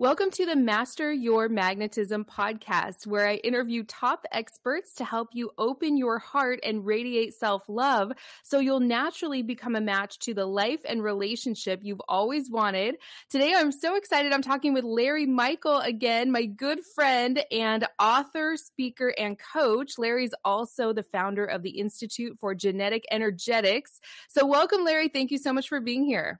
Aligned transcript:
Welcome 0.00 0.30
to 0.30 0.46
the 0.46 0.54
Master 0.54 1.10
Your 1.10 1.48
Magnetism 1.48 2.24
podcast, 2.24 3.04
where 3.04 3.26
I 3.26 3.34
interview 3.34 3.82
top 3.82 4.26
experts 4.30 4.94
to 4.94 5.04
help 5.04 5.30
you 5.32 5.50
open 5.58 5.96
your 5.96 6.20
heart 6.20 6.60
and 6.62 6.86
radiate 6.86 7.34
self 7.34 7.64
love 7.68 8.12
so 8.44 8.60
you'll 8.60 8.78
naturally 8.78 9.42
become 9.42 9.74
a 9.74 9.80
match 9.80 10.20
to 10.20 10.34
the 10.34 10.46
life 10.46 10.82
and 10.88 11.02
relationship 11.02 11.80
you've 11.82 12.00
always 12.06 12.48
wanted. 12.48 12.98
Today, 13.28 13.54
I'm 13.56 13.72
so 13.72 13.96
excited. 13.96 14.32
I'm 14.32 14.40
talking 14.40 14.72
with 14.72 14.84
Larry 14.84 15.26
Michael 15.26 15.80
again, 15.80 16.30
my 16.30 16.44
good 16.44 16.78
friend 16.94 17.44
and 17.50 17.84
author, 17.98 18.56
speaker, 18.56 19.12
and 19.18 19.36
coach. 19.36 19.98
Larry's 19.98 20.34
also 20.44 20.92
the 20.92 21.02
founder 21.02 21.44
of 21.44 21.64
the 21.64 21.70
Institute 21.70 22.38
for 22.38 22.54
Genetic 22.54 23.04
Energetics. 23.10 23.98
So, 24.28 24.46
welcome, 24.46 24.84
Larry. 24.84 25.08
Thank 25.08 25.32
you 25.32 25.38
so 25.38 25.52
much 25.52 25.68
for 25.68 25.80
being 25.80 26.04
here. 26.04 26.38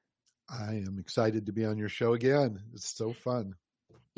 I 0.49 0.75
am 0.75 0.99
excited 0.99 1.47
to 1.47 1.53
be 1.53 1.65
on 1.65 1.79
your 1.79 1.89
show 1.89 2.15
again. 2.15 2.61
It's 2.73 2.97
so 2.97 3.13
fun. 3.13 3.55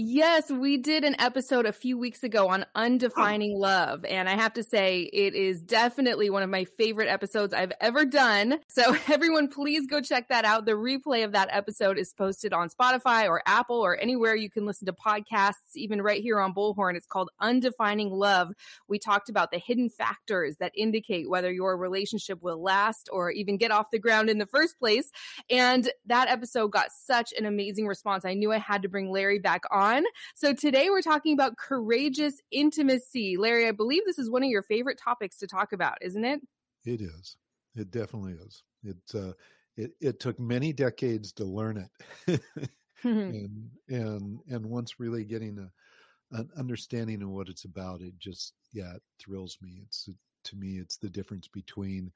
Yes, 0.03 0.51
we 0.51 0.79
did 0.79 1.05
an 1.05 1.15
episode 1.21 1.67
a 1.67 1.75
few 1.75 1.99
weeks 1.99 2.23
ago 2.23 2.49
on 2.49 2.65
undefining 2.75 3.53
oh. 3.57 3.59
love. 3.59 4.03
And 4.07 4.31
I 4.31 4.35
have 4.35 4.55
to 4.55 4.63
say, 4.63 5.03
it 5.03 5.35
is 5.35 5.61
definitely 5.61 6.31
one 6.31 6.43
of 6.43 6.49
my 6.49 6.65
favorite 6.65 7.11
episodes 7.11 7.53
I've 7.53 7.75
ever 7.83 8.07
done. 8.07 8.61
So, 8.69 8.97
everyone, 9.09 9.49
please 9.49 9.87
go 9.87 10.01
check 10.01 10.31
that 10.31 10.47
out. 10.47 10.65
The 10.65 10.73
replay 10.73 11.23
of 11.23 11.33
that 11.33 11.51
episode 11.53 11.99
is 11.99 12.15
posted 12.15 12.55
on 12.55 12.71
Spotify 12.71 13.29
or 13.29 13.43
Apple 13.45 13.77
or 13.77 13.95
anywhere 13.95 14.35
you 14.35 14.49
can 14.49 14.65
listen 14.65 14.87
to 14.87 14.95
podcasts, 14.95 15.77
even 15.77 16.01
right 16.01 16.23
here 16.23 16.41
on 16.41 16.55
Bullhorn. 16.55 16.97
It's 16.97 17.05
called 17.05 17.29
Undefining 17.39 18.11
Love. 18.11 18.53
We 18.89 18.99
talked 18.99 19.29
about 19.29 19.51
the 19.51 19.59
hidden 19.59 19.91
factors 19.91 20.57
that 20.61 20.73
indicate 20.75 21.29
whether 21.29 21.53
your 21.53 21.77
relationship 21.77 22.41
will 22.41 22.63
last 22.63 23.11
or 23.13 23.31
even 23.33 23.59
get 23.59 23.71
off 23.71 23.91
the 23.91 23.99
ground 23.99 24.31
in 24.31 24.39
the 24.39 24.47
first 24.47 24.79
place. 24.79 25.11
And 25.51 25.91
that 26.07 26.31
episode 26.31 26.69
got 26.69 26.91
such 26.91 27.35
an 27.37 27.45
amazing 27.45 27.87
response. 27.87 28.25
I 28.25 28.33
knew 28.33 28.51
I 28.51 28.57
had 28.57 28.81
to 28.81 28.89
bring 28.89 29.11
Larry 29.11 29.39
back 29.39 29.65
on 29.71 29.90
on. 29.91 30.05
So 30.35 30.53
today 30.53 30.91
we're 30.91 31.03
talking 31.03 31.35
about 31.35 31.57
courageous 31.57 32.35
intimacy. 32.51 33.37
Larry, 33.37 33.69
I 33.69 33.73
believe 33.73 34.03
this 34.05 34.19
is 34.19 34.31
one 34.31 34.43
of 34.43 34.49
your 34.49 34.63
favorite 34.63 34.99
topics 35.03 35.39
to 35.39 35.47
talk 35.47 35.73
about, 35.73 35.99
isn't 36.01 36.25
it? 36.25 36.41
It 36.85 37.01
is. 37.01 37.37
It 37.75 37.91
definitely 37.91 38.35
is. 38.35 38.63
It 38.85 38.97
uh, 39.15 39.33
it, 39.77 39.93
it 40.01 40.21
took 40.21 40.39
many 40.39 40.73
decades 40.73 41.33
to 41.35 41.45
learn 41.45 41.89
it, 42.27 42.41
and 43.05 43.71
and 43.89 44.41
and 44.49 44.67
once 44.67 44.99
really 44.99 45.25
getting 45.25 45.59
a 45.59 45.71
an 46.33 46.49
understanding 46.57 47.23
of 47.23 47.31
what 47.31 47.49
it's 47.49 47.65
about, 47.65 48.03
it 48.03 48.19
just 48.19 48.55
yeah, 48.73 48.95
it 48.95 49.03
thrills 49.19 49.59
me. 49.61 49.81
It's 49.85 50.09
to 50.45 50.57
me, 50.57 50.79
it's 50.79 50.97
the 50.97 51.11
difference 51.11 51.49
between 51.49 52.11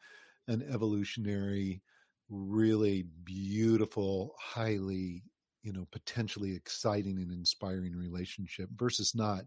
an 0.49 0.65
evolutionary, 0.71 1.83
really 2.31 3.05
beautiful, 3.25 4.35
highly 4.41 5.23
you 5.65 5.73
know 5.73 5.87
potentially 5.91 6.55
exciting 6.55 7.19
and 7.19 7.33
inspiring 7.33 7.97
relationship 7.97 8.69
versus 8.77 9.15
not 9.15 9.43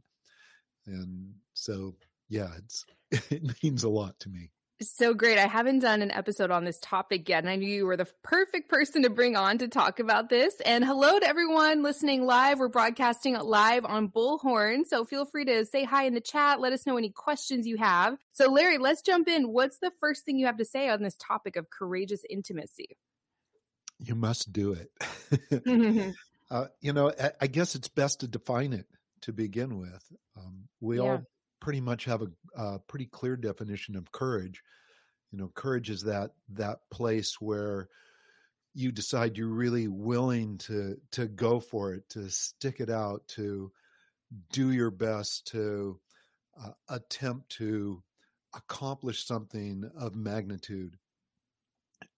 and 0.88 1.31
so 1.53 1.95
yeah 2.28 2.50
it's 2.57 2.85
it 3.31 3.63
means 3.63 3.83
a 3.83 3.89
lot 3.89 4.19
to 4.19 4.29
me 4.29 4.51
so 4.79 5.16
great. 5.16 5.39
I 5.39 5.47
haven't 5.47 5.79
done 5.79 6.03
an 6.03 6.11
episode 6.11 6.51
on 6.51 6.63
this 6.63 6.77
topic 6.79 7.27
yet, 7.27 7.44
and 7.44 7.50
I 7.50 7.56
knew 7.56 7.67
you 7.67 7.88
were 7.88 7.97
the 7.97 8.07
perfect 8.23 8.69
person 8.69 9.03
to 9.03 9.09
bring 9.09 9.35
on 9.35 9.57
to 9.57 9.67
talk 9.67 10.00
about 10.00 10.29
this. 10.29 10.53
And 10.66 10.85
hello 10.85 11.17
to 11.19 11.27
everyone 11.27 11.81
listening 11.81 12.25
live. 12.25 12.59
We're 12.59 12.67
broadcasting 12.67 13.33
live 13.35 13.85
on 13.85 14.09
Bullhorn, 14.09 14.85
so 14.85 15.03
feel 15.03 15.25
free 15.25 15.45
to 15.45 15.66
say 15.66 15.83
hi 15.83 16.03
in 16.03 16.13
the 16.13 16.22
chat. 16.22 16.59
Let 16.59 16.73
us 16.73 16.85
know 16.85 16.97
any 16.97 17.09
questions 17.09 17.66
you 17.66 17.77
have. 17.77 18.17
So, 18.31 18.51
Larry, 18.51 18.77
let's 18.77 19.01
jump 19.01 19.27
in. 19.27 19.51
What's 19.51 19.79
the 19.79 19.91
first 20.00 20.25
thing 20.25 20.38
you 20.38 20.45
have 20.45 20.57
to 20.57 20.66
say 20.66 20.89
on 20.89 21.01
this 21.01 21.16
topic 21.19 21.56
of 21.56 21.72
courageous 21.72 22.22
intimacy? 22.29 22.97
You 23.99 24.15
must 24.15 24.51
do 24.51 24.73
it. 24.73 24.91
Mm-hmm. 25.51 26.11
uh, 26.49 26.67
you 26.79 26.93
know, 26.93 27.11
I, 27.11 27.31
I, 27.41 27.47
guess 27.47 27.75
it's 27.75 27.89
best 27.89 28.21
to 28.21 28.29
define 28.29 28.71
it 28.71 28.85
to 29.23 29.33
begin 29.33 29.77
with. 29.77 30.05
Um, 30.37 30.69
we 30.79 30.97
yeah. 30.97 31.03
all 31.03 31.23
pretty 31.59 31.81
much 31.81 32.05
have 32.05 32.21
a, 32.21 32.27
a, 32.55 32.79
pretty 32.79 33.07
clear 33.07 33.35
definition 33.35 33.97
of 33.97 34.13
courage. 34.13 34.63
You 35.31 35.39
know, 35.39 35.51
courage 35.53 35.89
is 35.89 36.03
that 36.03 36.31
that 36.53 36.79
place 36.89 37.41
where 37.41 37.89
you 38.73 38.93
decide 38.93 39.37
you're 39.37 39.47
really 39.49 39.89
willing 39.89 40.59
to 40.59 40.97
to 41.11 41.27
go 41.27 41.59
for 41.59 41.93
it, 41.93 42.07
to 42.11 42.29
stick 42.29 42.79
it 42.79 42.89
out, 42.89 43.27
to 43.29 43.71
do 44.53 44.71
your 44.71 44.91
best, 44.91 45.47
to 45.47 45.99
uh, 46.63 46.71
attempt 46.87 47.49
to 47.57 48.01
accomplish 48.55 49.25
something 49.25 49.89
of 49.99 50.15
magnitude. 50.15 50.95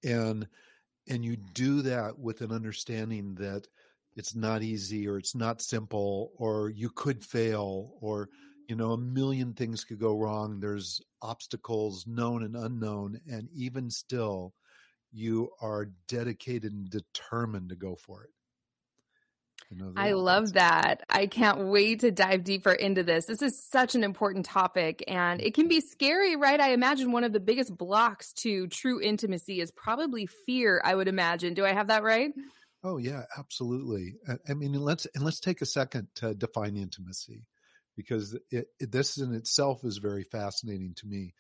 And 0.04 0.48
and 1.10 1.26
you 1.26 1.36
do 1.36 1.82
that 1.82 2.18
with 2.18 2.42
an 2.42 2.52
understanding 2.52 3.36
that 3.36 3.68
it's 4.16 4.36
not 4.36 4.62
easy 4.62 5.08
or 5.08 5.18
it's 5.18 5.36
not 5.36 5.62
simple 5.62 6.32
or 6.38 6.70
you 6.70 6.90
could 6.90 7.24
fail 7.24 7.94
or 8.00 8.30
you 8.68 8.76
know 8.76 8.92
a 8.92 8.98
million 8.98 9.54
things 9.54 9.84
could 9.84 10.00
go 10.00 10.16
wrong. 10.16 10.60
There's 10.60 11.02
obstacles 11.22 12.06
known 12.08 12.44
and 12.44 12.56
unknown 12.56 13.20
and 13.30 13.50
even 13.54 13.90
still 13.90 14.54
you 15.12 15.50
are 15.62 15.90
dedicated 16.08 16.72
and 16.72 16.90
determined 16.90 17.70
to 17.70 17.76
go 17.76 17.96
for 17.96 18.24
it 18.24 18.30
I 19.96 20.14
love 20.14 20.54
that. 20.54 21.04
I 21.10 21.28
can't 21.28 21.68
wait 21.68 22.00
to 22.00 22.12
dive 22.12 22.44
deeper 22.44 22.72
into 22.72 23.04
this. 23.04 23.26
This 23.26 23.42
is 23.42 23.62
such 23.62 23.94
an 23.94 24.04
important 24.04 24.46
topic 24.46 25.04
and 25.08 25.42
it 25.42 25.54
can 25.54 25.68
be 25.68 25.80
scary, 25.80 26.36
right? 26.36 26.60
I 26.60 26.72
imagine 26.72 27.12
one 27.12 27.24
of 27.24 27.34
the 27.34 27.40
biggest 27.40 27.78
blocks 27.78 28.34
to 28.42 28.68
true 28.68 29.00
intimacy 29.00 29.62
is 29.62 29.72
probably 29.72 30.26
fear, 30.26 30.82
I 30.84 30.96
would 30.96 31.08
imagine. 31.08 31.54
Do 31.54 31.66
I 31.66 31.74
have 31.74 31.88
that 31.88 32.04
right? 32.04 32.32
Oh 32.84 32.98
yeah, 32.98 33.24
absolutely. 33.38 34.16
I 34.48 34.54
mean, 34.54 34.74
let's 34.74 35.06
and 35.14 35.24
let's 35.24 35.40
take 35.40 35.62
a 35.62 35.66
second 35.66 36.08
to 36.16 36.34
define 36.34 36.76
intimacy 36.76 37.46
because 37.96 38.38
it, 38.52 38.68
it, 38.80 38.92
this 38.92 39.18
in 39.18 39.34
itself 39.34 39.84
is 39.84 39.98
very 39.98 40.24
fascinating 40.24 40.94
to 40.96 41.08
me. 41.08 41.34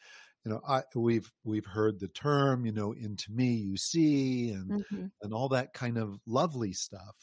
You 0.45 0.51
know, 0.51 0.62
I 0.68 0.84
we've 0.94 1.31
we've 1.44 1.66
heard 1.66 2.00
the 2.00 2.09
term, 2.09 2.66
you 2.66 2.73
know, 2.73 2.91
into 2.91 3.31
me 3.31 3.53
you 3.53 3.78
see 3.78 4.51
and 4.51 4.69
mm-hmm. 4.69 5.06
and 5.22 5.34
all 5.34 5.50
that 5.50 5.73
kind 5.73 5.97
of 5.97 6.19
lovely 6.28 6.73
stuff 6.73 7.16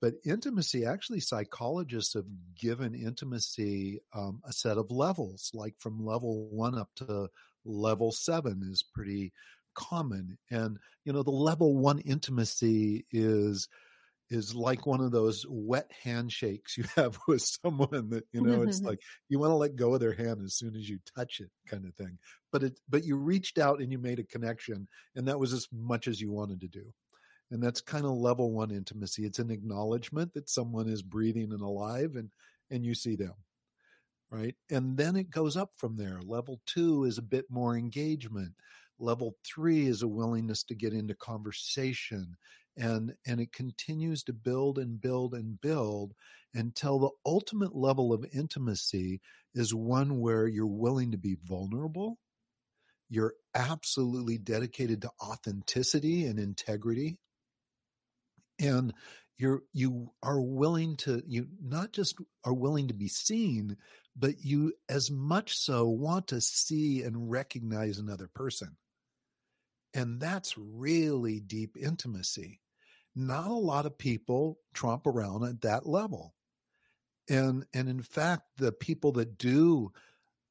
but 0.00 0.14
intimacy, 0.24 0.84
actually, 0.84 1.20
psychologists 1.20 2.14
have 2.14 2.26
given 2.56 2.94
intimacy 2.94 4.00
um, 4.14 4.40
a 4.44 4.52
set 4.52 4.78
of 4.78 4.90
levels, 4.90 5.50
like 5.54 5.74
from 5.78 6.04
level 6.04 6.48
one 6.50 6.78
up 6.78 6.90
to 6.96 7.28
level 7.64 8.12
seven 8.12 8.62
is 8.70 8.84
pretty 8.94 9.32
common. 9.74 10.38
And, 10.50 10.78
you 11.04 11.12
know, 11.12 11.22
the 11.22 11.30
level 11.30 11.76
one 11.76 11.98
intimacy 12.00 13.06
is 13.10 13.68
is 14.30 14.54
like 14.54 14.86
one 14.86 15.00
of 15.00 15.10
those 15.10 15.46
wet 15.48 15.90
handshakes 16.02 16.76
you 16.76 16.84
have 16.96 17.18
with 17.26 17.42
someone 17.42 18.10
that 18.10 18.24
you 18.32 18.42
know 18.42 18.62
it's 18.62 18.80
like 18.82 19.00
you 19.28 19.38
want 19.38 19.50
to 19.50 19.54
let 19.54 19.76
go 19.76 19.94
of 19.94 20.00
their 20.00 20.12
hand 20.12 20.42
as 20.44 20.54
soon 20.54 20.76
as 20.76 20.88
you 20.88 20.98
touch 21.16 21.40
it 21.40 21.50
kind 21.66 21.86
of 21.86 21.94
thing 21.94 22.18
but 22.52 22.62
it 22.62 22.78
but 22.88 23.04
you 23.04 23.16
reached 23.16 23.58
out 23.58 23.80
and 23.80 23.90
you 23.90 23.98
made 23.98 24.18
a 24.18 24.24
connection 24.24 24.86
and 25.16 25.26
that 25.26 25.38
was 25.38 25.54
as 25.54 25.66
much 25.72 26.06
as 26.08 26.20
you 26.20 26.30
wanted 26.30 26.60
to 26.60 26.68
do 26.68 26.84
and 27.50 27.62
that's 27.62 27.80
kind 27.80 28.04
of 28.04 28.12
level 28.12 28.52
one 28.52 28.70
intimacy. 28.70 29.24
It's 29.24 29.38
an 29.38 29.50
acknowledgement 29.50 30.34
that 30.34 30.50
someone 30.50 30.88
is 30.88 31.02
breathing 31.02 31.52
and 31.52 31.62
alive 31.62 32.16
and 32.16 32.30
and 32.70 32.84
you 32.84 32.94
see 32.94 33.16
them 33.16 33.34
right? 34.30 34.54
And 34.70 34.96
then 34.96 35.16
it 35.16 35.30
goes 35.30 35.56
up 35.56 35.70
from 35.76 35.96
there. 35.96 36.20
Level 36.24 36.60
two 36.66 37.04
is 37.04 37.18
a 37.18 37.22
bit 37.22 37.46
more 37.50 37.76
engagement. 37.76 38.52
Level 38.98 39.36
three 39.44 39.86
is 39.86 40.02
a 40.02 40.08
willingness 40.08 40.64
to 40.64 40.74
get 40.74 40.92
into 40.92 41.14
conversation 41.14 42.36
and 42.76 43.12
and 43.26 43.40
it 43.40 43.52
continues 43.52 44.22
to 44.24 44.32
build 44.32 44.78
and 44.78 45.00
build 45.00 45.34
and 45.34 45.60
build 45.60 46.14
until 46.54 46.98
the 46.98 47.10
ultimate 47.26 47.74
level 47.74 48.12
of 48.12 48.26
intimacy 48.32 49.20
is 49.54 49.74
one 49.74 50.20
where 50.20 50.46
you're 50.46 50.66
willing 50.66 51.10
to 51.10 51.18
be 51.18 51.36
vulnerable 51.44 52.18
you're 53.10 53.34
absolutely 53.54 54.38
dedicated 54.38 55.02
to 55.02 55.10
authenticity 55.22 56.26
and 56.26 56.38
integrity 56.38 57.18
and 58.58 58.92
you're 59.36 59.62
you 59.72 60.10
are 60.22 60.40
willing 60.40 60.96
to 60.96 61.22
you 61.26 61.46
not 61.62 61.92
just 61.92 62.16
are 62.44 62.54
willing 62.54 62.88
to 62.88 62.94
be 62.94 63.08
seen 63.08 63.76
but 64.18 64.44
you 64.44 64.72
as 64.88 65.10
much 65.10 65.56
so 65.56 65.86
want 65.86 66.28
to 66.28 66.40
see 66.40 67.02
and 67.02 67.30
recognize 67.30 67.98
another 67.98 68.28
person. 68.34 68.76
And 69.94 70.20
that's 70.20 70.58
really 70.58 71.40
deep 71.40 71.76
intimacy. 71.80 72.60
Not 73.14 73.48
a 73.48 73.54
lot 73.54 73.86
of 73.86 73.96
people 73.96 74.58
tromp 74.74 75.06
around 75.06 75.44
at 75.44 75.62
that 75.62 75.86
level. 75.86 76.34
And 77.28 77.64
and 77.72 77.88
in 77.88 78.02
fact, 78.02 78.42
the 78.56 78.72
people 78.72 79.12
that 79.12 79.38
do 79.38 79.92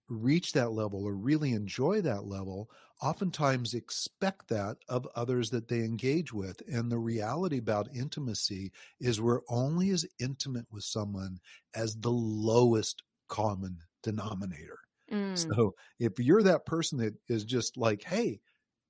reach 0.10 0.54
that 0.54 0.72
level 0.72 1.04
or 1.04 1.14
really 1.14 1.52
enjoy 1.52 2.02
that 2.02 2.26
level 2.26 2.70
oftentimes 3.02 3.74
expect 3.74 4.48
that 4.48 4.78
of 4.90 5.08
others 5.16 5.50
that 5.52 5.68
they 5.68 5.80
engage 5.80 6.34
with. 6.34 6.62
And 6.72 6.92
the 6.92 6.98
reality 6.98 7.60
about 7.60 7.94
intimacy 7.96 8.72
is 9.00 9.22
we're 9.22 9.42
only 9.50 9.92
as 9.92 10.06
intimate 10.20 10.66
with 10.72 10.84
someone 10.84 11.40
as 11.76 11.96
the 11.96 12.12
lowest 12.12 13.04
common 13.28 13.78
denominator. 14.04 14.80
Mm. 15.12 15.38
So 15.38 15.76
if 16.00 16.20
you're 16.20 16.44
that 16.44 16.66
person 16.66 16.98
that 17.00 17.14
is 17.28 17.46
just 17.46 17.78
like, 17.78 18.04
hey, 18.04 18.40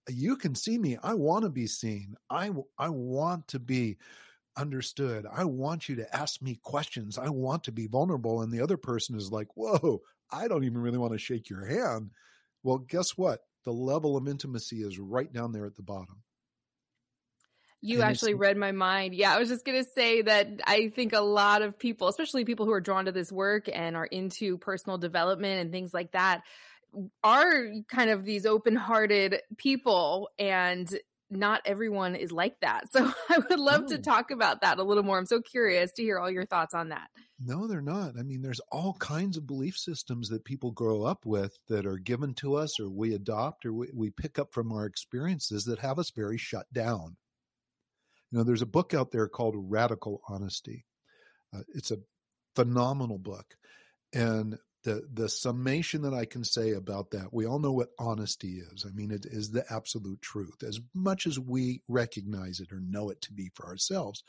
you 0.09 0.37
can 0.37 0.55
see 0.55 0.77
me. 0.77 0.97
I 1.03 1.13
want 1.13 1.43
to 1.43 1.49
be 1.49 1.67
seen. 1.67 2.15
I, 2.29 2.51
I 2.77 2.89
want 2.89 3.47
to 3.49 3.59
be 3.59 3.97
understood. 4.55 5.25
I 5.31 5.43
want 5.43 5.89
you 5.89 5.95
to 5.97 6.15
ask 6.15 6.41
me 6.41 6.59
questions. 6.63 7.17
I 7.17 7.29
want 7.29 7.63
to 7.65 7.71
be 7.71 7.87
vulnerable. 7.87 8.41
And 8.41 8.51
the 8.51 8.61
other 8.61 8.77
person 8.77 9.17
is 9.17 9.31
like, 9.31 9.47
whoa, 9.55 10.01
I 10.31 10.47
don't 10.47 10.63
even 10.63 10.79
really 10.79 10.97
want 10.97 11.13
to 11.13 11.19
shake 11.19 11.49
your 11.49 11.65
hand. 11.65 12.11
Well, 12.63 12.79
guess 12.79 13.17
what? 13.17 13.41
The 13.67 13.73
level 13.73 14.15
of 14.15 14.29
intimacy 14.29 14.77
is 14.77 14.97
right 14.97 15.31
down 15.33 15.51
there 15.51 15.65
at 15.65 15.75
the 15.75 15.83
bottom. 15.83 16.23
You 17.81 17.95
and 17.95 18.09
actually 18.09 18.33
read 18.33 18.55
my 18.55 18.71
mind. 18.71 19.13
Yeah, 19.13 19.35
I 19.35 19.39
was 19.39 19.49
just 19.49 19.65
going 19.65 19.83
to 19.83 19.89
say 19.93 20.21
that 20.21 20.47
I 20.65 20.87
think 20.95 21.11
a 21.11 21.19
lot 21.19 21.61
of 21.61 21.77
people, 21.77 22.07
especially 22.07 22.45
people 22.45 22.65
who 22.65 22.71
are 22.71 22.79
drawn 22.79 23.03
to 23.03 23.11
this 23.11 23.29
work 23.29 23.67
and 23.67 23.97
are 23.97 24.05
into 24.05 24.57
personal 24.57 24.97
development 24.97 25.59
and 25.59 25.69
things 25.69 25.93
like 25.93 26.13
that, 26.13 26.43
are 27.25 27.65
kind 27.89 28.09
of 28.09 28.23
these 28.23 28.45
open 28.45 28.77
hearted 28.77 29.41
people. 29.57 30.29
And 30.39 30.89
not 31.29 31.61
everyone 31.65 32.15
is 32.15 32.31
like 32.31 32.59
that. 32.61 32.85
So 32.91 33.11
I 33.29 33.37
would 33.37 33.59
love 33.59 33.81
no. 33.81 33.87
to 33.89 33.97
talk 33.99 34.31
about 34.31 34.61
that 34.61 34.79
a 34.79 34.83
little 34.83 35.03
more. 35.03 35.17
I'm 35.17 35.25
so 35.25 35.41
curious 35.41 35.91
to 35.93 36.01
hear 36.03 36.19
all 36.19 36.31
your 36.31 36.45
thoughts 36.45 36.73
on 36.73 36.89
that. 36.89 37.09
No, 37.39 37.67
they're 37.67 37.81
not. 37.81 38.13
I 38.17 38.23
mean, 38.23 38.41
there's 38.41 38.61
all 38.71 38.93
kinds 38.93 39.37
of 39.37 39.45
belief 39.45 39.77
systems 39.77 40.29
that 40.29 40.45
people 40.45 40.71
grow 40.71 41.03
up 41.03 41.25
with 41.25 41.57
that 41.67 41.85
are 41.85 41.97
given 41.97 42.33
to 42.35 42.55
us 42.55 42.79
or 42.79 42.89
we 42.89 43.13
adopt 43.13 43.65
or 43.65 43.73
we, 43.73 43.89
we 43.93 44.09
pick 44.09 44.39
up 44.39 44.53
from 44.53 44.71
our 44.71 44.85
experiences 44.85 45.65
that 45.65 45.79
have 45.79 45.99
us 45.99 46.11
very 46.11 46.37
shut 46.37 46.65
down. 46.73 47.17
You 48.31 48.39
know, 48.39 48.43
there's 48.43 48.63
a 48.63 48.67
book 48.67 48.93
out 48.93 49.11
there 49.11 49.27
called 49.27 49.55
Radical 49.57 50.21
Honesty. 50.27 50.85
Uh, 51.55 51.61
it's 51.75 51.91
a 51.91 51.99
phenomenal 52.55 53.19
book. 53.19 53.55
And 54.13 54.57
the 54.87 55.05
the 55.13 55.27
summation 55.27 56.01
that 56.03 56.13
I 56.13 56.23
can 56.23 56.45
say 56.45 56.71
about 56.71 57.11
that, 57.11 57.33
we 57.33 57.45
all 57.45 57.59
know 57.59 57.73
what 57.73 57.89
honesty 57.99 58.61
is. 58.71 58.85
I 58.87 58.91
mean, 58.91 59.11
it 59.11 59.25
is 59.25 59.51
the 59.51 59.65
absolute 59.69 60.21
truth, 60.21 60.63
as 60.63 60.79
much 60.95 61.27
as 61.27 61.37
we 61.37 61.81
recognize 61.89 62.61
it 62.61 62.71
or 62.71 62.79
know 62.79 63.09
it 63.09 63.19
to 63.23 63.33
be 63.33 63.51
for 63.53 63.67
ourselves. 63.67 64.23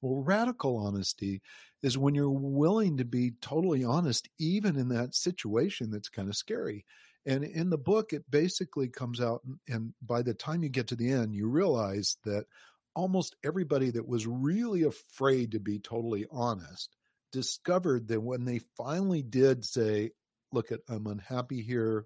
Well, 0.00 0.22
radical 0.22 0.78
honesty 0.78 1.42
is 1.82 1.98
when 1.98 2.14
you're 2.14 2.30
willing 2.30 2.96
to 2.96 3.04
be 3.04 3.32
totally 3.42 3.84
honest, 3.84 4.26
even 4.38 4.76
in 4.76 4.88
that 4.88 5.14
situation 5.14 5.90
that's 5.90 6.08
kind 6.08 6.30
of 6.30 6.36
scary. 6.36 6.86
And 7.26 7.44
in 7.44 7.68
the 7.68 7.76
book, 7.76 8.14
it 8.14 8.30
basically 8.30 8.88
comes 8.88 9.20
out, 9.20 9.42
and 9.68 9.92
by 10.00 10.22
the 10.22 10.32
time 10.32 10.62
you 10.62 10.70
get 10.70 10.86
to 10.88 10.96
the 10.96 11.10
end, 11.10 11.34
you 11.34 11.46
realize 11.46 12.16
that 12.24 12.46
almost 12.94 13.36
everybody 13.44 13.90
that 13.90 14.08
was 14.08 14.26
really 14.26 14.84
afraid 14.84 15.52
to 15.52 15.60
be 15.60 15.78
totally 15.78 16.24
honest 16.30 16.96
discovered 17.32 18.08
that 18.08 18.20
when 18.20 18.44
they 18.44 18.60
finally 18.76 19.22
did 19.22 19.64
say, 19.64 20.10
look 20.52 20.72
at 20.72 20.80
I'm 20.88 21.06
unhappy 21.06 21.62
here 21.62 22.04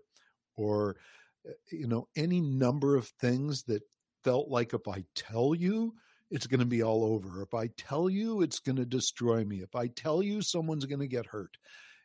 or 0.56 0.96
eh, 1.46 1.52
you 1.72 1.86
know 1.86 2.08
any 2.16 2.40
number 2.40 2.96
of 2.96 3.08
things 3.20 3.64
that 3.64 3.82
felt 4.22 4.48
like 4.48 4.74
if 4.74 4.88
I 4.88 5.04
tell 5.14 5.54
you 5.54 5.94
it's 6.30 6.46
going 6.46 6.60
to 6.60 6.66
be 6.66 6.82
all 6.82 7.04
over. 7.04 7.42
If 7.42 7.54
I 7.54 7.68
tell 7.76 8.08
you 8.08 8.42
it's 8.42 8.58
going 8.58 8.76
to 8.76 8.86
destroy 8.86 9.44
me. 9.44 9.58
If 9.58 9.76
I 9.76 9.88
tell 9.88 10.22
you 10.22 10.42
someone's 10.42 10.86
going 10.86 11.00
to 11.00 11.06
get 11.06 11.26
hurt. 11.26 11.56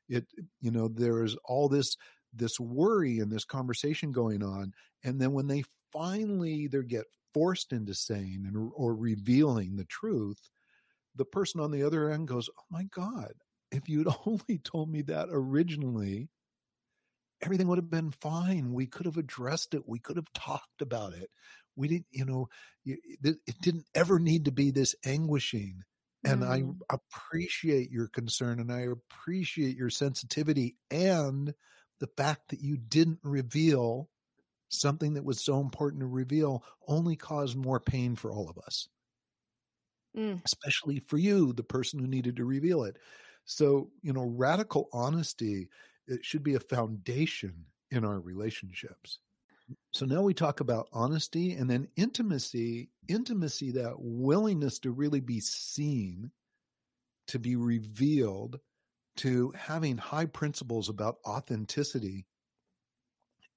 It 0.07 0.25
you 0.61 0.71
know 0.71 0.87
there's 0.87 1.35
all 1.45 1.69
this 1.69 1.95
this 2.33 2.59
worry 2.59 3.19
and 3.19 3.31
this 3.31 3.45
conversation 3.45 4.11
going 4.11 4.43
on 4.43 4.73
and 5.03 5.19
then 5.19 5.33
when 5.33 5.47
they 5.47 5.63
finally 5.91 6.53
either 6.53 6.83
get 6.83 7.05
forced 7.33 7.73
into 7.73 7.93
saying 7.93 8.43
and, 8.47 8.71
or 8.75 8.95
revealing 8.95 9.75
the 9.75 9.85
truth 9.85 10.49
the 11.19 11.25
person 11.25 11.59
on 11.59 11.69
the 11.69 11.83
other 11.83 12.09
end 12.09 12.27
goes, 12.27 12.49
Oh 12.57 12.63
my 12.71 12.85
God, 12.85 13.33
if 13.71 13.87
you'd 13.87 14.07
only 14.25 14.57
told 14.63 14.89
me 14.89 15.03
that 15.03 15.27
originally, 15.29 16.29
everything 17.41 17.67
would 17.67 17.77
have 17.77 17.91
been 17.91 18.11
fine. 18.11 18.73
We 18.73 18.87
could 18.87 19.05
have 19.05 19.17
addressed 19.17 19.73
it. 19.75 19.83
We 19.87 19.99
could 19.99 20.15
have 20.15 20.31
talked 20.33 20.81
about 20.81 21.13
it. 21.13 21.29
We 21.75 21.87
didn't, 21.87 22.07
you 22.11 22.25
know, 22.25 22.49
it 22.85 23.61
didn't 23.61 23.85
ever 23.93 24.19
need 24.19 24.45
to 24.45 24.51
be 24.51 24.71
this 24.71 24.95
anguishing. 25.05 25.83
And 26.25 26.41
mm. 26.43 26.75
I 26.89 26.93
appreciate 26.93 27.91
your 27.91 28.07
concern 28.07 28.59
and 28.59 28.71
I 28.71 28.81
appreciate 28.81 29.77
your 29.77 29.89
sensitivity 29.89 30.75
and 30.91 31.53
the 31.99 32.09
fact 32.17 32.49
that 32.49 32.61
you 32.61 32.77
didn't 32.77 33.19
reveal 33.23 34.09
something 34.69 35.13
that 35.13 35.23
was 35.23 35.43
so 35.43 35.61
important 35.61 36.01
to 36.01 36.07
reveal 36.07 36.63
only 36.87 37.15
caused 37.15 37.55
more 37.55 37.79
pain 37.79 38.15
for 38.15 38.31
all 38.31 38.49
of 38.49 38.57
us 38.57 38.89
mm. 40.17 40.41
especially 40.45 40.99
for 40.99 41.17
you, 41.17 41.53
the 41.53 41.63
person 41.63 41.99
who 41.99 42.07
needed 42.07 42.35
to 42.37 42.45
reveal 42.45 42.83
it. 42.83 42.97
So, 43.45 43.89
you 44.01 44.13
know, 44.13 44.25
radical 44.25 44.89
honesty, 44.93 45.69
it 46.07 46.23
should 46.23 46.43
be 46.43 46.55
a 46.55 46.59
foundation 46.59 47.65
in 47.91 48.05
our 48.05 48.19
relationships. 48.19 49.19
So 49.91 50.05
now 50.05 50.21
we 50.21 50.33
talk 50.33 50.59
about 50.59 50.89
honesty 50.93 51.53
and 51.53 51.69
then 51.69 51.87
intimacy, 51.95 52.89
intimacy, 53.07 53.71
that 53.71 53.95
willingness 53.97 54.79
to 54.79 54.91
really 54.91 55.19
be 55.19 55.39
seen, 55.39 56.31
to 57.27 57.39
be 57.39 57.55
revealed, 57.55 58.59
to 59.17 59.51
having 59.55 59.97
high 59.97 60.25
principles 60.25 60.89
about 60.89 61.17
authenticity, 61.27 62.25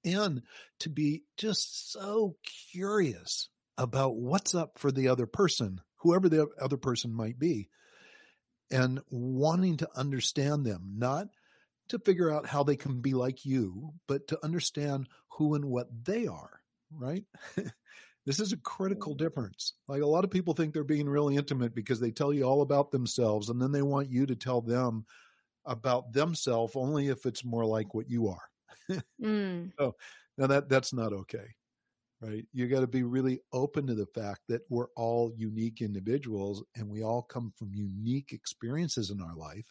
and 0.05 0.43
to 0.81 0.89
be 0.89 1.23
just 1.37 1.93
so 1.93 2.37
curious 2.73 3.49
about 3.79 4.17
what's 4.17 4.55
up 4.55 4.79
for 4.79 4.91
the 4.93 5.09
other 5.09 5.27
person 5.27 5.81
whoever 6.03 6.29
the 6.29 6.49
other 6.61 6.77
person 6.77 7.13
might 7.13 7.39
be, 7.39 7.69
and 8.71 9.01
wanting 9.11 9.77
to 9.79 9.89
understand 9.95 10.65
them, 10.65 10.95
not 10.97 11.29
to 11.89 11.99
figure 11.99 12.31
out 12.31 12.47
how 12.47 12.63
they 12.63 12.77
can 12.77 13.01
be 13.01 13.15
like 13.15 13.45
you, 13.45 13.93
but 14.09 14.29
to 14.29 14.39
understand 14.43 15.09
who 15.29 15.55
and 15.55 15.65
what 15.65 15.89
they 16.05 16.27
are, 16.27 16.61
right? 16.91 17.25
this 18.27 18.41
is 18.41 18.53
a 18.53 18.57
critical 18.57 19.13
mm-hmm. 19.13 19.25
difference. 19.25 19.75
Like 19.89 20.03
a 20.03 20.07
lot 20.07 20.25
of 20.25 20.31
people 20.31 20.55
think 20.55 20.73
they're 20.73 20.85
being 20.85 21.09
really 21.09 21.37
intimate 21.37 21.75
because 21.75 22.01
they 22.01 22.11
tell 22.11 22.33
you 22.33 22.45
all 22.45 22.63
about 22.63 22.91
themselves 22.91 23.49
and 23.49 23.61
then 23.61 23.73
they 23.73 23.83
want 23.83 24.11
you 24.11 24.27
to 24.27 24.37
tell 24.37 24.61
them 24.61 25.05
about 25.65 26.13
themselves 26.13 26.73
only 26.75 27.09
if 27.09 27.27
it's 27.27 27.45
more 27.45 27.65
like 27.65 27.95
what 27.95 28.09
you 28.09 28.29
are. 28.29 29.03
mm. 29.23 29.71
So 29.79 29.95
now 30.39 30.47
that 30.47 30.69
that's 30.69 30.93
not 30.93 31.13
okay 31.13 31.55
right? 32.23 32.47
You 32.53 32.69
got 32.69 32.81
to 32.81 32.87
be 32.87 33.03
really 33.03 33.41
open 33.53 33.87
to 33.89 33.95
the 33.95 34.07
fact 34.07 34.43
that 34.49 34.63
we're 34.69 34.89
all 34.97 35.33
unique 35.37 35.81
individuals 35.83 36.63
and 36.77 36.89
we 36.89 37.03
all 37.03 37.23
come 37.23 37.53
from 37.59 37.75
unique 37.75 38.33
experiences 38.33 39.11
in 39.11 39.21
our 39.21 39.35
life. 39.35 39.67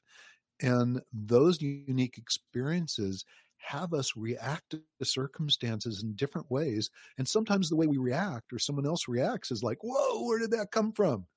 And 0.62 1.02
those 1.14 1.62
unique 1.62 2.18
experiences 2.18 3.26
have 3.60 3.94
us 3.94 4.18
react 4.18 4.72
to 4.72 5.06
circumstances 5.06 6.04
in 6.04 6.14
different 6.14 6.52
ways. 6.52 6.90
And 7.18 7.28
sometimes 7.28 7.70
the 7.70 7.76
way 7.76 7.88
we 7.88 7.98
react 7.98 8.52
or 8.52 8.60
someone 8.60 8.86
else 8.86 9.08
reacts 9.08 9.52
is 9.52 9.64
like, 9.64 9.78
whoa, 9.82 10.26
where 10.26 10.40
did 10.40 10.52
that 10.52 10.72
come 10.72 10.92
from? 10.92 11.28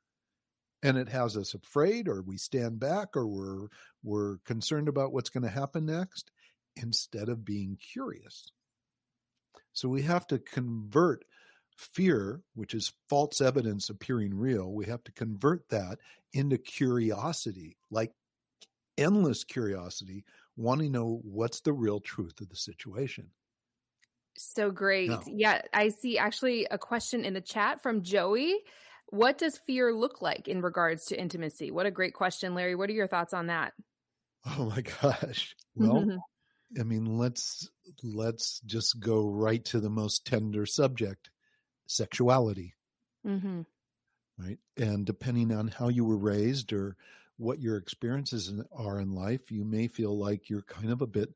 And 0.82 0.98
it 0.98 1.08
has 1.08 1.36
us 1.36 1.54
afraid 1.54 2.08
or 2.08 2.22
we 2.22 2.38
stand 2.38 2.80
back 2.80 3.16
or 3.16 3.26
we're, 3.26 3.68
we're 4.02 4.38
concerned 4.44 4.88
about 4.88 5.12
what's 5.12 5.30
going 5.30 5.44
to 5.44 5.48
happen 5.48 5.86
next 5.86 6.30
instead 6.76 7.28
of 7.28 7.44
being 7.44 7.78
curious. 7.92 8.50
So 9.74 9.88
we 9.88 10.02
have 10.02 10.26
to 10.28 10.38
convert 10.38 11.24
fear, 11.76 12.40
which 12.54 12.74
is 12.74 12.92
false 13.08 13.40
evidence 13.40 13.90
appearing 13.90 14.34
real, 14.34 14.72
we 14.72 14.86
have 14.86 15.02
to 15.04 15.12
convert 15.12 15.68
that 15.68 15.98
into 16.32 16.56
curiosity, 16.56 17.76
like 17.90 18.12
endless 18.96 19.44
curiosity, 19.44 20.24
wanting 20.56 20.92
to 20.92 20.98
know 20.98 21.20
what's 21.24 21.60
the 21.60 21.72
real 21.72 22.00
truth 22.00 22.40
of 22.40 22.48
the 22.48 22.56
situation. 22.56 23.30
So 24.36 24.70
great. 24.70 25.10
Now, 25.10 25.22
yeah, 25.26 25.62
I 25.72 25.88
see 25.88 26.18
actually 26.18 26.66
a 26.70 26.78
question 26.78 27.24
in 27.24 27.34
the 27.34 27.40
chat 27.40 27.82
from 27.82 28.02
Joey. 28.02 28.56
What 29.08 29.38
does 29.38 29.58
fear 29.58 29.92
look 29.92 30.22
like 30.22 30.48
in 30.48 30.60
regards 30.60 31.06
to 31.06 31.20
intimacy? 31.20 31.70
What 31.70 31.86
a 31.86 31.90
great 31.90 32.14
question, 32.14 32.54
Larry. 32.54 32.74
What 32.74 32.90
are 32.90 32.94
your 32.94 33.06
thoughts 33.06 33.34
on 33.34 33.48
that? 33.48 33.74
Oh 34.56 34.66
my 34.66 34.80
gosh. 35.02 35.54
Well, 35.74 36.00
mm-hmm. 36.00 36.16
I 36.78 36.82
mean, 36.82 37.18
let's 37.18 37.70
let's 38.02 38.60
just 38.66 39.00
go 39.00 39.28
right 39.28 39.64
to 39.66 39.80
the 39.80 39.90
most 39.90 40.26
tender 40.26 40.66
subject, 40.66 41.30
sexuality. 41.86 42.74
Mm-hmm. 43.26 43.62
Right, 44.36 44.58
and 44.76 45.06
depending 45.06 45.52
on 45.52 45.68
how 45.68 45.88
you 45.88 46.04
were 46.04 46.18
raised 46.18 46.72
or 46.72 46.96
what 47.36 47.60
your 47.60 47.76
experiences 47.76 48.52
are 48.72 48.98
in 48.98 49.14
life, 49.14 49.50
you 49.50 49.64
may 49.64 49.86
feel 49.86 50.18
like 50.18 50.50
you're 50.50 50.62
kind 50.62 50.90
of 50.90 51.02
a 51.02 51.06
bit 51.06 51.34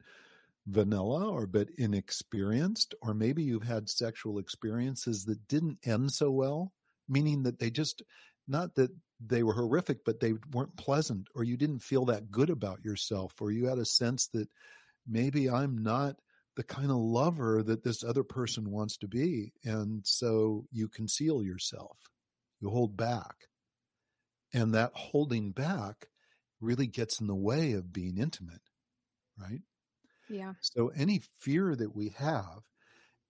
vanilla 0.66 1.30
or 1.30 1.44
a 1.44 1.48
bit 1.48 1.70
inexperienced, 1.78 2.94
or 3.00 3.14
maybe 3.14 3.42
you've 3.42 3.62
had 3.62 3.88
sexual 3.88 4.38
experiences 4.38 5.24
that 5.24 5.46
didn't 5.48 5.78
end 5.84 6.12
so 6.12 6.30
well, 6.30 6.72
meaning 7.08 7.44
that 7.44 7.58
they 7.58 7.70
just, 7.70 8.02
not 8.46 8.74
that 8.74 8.90
they 9.24 9.42
were 9.42 9.54
horrific, 9.54 10.04
but 10.04 10.20
they 10.20 10.34
weren't 10.52 10.76
pleasant, 10.76 11.28
or 11.34 11.44
you 11.44 11.56
didn't 11.56 11.80
feel 11.80 12.04
that 12.04 12.30
good 12.30 12.50
about 12.50 12.84
yourself, 12.84 13.32
or 13.40 13.50
you 13.50 13.66
had 13.66 13.78
a 13.78 13.84
sense 13.84 14.26
that 14.28 14.48
maybe 15.08 15.48
I'm 15.48 15.78
not 15.78 16.16
the 16.56 16.64
kind 16.64 16.90
of 16.90 16.96
lover 16.96 17.62
that 17.62 17.84
this 17.84 18.02
other 18.02 18.24
person 18.24 18.70
wants 18.70 18.96
to 18.98 19.08
be. 19.08 19.52
And 19.64 20.04
so 20.04 20.66
you 20.72 20.88
conceal 20.88 21.42
yourself, 21.42 21.98
you 22.60 22.68
hold 22.68 22.96
back. 22.96 23.34
And 24.52 24.74
that 24.74 24.92
holding 24.94 25.52
back 25.52 26.08
really 26.60 26.86
gets 26.86 27.20
in 27.20 27.26
the 27.26 27.34
way 27.34 27.72
of 27.72 27.92
being 27.92 28.18
intimate, 28.18 28.62
right? 29.38 29.60
Yeah. 30.28 30.54
So 30.60 30.90
any 30.96 31.22
fear 31.38 31.76
that 31.76 31.94
we 31.94 32.08
have, 32.18 32.62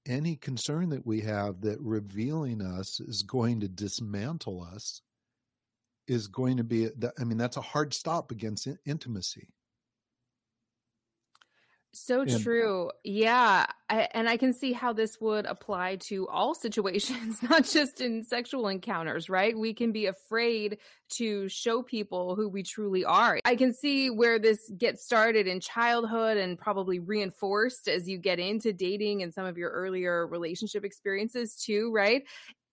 any 0.07 0.37
concern 0.37 0.89
that 0.91 1.07
we 1.07 1.21
have 1.21 1.61
that 1.61 1.81
revealing 1.81 2.63
us 2.63 2.99
is 3.01 3.23
going 3.23 3.61
to 3.61 3.69
dismantle 3.69 4.67
us 4.75 5.03
is 6.07 6.29
going 6.29 6.57
to 6.57 6.65
be, 6.65 6.89
I 7.19 7.25
mean, 7.25 7.37
that's 7.37 7.59
a 7.59 7.63
hard 7.63 7.93
stop 7.93 8.31
against 8.31 8.67
intimacy. 8.87 9.49
So 11.95 12.25
true. 12.25 12.91
Yeah. 13.03 13.67
I, 13.89 14.09
and 14.13 14.29
I 14.29 14.37
can 14.37 14.53
see 14.53 14.73
how 14.73 14.93
this 14.93 15.19
would 15.21 15.47
apply 15.47 15.97
to 16.09 16.29
all 16.29 16.55
situations, 16.55 17.43
not 17.43 17.65
just 17.65 18.01
in 18.01 18.25
sexual 18.25 18.69
encounters, 18.69 19.29
right? 19.31 19.59
We 19.59 19.75
can 19.75 19.93
be 19.93 20.07
afraid 20.07 20.79
to 21.11 21.49
show 21.49 21.83
people 21.83 22.37
who 22.37 22.49
we 22.49 22.63
truly 22.63 23.05
are. 23.05 23.41
I 23.45 23.57
can 23.57 23.73
see 23.73 24.11
where 24.11 24.39
this 24.39 24.71
gets 24.77 25.05
started 25.05 25.47
in 25.47 25.61
childhood 25.61 26.37
and 26.37 26.59
probably 26.59 26.99
reinforced 26.99 27.89
as 27.89 28.07
you 28.07 28.19
get 28.19 28.39
into 28.39 28.73
dating 28.73 29.23
and 29.23 29.33
some 29.33 29.47
of 29.47 29.57
your 29.57 29.71
earlier 29.71 30.27
relationship 30.27 30.85
experiences 30.85 31.57
too, 31.57 31.91
right? 31.91 32.25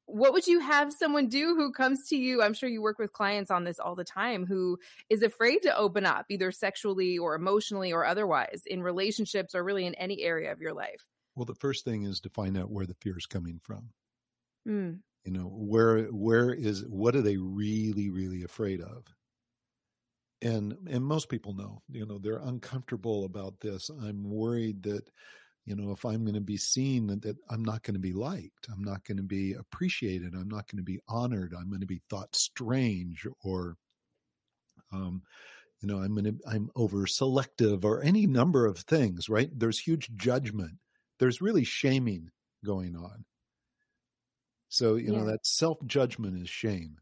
What 0.05 0.33
would 0.33 0.47
you 0.47 0.59
have 0.59 0.93
someone 0.93 1.27
do 1.29 1.55
who 1.55 1.71
comes 1.71 2.07
to 2.09 2.15
you? 2.17 2.41
I'm 2.41 2.53
sure 2.53 2.69
you 2.69 2.81
work 2.81 2.99
with 2.99 3.11
clients 3.11 3.49
on 3.51 3.63
this 3.63 3.79
all 3.79 3.95
the 3.95 4.03
time 4.03 4.45
who 4.45 4.77
is 5.09 5.23
afraid 5.23 5.61
to 5.63 5.75
open 5.75 6.05
up, 6.05 6.25
either 6.29 6.51
sexually 6.51 7.17
or 7.17 7.35
emotionally 7.35 7.91
or 7.91 8.05
otherwise, 8.05 8.63
in 8.65 8.83
relationships 8.83 9.55
or 9.55 9.63
really 9.63 9.85
in 9.85 9.95
any 9.95 10.21
area 10.21 10.51
of 10.51 10.61
your 10.61 10.73
life. 10.73 11.07
well, 11.35 11.45
the 11.45 11.55
first 11.55 11.85
thing 11.85 12.03
is 12.03 12.19
to 12.21 12.29
find 12.29 12.57
out 12.57 12.71
where 12.71 12.85
the 12.87 12.95
fear 12.95 13.17
is 13.17 13.25
coming 13.25 13.59
from. 13.59 13.93
Mm, 14.67 15.03
You 15.25 15.31
know, 15.33 15.49
where, 15.49 16.05
where 16.05 16.53
is, 16.53 16.85
what 16.87 17.15
are 17.17 17.21
they 17.21 17.35
really, 17.37 18.09
really 18.09 18.43
afraid 18.43 18.79
of? 18.79 19.13
And, 20.41 20.77
and 20.89 21.03
most 21.03 21.29
people 21.29 21.53
know, 21.53 21.81
you 21.89 22.05
know, 22.05 22.19
they're 22.19 22.37
uncomfortable 22.37 23.25
about 23.25 23.61
this. 23.61 23.89
I'm 23.89 24.23
worried 24.29 24.83
that, 24.83 25.09
you 25.65 25.75
know, 25.75 25.91
if 25.91 26.05
I'm 26.05 26.23
going 26.23 26.35
to 26.35 26.41
be 26.41 26.57
seen 26.57 27.07
that, 27.07 27.23
that 27.23 27.37
I'm 27.49 27.65
not 27.65 27.81
going 27.81 27.95
to 27.95 27.99
be 27.99 28.13
liked, 28.13 28.67
I'm 28.71 28.83
not 28.83 29.03
going 29.03 29.17
to 29.17 29.23
be 29.23 29.53
appreciated, 29.53 30.35
I'm 30.35 30.47
not 30.47 30.69
going 30.69 30.77
to 30.77 30.83
be 30.83 30.99
honored, 31.07 31.53
I'm 31.57 31.69
going 31.69 31.81
to 31.81 31.87
be 31.87 32.01
thought 32.09 32.35
strange 32.35 33.25
or, 33.43 33.75
um, 34.91 35.23
you 35.81 35.87
know, 35.87 35.97
I'm 35.97 36.13
going 36.13 36.25
to, 36.25 36.35
I'm 36.47 36.69
over 36.75 37.07
selective 37.07 37.83
or 37.83 38.03
any 38.03 38.27
number 38.27 38.65
of 38.65 38.77
things, 38.77 39.27
right? 39.27 39.49
There's 39.57 39.79
huge 39.79 40.09
judgment. 40.15 40.73
There's 41.19 41.41
really 41.41 41.63
shaming 41.63 42.29
going 42.63 42.95
on. 42.95 43.25
So, 44.69 44.95
you 44.95 45.11
know, 45.11 45.25
that 45.25 45.45
self 45.45 45.77
judgment 45.87 46.41
is 46.41 46.49
shame, 46.49 46.97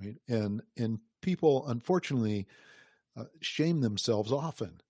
right? 0.00 0.16
And, 0.28 0.62
and 0.76 1.00
people 1.20 1.66
unfortunately 1.68 2.46
uh, 3.16 3.24
shame 3.40 3.80
themselves 3.80 4.32
often 4.32 4.80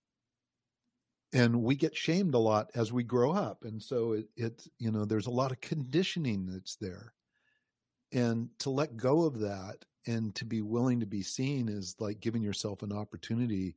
and 1.33 1.63
we 1.63 1.77
get 1.77 1.97
shamed 1.97 2.35
a 2.35 2.39
lot 2.39 2.71
as 2.75 2.93
we 2.93 3.03
grow 3.03 3.33
up 3.33 3.65
and 3.65 3.83
so 3.83 4.13
it, 4.13 4.27
it 4.37 4.67
you 4.79 4.91
know 4.91 5.05
there's 5.05 5.27
a 5.27 5.31
lot 5.31 5.53
of 5.53 5.61
conditioning 5.61 6.47
that's 6.47 6.77
there 6.77 7.13
and 8.13 8.49
to 8.59 8.71
let 8.71 8.97
go 8.97 9.25
of 9.25 9.41
that 9.41 9.85
and 10.07 10.35
to 10.35 10.45
be 10.45 10.63
willing 10.63 11.01
to 11.01 11.07
be 11.07 11.23
seen 11.23 11.69
is 11.69 11.95
like 11.99 12.21
giving 12.21 12.43
yourself 12.43 12.83
an 12.83 12.93
opportunity 12.93 13.77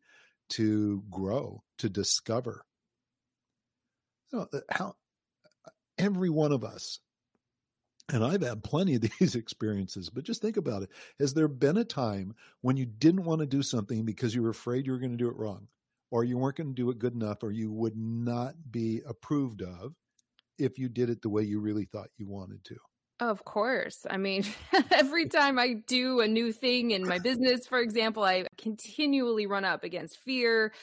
to 0.50 1.04
grow 1.10 1.62
to 1.78 1.90
discover 1.90 2.66
you 4.32 4.40
know, 4.40 4.48
uh, 4.54 4.62
how 4.70 4.96
every 5.98 6.30
one 6.30 6.52
of 6.52 6.64
us 6.64 7.00
and 8.12 8.24
I've 8.24 8.42
had 8.42 8.64
plenty 8.64 8.96
of 8.96 9.02
these 9.20 9.36
experiences, 9.36 10.10
but 10.10 10.24
just 10.24 10.42
think 10.42 10.58
about 10.58 10.84
it. 10.84 10.90
Has 11.20 11.34
there 11.34 11.48
been 11.48 11.78
a 11.78 11.86
time 11.86 12.36
when 12.62 12.78
you 12.78 12.86
didn't 12.86 13.24
want 13.24 13.40
to 13.40 13.46
do 13.46 13.64
something 13.64 14.04
because 14.04 14.36
you 14.36 14.44
were 14.44 14.50
afraid 14.50 14.86
you 14.86 14.92
were 14.92 15.00
going 15.00 15.12
to 15.12 15.18
do 15.18 15.30
it 15.30 15.38
wrong? 15.38 15.68
Or 16.12 16.24
you 16.24 16.38
weren't 16.38 16.58
going 16.58 16.70
to 16.70 16.76
do 16.76 16.90
it 16.90 17.00
good 17.00 17.16
enough, 17.16 17.42
or 17.42 17.52
you 17.52 17.72
would 17.72 17.96
not 17.96 18.54
be 18.70 19.02
approved 19.08 19.62
of 19.62 19.94
if 20.60 20.78
you 20.78 20.90
did 20.90 21.10
it 21.10 21.22
the 21.22 21.30
way 21.30 21.42
you 21.42 21.60
really 21.60 21.86
thought 21.86 22.10
you 22.18 22.28
wanted 22.28 22.64
to. 22.66 22.76
Of 23.22 23.46
course. 23.46 24.06
I 24.10 24.18
mean, 24.18 24.44
every 24.92 25.28
time 25.30 25.60
I 25.60 25.76
do 25.86 26.22
a 26.22 26.28
new 26.28 26.52
thing 26.52 26.92
in 26.92 27.08
my 27.08 27.20
business, 27.20 27.68
for 27.68 27.80
example, 27.80 28.24
I 28.24 28.46
continually 28.58 29.46
run 29.46 29.64
up 29.64 29.84
against 29.84 30.18
fear, 30.18 30.74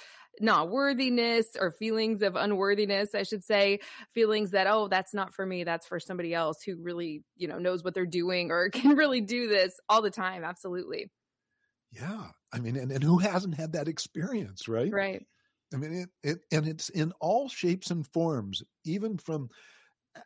not 0.41 0.71
worthiness, 0.71 1.57
or 1.59 1.73
feelings 1.73 2.23
of 2.23 2.37
unworthiness, 2.37 3.13
I 3.13 3.25
should 3.25 3.43
say, 3.43 3.81
feelings 4.15 4.53
that, 4.53 4.69
oh, 4.69 4.87
that's 4.87 5.13
not 5.13 5.35
for 5.35 5.45
me. 5.45 5.65
That's 5.65 5.89
for 5.89 5.99
somebody 5.99 6.33
else 6.33 6.63
who 6.63 6.77
really, 6.81 7.25
you 7.37 7.49
know, 7.49 7.59
knows 7.59 7.83
what 7.83 7.93
they're 7.93 8.07
doing 8.07 8.53
or 8.53 8.71
can 8.73 8.97
really 8.97 9.21
do 9.21 9.49
this 9.49 9.75
all 9.89 10.01
the 10.01 10.11
time. 10.11 10.45
Absolutely. 10.45 11.11
Yeah. 11.93 12.27
I 12.53 12.61
mean, 12.61 12.77
and, 12.77 12.93
and 12.93 13.03
who 13.03 13.19
hasn't 13.19 13.57
had 13.57 13.73
that 13.73 13.89
experience, 13.89 14.69
right? 14.69 14.93
Right. 14.93 15.25
I 15.73 15.77
mean, 15.77 15.95
it, 15.95 16.09
it, 16.29 16.39
and 16.51 16.67
it's 16.67 16.89
in 16.89 17.13
all 17.21 17.49
shapes 17.49 17.91
and 17.91 18.07
forms, 18.07 18.63
even 18.85 19.19
from 19.19 19.49
uh, 20.17 20.21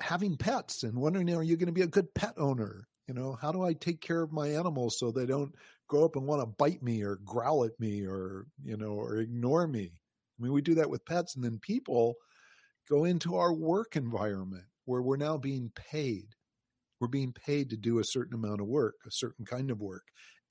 having 0.00 0.36
pets 0.36 0.82
and 0.82 0.98
wondering, 0.98 1.34
are 1.34 1.42
you 1.42 1.56
going 1.56 1.66
to 1.66 1.72
be 1.72 1.82
a 1.82 1.86
good 1.86 2.14
pet 2.14 2.34
owner? 2.38 2.86
You 3.06 3.14
know, 3.14 3.36
how 3.40 3.52
do 3.52 3.62
I 3.62 3.74
take 3.74 4.00
care 4.00 4.22
of 4.22 4.32
my 4.32 4.48
animals 4.48 4.98
so 4.98 5.10
they 5.10 5.26
don't 5.26 5.54
grow 5.88 6.06
up 6.06 6.16
and 6.16 6.26
want 6.26 6.40
to 6.40 6.46
bite 6.46 6.82
me 6.82 7.02
or 7.02 7.16
growl 7.24 7.64
at 7.64 7.78
me 7.78 8.06
or, 8.06 8.46
you 8.62 8.78
know, 8.78 8.92
or 8.92 9.16
ignore 9.16 9.66
me? 9.66 9.92
I 10.38 10.42
mean, 10.42 10.52
we 10.52 10.62
do 10.62 10.74
that 10.76 10.88
with 10.88 11.04
pets 11.04 11.36
and 11.36 11.44
then 11.44 11.58
people 11.60 12.14
go 12.88 13.04
into 13.04 13.36
our 13.36 13.52
work 13.52 13.96
environment 13.96 14.64
where 14.86 15.02
we're 15.02 15.16
now 15.16 15.36
being 15.36 15.70
paid. 15.74 16.28
We're 17.00 17.08
being 17.08 17.32
paid 17.32 17.70
to 17.70 17.76
do 17.76 17.98
a 17.98 18.04
certain 18.04 18.34
amount 18.34 18.62
of 18.62 18.66
work, 18.66 18.94
a 19.06 19.10
certain 19.10 19.44
kind 19.44 19.70
of 19.70 19.80
work. 19.80 20.04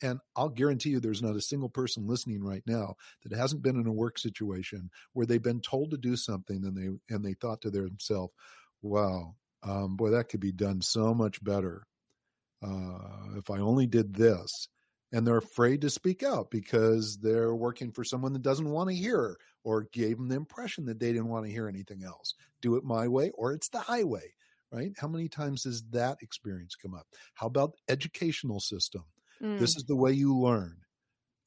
And 0.04 0.20
I'll 0.36 0.50
guarantee 0.50 0.90
you 0.90 1.00
there's 1.00 1.22
not 1.22 1.38
a 1.38 1.42
single 1.42 1.70
person 1.70 2.06
listening 2.06 2.44
right 2.44 2.62
now 2.68 2.96
that 3.24 3.36
hasn't 3.36 3.64
been 3.64 3.80
in 3.80 3.88
a 3.88 3.92
work 3.92 4.20
situation 4.20 4.92
where 5.14 5.26
they've 5.26 5.42
been 5.42 5.62
told 5.62 5.92
to 5.92 5.98
do 5.98 6.18
something 6.18 6.66
and 6.66 6.78
they 6.78 7.16
and 7.16 7.26
they 7.26 7.34
thought 7.34 7.62
to 7.62 7.72
themselves, 7.72 8.34
wow, 8.82 9.34
um, 9.64 9.96
boy, 9.96 10.10
that 10.10 10.28
could 10.28 10.42
be 10.42 10.52
done 10.52 10.82
so 10.82 11.14
much 11.14 11.42
better. 11.44 11.88
Uh, 12.62 13.38
if 13.38 13.50
I 13.50 13.60
only 13.60 13.88
did 13.88 14.14
this. 14.14 14.68
And 15.12 15.28
they're 15.28 15.38
afraid 15.38 15.82
to 15.82 15.92
speak 15.92 16.24
out 16.24 16.50
because 16.50 17.20
they're 17.20 17.54
working 17.54 17.92
for 17.92 18.04
someone 18.04 18.34
that 18.34 18.42
doesn't 18.42 18.70
want 18.70 18.90
to 18.90 18.96
hear 18.96 19.38
or 19.64 19.88
gave 19.94 20.18
them 20.18 20.28
the 20.28 20.36
impression 20.36 20.86
that 20.86 21.00
they 21.00 21.14
didn't 21.14 21.28
want 21.28 21.46
to 21.46 21.52
hear 21.52 21.68
anything 21.68 22.04
else. 22.04 22.34
Do 22.64 22.78
it 22.78 22.84
my 22.84 23.08
way 23.08 23.30
or 23.36 23.54
it's 23.54 23.70
the 23.70 23.80
highway, 23.80 24.34
right? 24.72 24.92
How 24.98 25.08
many 25.08 25.30
times 25.30 25.66
has 25.66 25.84
that 25.92 26.18
experience 26.24 26.76
come 26.76 26.96
up? 26.96 27.06
How 27.36 27.46
about 27.46 27.76
educational 27.90 28.60
system? 28.60 29.04
Mm. 29.42 29.60
This 29.60 29.76
is 29.76 29.84
the 29.88 29.96
way 29.96 30.12
you 30.12 30.38
learn. 30.38 30.78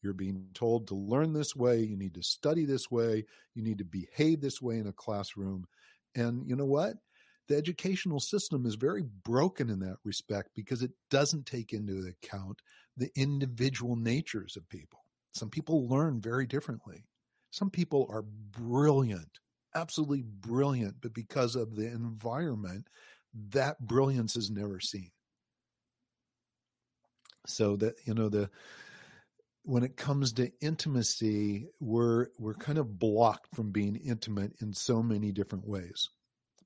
You're 0.02 0.12
being 0.12 0.46
told 0.54 0.88
to 0.88 0.94
learn 0.94 1.32
this 1.32 1.56
way. 1.56 1.80
You 1.80 1.96
need 1.96 2.14
to 2.14 2.22
study 2.22 2.64
this 2.64 2.90
way. 2.90 3.24
You 3.54 3.62
need 3.62 3.78
to 3.78 3.84
behave 3.84 4.40
this 4.40 4.62
way 4.62 4.78
in 4.78 4.86
a 4.86 4.92
classroom. 4.92 5.66
And 6.14 6.48
you 6.48 6.56
know 6.56 6.66
what? 6.66 6.94
The 7.48 7.56
educational 7.56 8.20
system 8.20 8.66
is 8.66 8.74
very 8.74 9.02
broken 9.02 9.70
in 9.70 9.78
that 9.80 9.96
respect 10.04 10.50
because 10.54 10.82
it 10.82 10.90
doesn't 11.10 11.46
take 11.46 11.72
into 11.72 12.06
account 12.08 12.60
the 12.96 13.10
individual 13.16 13.96
natures 13.96 14.56
of 14.56 14.68
people. 14.68 15.00
Some 15.32 15.50
people 15.50 15.88
learn 15.88 16.20
very 16.20 16.46
differently. 16.46 17.04
Some 17.50 17.70
people 17.70 18.06
are 18.10 18.22
brilliant, 18.22 19.38
absolutely 19.74 20.22
brilliant, 20.22 20.96
but 21.00 21.14
because 21.14 21.56
of 21.56 21.76
the 21.76 21.86
environment, 21.86 22.88
that 23.50 23.80
brilliance 23.80 24.36
is 24.36 24.50
never 24.50 24.80
seen 24.80 25.10
so 27.46 27.76
that 27.76 27.94
you 28.04 28.14
know 28.14 28.28
the 28.28 28.50
when 29.62 29.82
it 29.82 29.96
comes 29.96 30.32
to 30.32 30.50
intimacy 30.60 31.66
we're 31.80 32.28
we're 32.38 32.54
kind 32.54 32.78
of 32.78 32.98
blocked 32.98 33.54
from 33.54 33.70
being 33.70 33.96
intimate 33.96 34.52
in 34.60 34.72
so 34.72 35.02
many 35.02 35.32
different 35.32 35.66
ways 35.66 36.08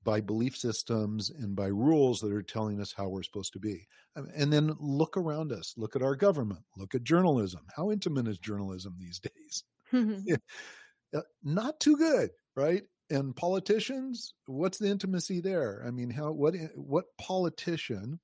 by 0.02 0.20
belief 0.20 0.56
systems 0.56 1.30
and 1.30 1.54
by 1.54 1.66
rules 1.66 2.20
that 2.20 2.32
are 2.32 2.42
telling 2.42 2.80
us 2.80 2.94
how 2.96 3.06
we're 3.06 3.22
supposed 3.22 3.52
to 3.52 3.58
be. 3.58 3.86
And 4.16 4.50
then 4.50 4.74
look 4.80 5.18
around 5.18 5.52
us. 5.52 5.74
Look 5.76 5.94
at 5.94 6.00
our 6.00 6.16
government. 6.16 6.62
Look 6.74 6.94
at 6.94 7.04
journalism. 7.04 7.60
How 7.76 7.90
intimate 7.90 8.26
is 8.26 8.38
journalism 8.38 8.96
these 8.98 9.20
days? 9.92 10.38
Uh, 11.14 11.20
not 11.44 11.80
too 11.80 11.98
good 11.98 12.30
right? 12.56 12.82
And 13.10 13.34
politicians 13.34 14.34
what's 14.46 14.78
the 14.78 14.88
intimacy 14.88 15.40
there? 15.40 15.82
I 15.86 15.90
mean 15.90 16.10
how 16.10 16.32
what 16.32 16.54
what 16.74 17.06
politician 17.18 18.20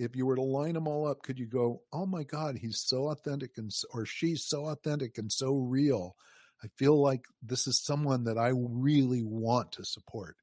if 0.00 0.16
you 0.16 0.24
were 0.24 0.36
to 0.36 0.42
line 0.42 0.72
them 0.72 0.88
all 0.88 1.06
up, 1.06 1.22
could 1.22 1.38
you 1.38 1.46
go, 1.46 1.82
"Oh 1.92 2.06
my 2.06 2.24
God, 2.24 2.56
he's 2.56 2.80
so 2.80 3.10
authentic 3.10 3.58
and 3.58 3.70
or 3.92 4.06
she's 4.06 4.44
so 4.44 4.66
authentic 4.66 5.18
and 5.18 5.30
so 5.30 5.54
real"? 5.54 6.16
I 6.64 6.68
feel 6.76 7.00
like 7.00 7.26
this 7.42 7.66
is 7.66 7.82
someone 7.84 8.24
that 8.24 8.38
I 8.38 8.52
really 8.54 9.22
want 9.22 9.72
to 9.72 9.84
support. 9.84 10.36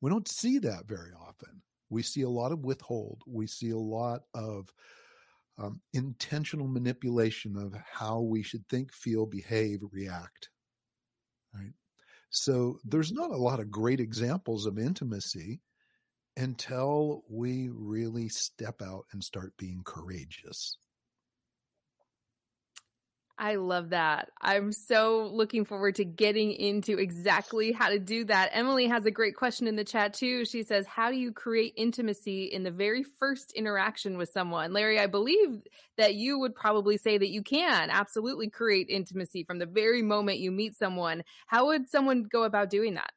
We 0.00 0.10
don't 0.10 0.28
see 0.28 0.58
that 0.58 0.86
very 0.86 1.12
often. 1.12 1.62
We 1.88 2.02
see 2.02 2.22
a 2.22 2.28
lot 2.28 2.52
of 2.52 2.64
withhold. 2.64 3.22
We 3.26 3.46
see 3.46 3.70
a 3.70 3.78
lot 3.78 4.22
of 4.34 4.72
um, 5.58 5.80
intentional 5.92 6.66
manipulation 6.66 7.56
of 7.56 7.74
how 7.74 8.20
we 8.20 8.42
should 8.42 8.66
think, 8.68 8.92
feel, 8.92 9.26
behave, 9.26 9.80
react. 9.92 10.50
Right. 11.54 11.74
So 12.30 12.80
there's 12.84 13.12
not 13.12 13.30
a 13.30 13.36
lot 13.36 13.60
of 13.60 13.70
great 13.70 14.00
examples 14.00 14.66
of 14.66 14.78
intimacy 14.78 15.60
until 16.36 17.24
we 17.28 17.68
really 17.72 18.28
step 18.28 18.80
out 18.82 19.04
and 19.12 19.22
start 19.22 19.56
being 19.56 19.82
courageous. 19.84 20.76
I 23.38 23.56
love 23.56 23.90
that. 23.90 24.30
I'm 24.40 24.70
so 24.70 25.28
looking 25.32 25.64
forward 25.64 25.96
to 25.96 26.04
getting 26.04 26.52
into 26.52 26.98
exactly 26.98 27.72
how 27.72 27.88
to 27.88 27.98
do 27.98 28.24
that. 28.26 28.50
Emily 28.52 28.86
has 28.86 29.04
a 29.04 29.10
great 29.10 29.34
question 29.34 29.66
in 29.66 29.74
the 29.74 29.84
chat 29.84 30.14
too. 30.14 30.44
She 30.44 30.62
says, 30.62 30.86
How 30.86 31.10
do 31.10 31.16
you 31.16 31.32
create 31.32 31.72
intimacy 31.76 32.44
in 32.44 32.62
the 32.62 32.70
very 32.70 33.02
first 33.02 33.52
interaction 33.54 34.16
with 34.16 34.28
someone? 34.28 34.72
Larry, 34.72 35.00
I 35.00 35.08
believe 35.08 35.62
that 35.96 36.14
you 36.14 36.38
would 36.38 36.54
probably 36.54 36.96
say 36.96 37.18
that 37.18 37.30
you 37.30 37.42
can 37.42 37.90
absolutely 37.90 38.48
create 38.48 38.86
intimacy 38.88 39.42
from 39.42 39.58
the 39.58 39.66
very 39.66 40.02
moment 40.02 40.38
you 40.38 40.52
meet 40.52 40.76
someone. 40.76 41.24
How 41.48 41.66
would 41.66 41.88
someone 41.88 42.22
go 42.22 42.44
about 42.44 42.70
doing 42.70 42.94
that? 42.94 43.10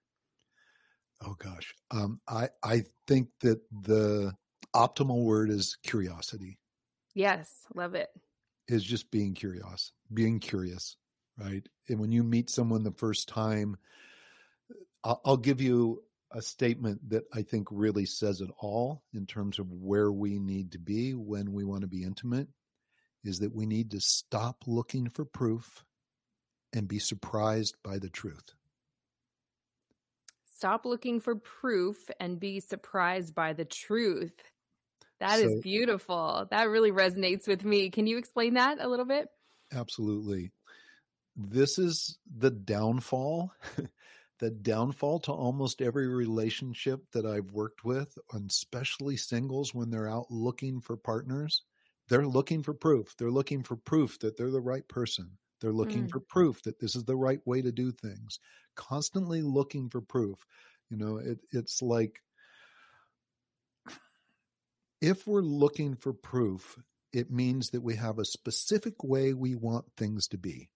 Oh 1.24 1.36
gosh. 1.38 1.74
Um, 1.92 2.20
I, 2.28 2.50
I 2.64 2.84
think 3.08 3.30
that 3.42 3.62
the 3.72 4.34
optimal 4.76 5.24
word 5.24 5.50
is 5.50 5.78
curiosity. 5.84 6.60
Yes, 7.14 7.66
love 7.74 7.96
it 7.96 8.10
is 8.68 8.84
just 8.84 9.12
being 9.12 9.34
curious, 9.34 9.92
being 10.14 10.40
curious, 10.40 10.98
right? 11.38 11.68
And 11.88 12.00
when 12.00 12.12
you 12.12 12.24
meet 12.24 12.50
someone 12.50 12.84
the 12.84 12.92
first 12.92 13.30
time, 13.30 13.78
I'll, 15.04 15.22
I'll 15.24 15.38
give 15.38 15.62
you 15.62 16.04
a 16.32 16.42
statement 16.42 17.10
that 17.10 17.24
I 17.34 17.44
think 17.44 17.68
really 17.72 18.06
says 18.06 18.42
it 18.42 18.50
all 18.60 19.04
in 19.14 19.26
terms 19.26 19.60
of 19.60 19.72
where 19.72 20.12
we 20.12 20.40
need 20.40 20.72
to 20.72 20.80
be 20.80 21.14
when 21.14 21.54
we 21.54 21.64
want 21.64 21.82
to 21.82 21.88
be 21.88 22.04
intimate 22.04 22.48
is 23.24 23.40
that 23.40 23.56
we 23.56 23.66
need 23.66 23.92
to 23.92 24.00
stop 24.00 24.64
looking 24.68 25.10
for 25.10 25.26
proof 25.26 25.86
and 26.74 26.88
be 26.88 27.00
surprised 27.00 27.76
by 27.84 28.00
the 28.00 28.10
truth. 28.10 28.54
Stop 30.56 30.86
looking 30.86 31.20
for 31.20 31.36
proof 31.36 32.10
and 32.22 32.40
be 32.40 32.62
surprised 32.62 33.36
by 33.36 33.52
the 33.52 33.66
truth. 33.66 34.34
That 35.20 35.40
so, 35.40 35.48
is 35.48 35.62
beautiful. 35.62 36.48
That 36.50 36.70
really 36.70 36.92
resonates 36.92 37.46
with 37.46 37.66
me. 37.66 37.90
Can 37.90 38.08
you 38.08 38.18
explain 38.18 38.54
that 38.54 38.78
a 38.80 38.88
little 38.88 39.06
bit? 39.06 39.28
Absolutely. 39.74 40.52
This 41.36 41.78
is 41.78 42.18
the 42.38 42.52
downfall, 42.52 43.52
the 44.40 44.52
downfall 44.52 45.20
to 45.22 45.34
almost 45.34 45.82
every 45.82 46.08
relationship 46.08 47.02
that 47.12 47.26
I've 47.26 47.52
worked 47.52 47.84
with, 47.84 48.18
and 48.32 48.50
especially 48.50 49.18
singles 49.18 49.74
when 49.74 49.90
they're 49.90 50.10
out 50.10 50.28
looking 50.30 50.80
for 50.80 50.96
partners. 50.96 51.64
They're 52.08 52.28
looking 52.28 52.64
for 52.64 52.74
proof. 52.74 53.14
They're 53.18 53.32
looking 53.32 53.62
for 53.64 53.76
proof 53.76 54.20
that 54.20 54.38
they're 54.38 54.52
the 54.52 54.62
right 54.62 54.88
person. 54.88 55.32
They're 55.60 55.74
looking 55.74 56.06
mm. 56.06 56.12
for 56.12 56.20
proof 56.20 56.62
that 56.64 56.80
this 56.80 56.96
is 56.96 57.04
the 57.04 57.16
right 57.16 57.40
way 57.46 57.62
to 57.62 57.72
do 57.72 57.92
things. 57.92 58.40
Constantly 58.76 59.42
looking 59.42 59.90
for 59.90 60.02
proof. 60.02 60.46
You 60.90 60.98
know, 60.98 61.18
it, 61.18 61.40
it's 61.52 61.82
like 61.82 62.22
if 65.02 65.28
we're 65.28 65.42
looking 65.42 65.96
for 65.96 66.14
proof, 66.14 66.78
it 67.14 67.32
means 67.32 67.70
that 67.72 67.82
we 67.82 67.96
have 67.96 68.20
a 68.20 68.26
specific 68.26 69.04
way 69.04 69.34
we 69.34 69.56
want 69.56 69.86
things 69.98 70.28
to 70.30 70.38
be. 70.38 70.70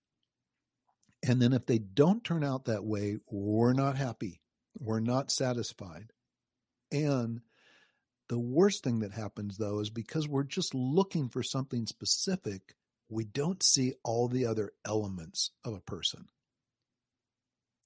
And 1.24 1.42
then 1.42 1.54
if 1.54 1.66
they 1.66 1.80
don't 1.80 2.24
turn 2.24 2.44
out 2.44 2.66
that 2.66 2.86
way, 2.86 3.18
we're 3.30 3.74
not 3.74 3.98
happy. 3.98 4.42
We're 4.80 5.02
not 5.02 5.32
satisfied. 5.32 6.12
And 6.92 7.42
the 8.30 8.40
worst 8.40 8.84
thing 8.84 9.00
that 9.00 9.12
happens 9.12 9.58
though 9.58 9.80
is 9.80 9.90
because 9.90 10.28
we're 10.28 10.44
just 10.44 10.74
looking 10.74 11.30
for 11.30 11.44
something 11.44 11.86
specific, 11.88 12.76
we 13.10 13.26
don't 13.26 13.62
see 13.64 13.96
all 14.04 14.28
the 14.28 14.46
other 14.46 14.72
elements 14.86 15.52
of 15.66 15.74
a 15.74 15.82
person. 15.82 16.28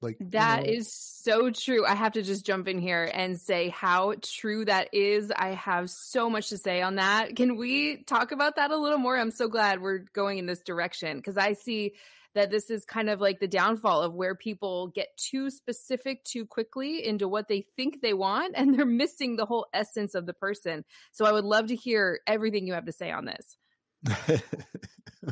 Like 0.04 0.18
that 0.32 0.66
you 0.66 0.74
know, 0.74 0.78
is 0.80 0.94
so 0.94 1.50
true. 1.50 1.86
I 1.86 1.96
have 1.96 2.14
to 2.14 2.22
just 2.22 2.46
jump 2.46 2.68
in 2.68 2.78
here 2.80 3.10
and 3.12 3.40
say 3.40 3.70
how 3.70 4.16
true 4.22 4.66
that 4.66 4.90
is. 4.94 5.32
I 5.36 5.50
have 5.50 5.90
so 5.90 6.30
much 6.30 6.50
to 6.50 6.58
say 6.58 6.82
on 6.82 6.96
that. 6.96 7.36
Can 7.36 7.56
we 7.56 8.04
talk 8.04 8.32
about 8.32 8.58
that 8.58 8.72
a 8.72 8.78
little 8.78 8.98
more? 8.98 9.18
I'm 9.18 9.32
so 9.32 9.48
glad 9.48 9.82
we're 9.82 10.06
going 10.14 10.38
in 10.38 10.46
this 10.46 10.62
direction 10.62 11.18
because 11.18 11.38
I 11.38 11.54
see 11.54 11.94
that 12.36 12.52
this 12.52 12.70
is 12.70 12.84
kind 12.84 13.10
of 13.10 13.22
like 13.22 13.40
the 13.40 13.48
downfall 13.48 14.02
of 14.02 14.14
where 14.14 14.36
people 14.36 14.88
get 14.88 15.16
too 15.18 15.50
specific 15.50 16.24
too 16.24 16.46
quickly 16.46 17.06
into 17.06 17.28
what 17.28 17.48
they 17.48 17.66
think 17.76 18.02
they 18.02 18.14
want 18.14 18.56
and 18.58 18.74
they're 18.74 18.86
missing 18.86 19.36
the 19.36 19.46
whole 19.46 19.68
essence 19.74 20.16
of 20.16 20.26
the 20.26 20.34
person. 20.34 20.84
So 21.12 21.26
I 21.26 21.32
would 21.32 21.46
love 21.46 21.68
to 21.68 21.76
hear 21.76 22.20
everything 22.28 22.68
you 22.68 22.74
have 22.74 22.86
to 22.86 22.92
say 22.92 23.12
on 23.12 23.26
this. 23.26 23.58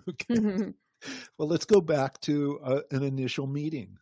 okay. 0.09 0.73
well, 1.37 1.47
let's 1.47 1.65
go 1.65 1.81
back 1.81 2.21
to 2.21 2.59
uh, 2.63 2.81
an 2.91 3.03
initial 3.03 3.47
meeting. 3.47 3.97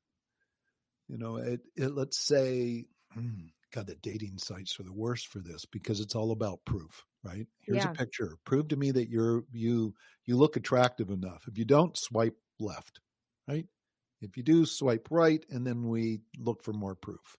You 1.09 1.17
know, 1.17 1.37
it, 1.37 1.61
it 1.75 1.95
let's 1.95 2.19
say, 2.19 2.85
hmm, 3.13 3.47
God, 3.73 3.87
the 3.87 3.95
dating 3.95 4.37
sites 4.37 4.79
are 4.79 4.83
the 4.83 4.93
worst 4.93 5.27
for 5.27 5.39
this 5.39 5.65
because 5.65 5.99
it's 5.99 6.15
all 6.15 6.31
about 6.31 6.63
proof, 6.65 7.03
right? 7.23 7.47
Here's 7.61 7.83
yeah. 7.83 7.91
a 7.91 7.95
picture. 7.95 8.37
Prove 8.45 8.69
to 8.69 8.77
me 8.77 8.91
that 8.91 9.09
you're 9.09 9.43
you 9.51 9.95
you 10.25 10.37
look 10.37 10.55
attractive 10.55 11.09
enough. 11.09 11.45
If 11.47 11.57
you 11.57 11.65
don't, 11.65 11.97
swipe 11.97 12.37
left, 12.59 12.99
right? 13.47 13.65
If 14.21 14.37
you 14.37 14.43
do, 14.43 14.65
swipe 14.65 15.07
right, 15.09 15.43
and 15.49 15.65
then 15.65 15.87
we 15.87 16.21
look 16.37 16.61
for 16.61 16.73
more 16.73 16.95
proof. 16.95 17.37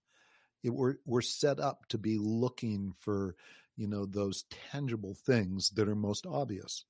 It, 0.65 0.71
we're 0.71 0.97
we're 1.07 1.23
set 1.23 1.61
up 1.61 1.87
to 1.91 1.99
be 1.99 2.19
looking 2.19 2.93
for 3.01 3.37
you 3.77 3.87
know 3.87 4.05
those 4.05 4.45
tangible 4.73 5.15
things 5.15 5.71
that 5.71 5.89
are 5.89 5.95
most 5.95 6.27
obvious, 6.27 6.85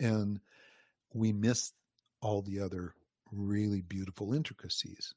and 0.00 0.40
we 1.14 1.32
miss 1.32 1.72
all 2.20 2.42
the 2.42 2.60
other 2.60 2.94
really 3.30 3.80
beautiful 3.80 4.34
intricacies. 4.34 5.14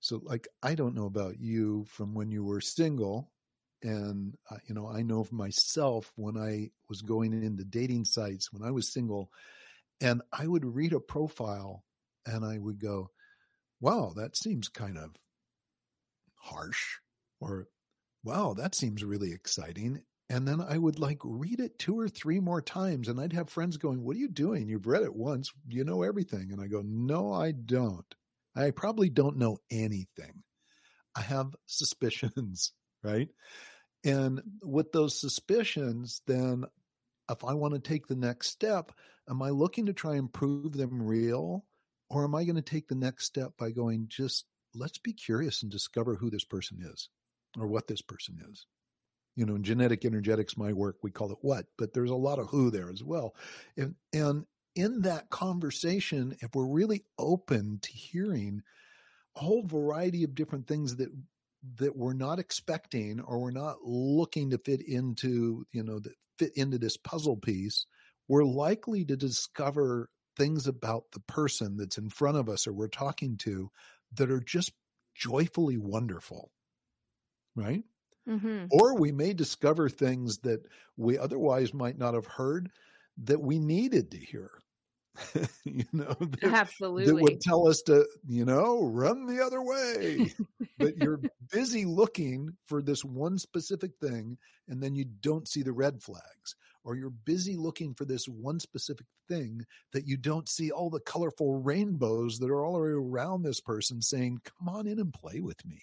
So, 0.00 0.20
like, 0.24 0.48
I 0.62 0.74
don't 0.74 0.94
know 0.94 1.06
about 1.06 1.40
you 1.40 1.84
from 1.88 2.14
when 2.14 2.30
you 2.30 2.44
were 2.44 2.60
single. 2.60 3.30
And, 3.82 4.36
uh, 4.50 4.56
you 4.68 4.74
know, 4.74 4.88
I 4.88 5.02
know 5.02 5.24
for 5.24 5.34
myself 5.36 6.12
when 6.16 6.36
I 6.36 6.70
was 6.88 7.02
going 7.02 7.32
into 7.32 7.64
dating 7.64 8.04
sites 8.04 8.52
when 8.52 8.62
I 8.62 8.70
was 8.72 8.92
single, 8.92 9.30
and 10.00 10.22
I 10.32 10.46
would 10.46 10.64
read 10.64 10.92
a 10.92 11.00
profile 11.00 11.84
and 12.26 12.44
I 12.44 12.58
would 12.58 12.80
go, 12.80 13.10
wow, 13.80 14.12
that 14.16 14.36
seems 14.36 14.68
kind 14.68 14.98
of 14.98 15.16
harsh. 16.36 16.98
Or, 17.40 17.68
wow, 18.24 18.54
that 18.54 18.74
seems 18.74 19.04
really 19.04 19.32
exciting. 19.32 20.02
And 20.30 20.46
then 20.46 20.60
I 20.60 20.76
would 20.78 20.98
like 20.98 21.18
read 21.24 21.60
it 21.60 21.78
two 21.78 21.98
or 21.98 22.08
three 22.08 22.40
more 22.40 22.60
times. 22.60 23.08
And 23.08 23.20
I'd 23.20 23.32
have 23.32 23.48
friends 23.48 23.76
going, 23.76 24.02
What 24.02 24.16
are 24.16 24.20
you 24.20 24.28
doing? 24.28 24.68
You've 24.68 24.86
read 24.86 25.02
it 25.02 25.14
once. 25.14 25.50
You 25.68 25.84
know 25.84 26.02
everything. 26.02 26.52
And 26.52 26.60
I 26.60 26.66
go, 26.66 26.82
No, 26.84 27.32
I 27.32 27.52
don't. 27.52 28.14
I 28.58 28.70
probably 28.72 29.08
don't 29.08 29.36
know 29.36 29.58
anything. 29.70 30.42
I 31.14 31.20
have 31.22 31.54
suspicions, 31.66 32.72
right? 33.02 33.28
And 34.04 34.40
with 34.62 34.92
those 34.92 35.20
suspicions, 35.20 36.22
then 36.26 36.64
if 37.30 37.44
I 37.44 37.54
want 37.54 37.74
to 37.74 37.80
take 37.80 38.06
the 38.06 38.16
next 38.16 38.48
step, 38.48 38.92
am 39.28 39.42
I 39.42 39.50
looking 39.50 39.86
to 39.86 39.92
try 39.92 40.16
and 40.16 40.32
prove 40.32 40.72
them 40.72 41.02
real? 41.02 41.64
Or 42.10 42.24
am 42.24 42.34
I 42.34 42.44
going 42.44 42.56
to 42.56 42.62
take 42.62 42.88
the 42.88 42.94
next 42.94 43.26
step 43.26 43.52
by 43.58 43.70
going, 43.70 44.06
just 44.08 44.46
let's 44.74 44.98
be 44.98 45.12
curious 45.12 45.62
and 45.62 45.70
discover 45.70 46.14
who 46.14 46.30
this 46.30 46.44
person 46.44 46.78
is 46.80 47.10
or 47.58 47.66
what 47.66 47.86
this 47.86 48.00
person 48.00 48.38
is? 48.50 48.66
You 49.36 49.44
know, 49.46 49.56
in 49.56 49.62
genetic 49.62 50.04
energetics, 50.04 50.56
my 50.56 50.72
work, 50.72 50.96
we 51.02 51.10
call 51.10 51.30
it 51.32 51.38
what, 51.42 51.66
but 51.76 51.92
there's 51.92 52.10
a 52.10 52.16
lot 52.16 52.38
of 52.38 52.48
who 52.48 52.70
there 52.70 52.90
as 52.90 53.04
well. 53.04 53.34
And, 53.76 53.94
and 54.12 54.46
in 54.78 55.00
that 55.00 55.28
conversation, 55.28 56.36
if 56.38 56.54
we're 56.54 56.64
really 56.64 57.02
open 57.18 57.80
to 57.82 57.90
hearing 57.90 58.62
a 59.34 59.40
whole 59.40 59.66
variety 59.66 60.22
of 60.22 60.36
different 60.36 60.68
things 60.68 60.96
that 60.96 61.08
that 61.78 61.96
we're 61.96 62.12
not 62.12 62.38
expecting 62.38 63.20
or 63.20 63.40
we're 63.40 63.50
not 63.50 63.82
looking 63.82 64.50
to 64.50 64.58
fit 64.58 64.80
into, 64.80 65.66
you 65.72 65.82
know, 65.82 65.98
that 65.98 66.14
fit 66.38 66.56
into 66.56 66.78
this 66.78 66.96
puzzle 66.96 67.36
piece, 67.36 67.86
we're 68.28 68.44
likely 68.44 69.04
to 69.04 69.16
discover 69.16 70.08
things 70.36 70.68
about 70.68 71.10
the 71.10 71.20
person 71.20 71.76
that's 71.76 71.98
in 71.98 72.08
front 72.08 72.36
of 72.36 72.48
us 72.48 72.68
or 72.68 72.72
we're 72.72 72.86
talking 72.86 73.36
to 73.36 73.72
that 74.14 74.30
are 74.30 74.40
just 74.40 74.72
joyfully 75.16 75.76
wonderful. 75.76 76.52
Right? 77.56 77.82
Mm-hmm. 78.28 78.66
Or 78.70 78.96
we 78.96 79.10
may 79.10 79.32
discover 79.32 79.88
things 79.88 80.38
that 80.38 80.60
we 80.96 81.18
otherwise 81.18 81.74
might 81.74 81.98
not 81.98 82.14
have 82.14 82.26
heard 82.26 82.70
that 83.24 83.40
we 83.40 83.58
needed 83.58 84.12
to 84.12 84.18
hear. 84.18 84.52
you 85.64 85.84
know, 85.92 86.14
that, 86.18 86.44
absolutely 86.44 87.06
that 87.06 87.22
would 87.22 87.40
tell 87.40 87.68
us 87.68 87.82
to, 87.82 88.06
you 88.26 88.44
know, 88.44 88.84
run 88.84 89.26
the 89.26 89.44
other 89.44 89.62
way. 89.62 90.32
but 90.78 90.96
you're 91.02 91.20
busy 91.50 91.84
looking 91.84 92.56
for 92.66 92.82
this 92.82 93.04
one 93.04 93.38
specific 93.38 93.92
thing 94.00 94.38
and 94.68 94.82
then 94.82 94.94
you 94.94 95.04
don't 95.04 95.48
see 95.48 95.62
the 95.62 95.72
red 95.72 96.02
flags 96.02 96.54
or 96.84 96.96
you're 96.96 97.10
busy 97.10 97.56
looking 97.56 97.94
for 97.94 98.04
this 98.04 98.26
one 98.26 98.60
specific 98.60 99.06
thing 99.28 99.64
that 99.92 100.06
you 100.06 100.16
don't 100.16 100.48
see 100.48 100.70
all 100.70 100.90
the 100.90 101.00
colorful 101.00 101.60
rainbows 101.60 102.38
that 102.38 102.50
are 102.50 102.64
all 102.64 102.78
around 102.78 103.42
this 103.42 103.60
person 103.60 104.00
saying 104.00 104.38
come 104.44 104.68
on 104.68 104.86
in 104.86 104.98
and 104.98 105.12
play 105.12 105.40
with 105.40 105.64
me 105.66 105.82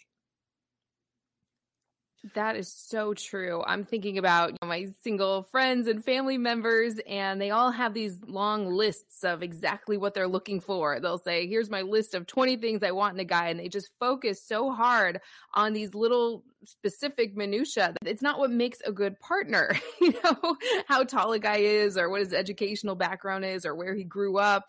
that 2.33 2.55
is 2.55 2.67
so 2.67 3.13
true. 3.13 3.63
I'm 3.65 3.83
thinking 3.83 4.17
about 4.17 4.51
you 4.51 4.57
know, 4.61 4.67
my 4.67 4.87
single 5.03 5.43
friends 5.43 5.87
and 5.87 6.03
family 6.03 6.37
members, 6.37 6.99
and 7.07 7.39
they 7.39 7.51
all 7.51 7.71
have 7.71 7.93
these 7.93 8.17
long 8.25 8.67
lists 8.67 9.23
of 9.23 9.43
exactly 9.43 9.97
what 9.97 10.13
they're 10.13 10.27
looking 10.27 10.59
for. 10.59 10.99
They'll 10.99 11.19
say, 11.19 11.47
Here's 11.47 11.69
my 11.69 11.81
list 11.81 12.15
of 12.15 12.25
20 12.25 12.57
things 12.57 12.83
I 12.83 12.91
want 12.91 13.13
in 13.13 13.19
a 13.19 13.25
guy. 13.25 13.49
And 13.49 13.59
they 13.59 13.69
just 13.69 13.89
focus 13.99 14.41
so 14.43 14.71
hard 14.71 15.19
on 15.53 15.73
these 15.73 15.93
little 15.93 16.43
specific 16.63 17.35
minutia. 17.35 17.93
It's 18.05 18.23
not 18.23 18.39
what 18.39 18.51
makes 18.51 18.79
a 18.81 18.91
good 18.91 19.19
partner, 19.19 19.77
you 20.01 20.13
know, 20.23 20.57
how 20.87 21.03
tall 21.03 21.33
a 21.33 21.39
guy 21.39 21.57
is, 21.57 21.97
or 21.97 22.09
what 22.09 22.21
his 22.21 22.33
educational 22.33 22.95
background 22.95 23.45
is, 23.45 23.65
or 23.65 23.75
where 23.75 23.93
he 23.93 24.03
grew 24.03 24.37
up 24.37 24.65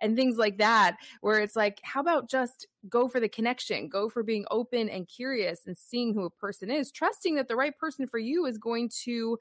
and 0.00 0.16
things 0.16 0.36
like 0.36 0.58
that, 0.58 0.96
where 1.20 1.40
it's 1.40 1.56
like, 1.56 1.80
how 1.82 2.00
about 2.00 2.28
just 2.28 2.66
go 2.88 3.08
for 3.08 3.20
the 3.20 3.28
connection, 3.28 3.88
go 3.88 4.08
for 4.08 4.22
being 4.22 4.44
open 4.50 4.88
and 4.88 5.08
curious 5.08 5.60
and 5.66 5.76
seeing 5.76 6.14
who 6.14 6.24
a 6.24 6.30
person 6.30 6.70
is, 6.70 6.90
trusting 6.90 7.36
that 7.36 7.48
the 7.48 7.56
right 7.56 7.76
person 7.78 8.06
for 8.06 8.18
you 8.18 8.46
is 8.46 8.58
going 8.58 8.90
to 9.04 9.38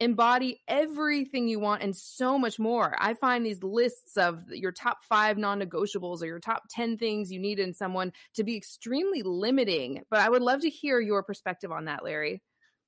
embody 0.00 0.60
everything 0.66 1.46
you 1.48 1.60
want 1.60 1.82
and 1.82 1.94
so 1.94 2.38
much 2.38 2.58
more. 2.58 2.96
I 2.98 3.14
find 3.14 3.44
these 3.44 3.62
lists 3.62 4.16
of 4.16 4.42
your 4.50 4.72
top 4.72 4.98
five 5.04 5.38
non 5.38 5.60
negotiables 5.60 6.22
or 6.22 6.26
your 6.26 6.40
top 6.40 6.64
10 6.70 6.98
things 6.98 7.30
you 7.30 7.38
need 7.38 7.58
in 7.58 7.72
someone 7.72 8.12
to 8.34 8.44
be 8.44 8.56
extremely 8.56 9.22
limiting. 9.22 10.02
But 10.10 10.20
I 10.20 10.28
would 10.28 10.42
love 10.42 10.60
to 10.62 10.70
hear 10.70 11.00
your 11.00 11.22
perspective 11.22 11.70
on 11.70 11.84
that, 11.84 12.04
Larry. 12.04 12.42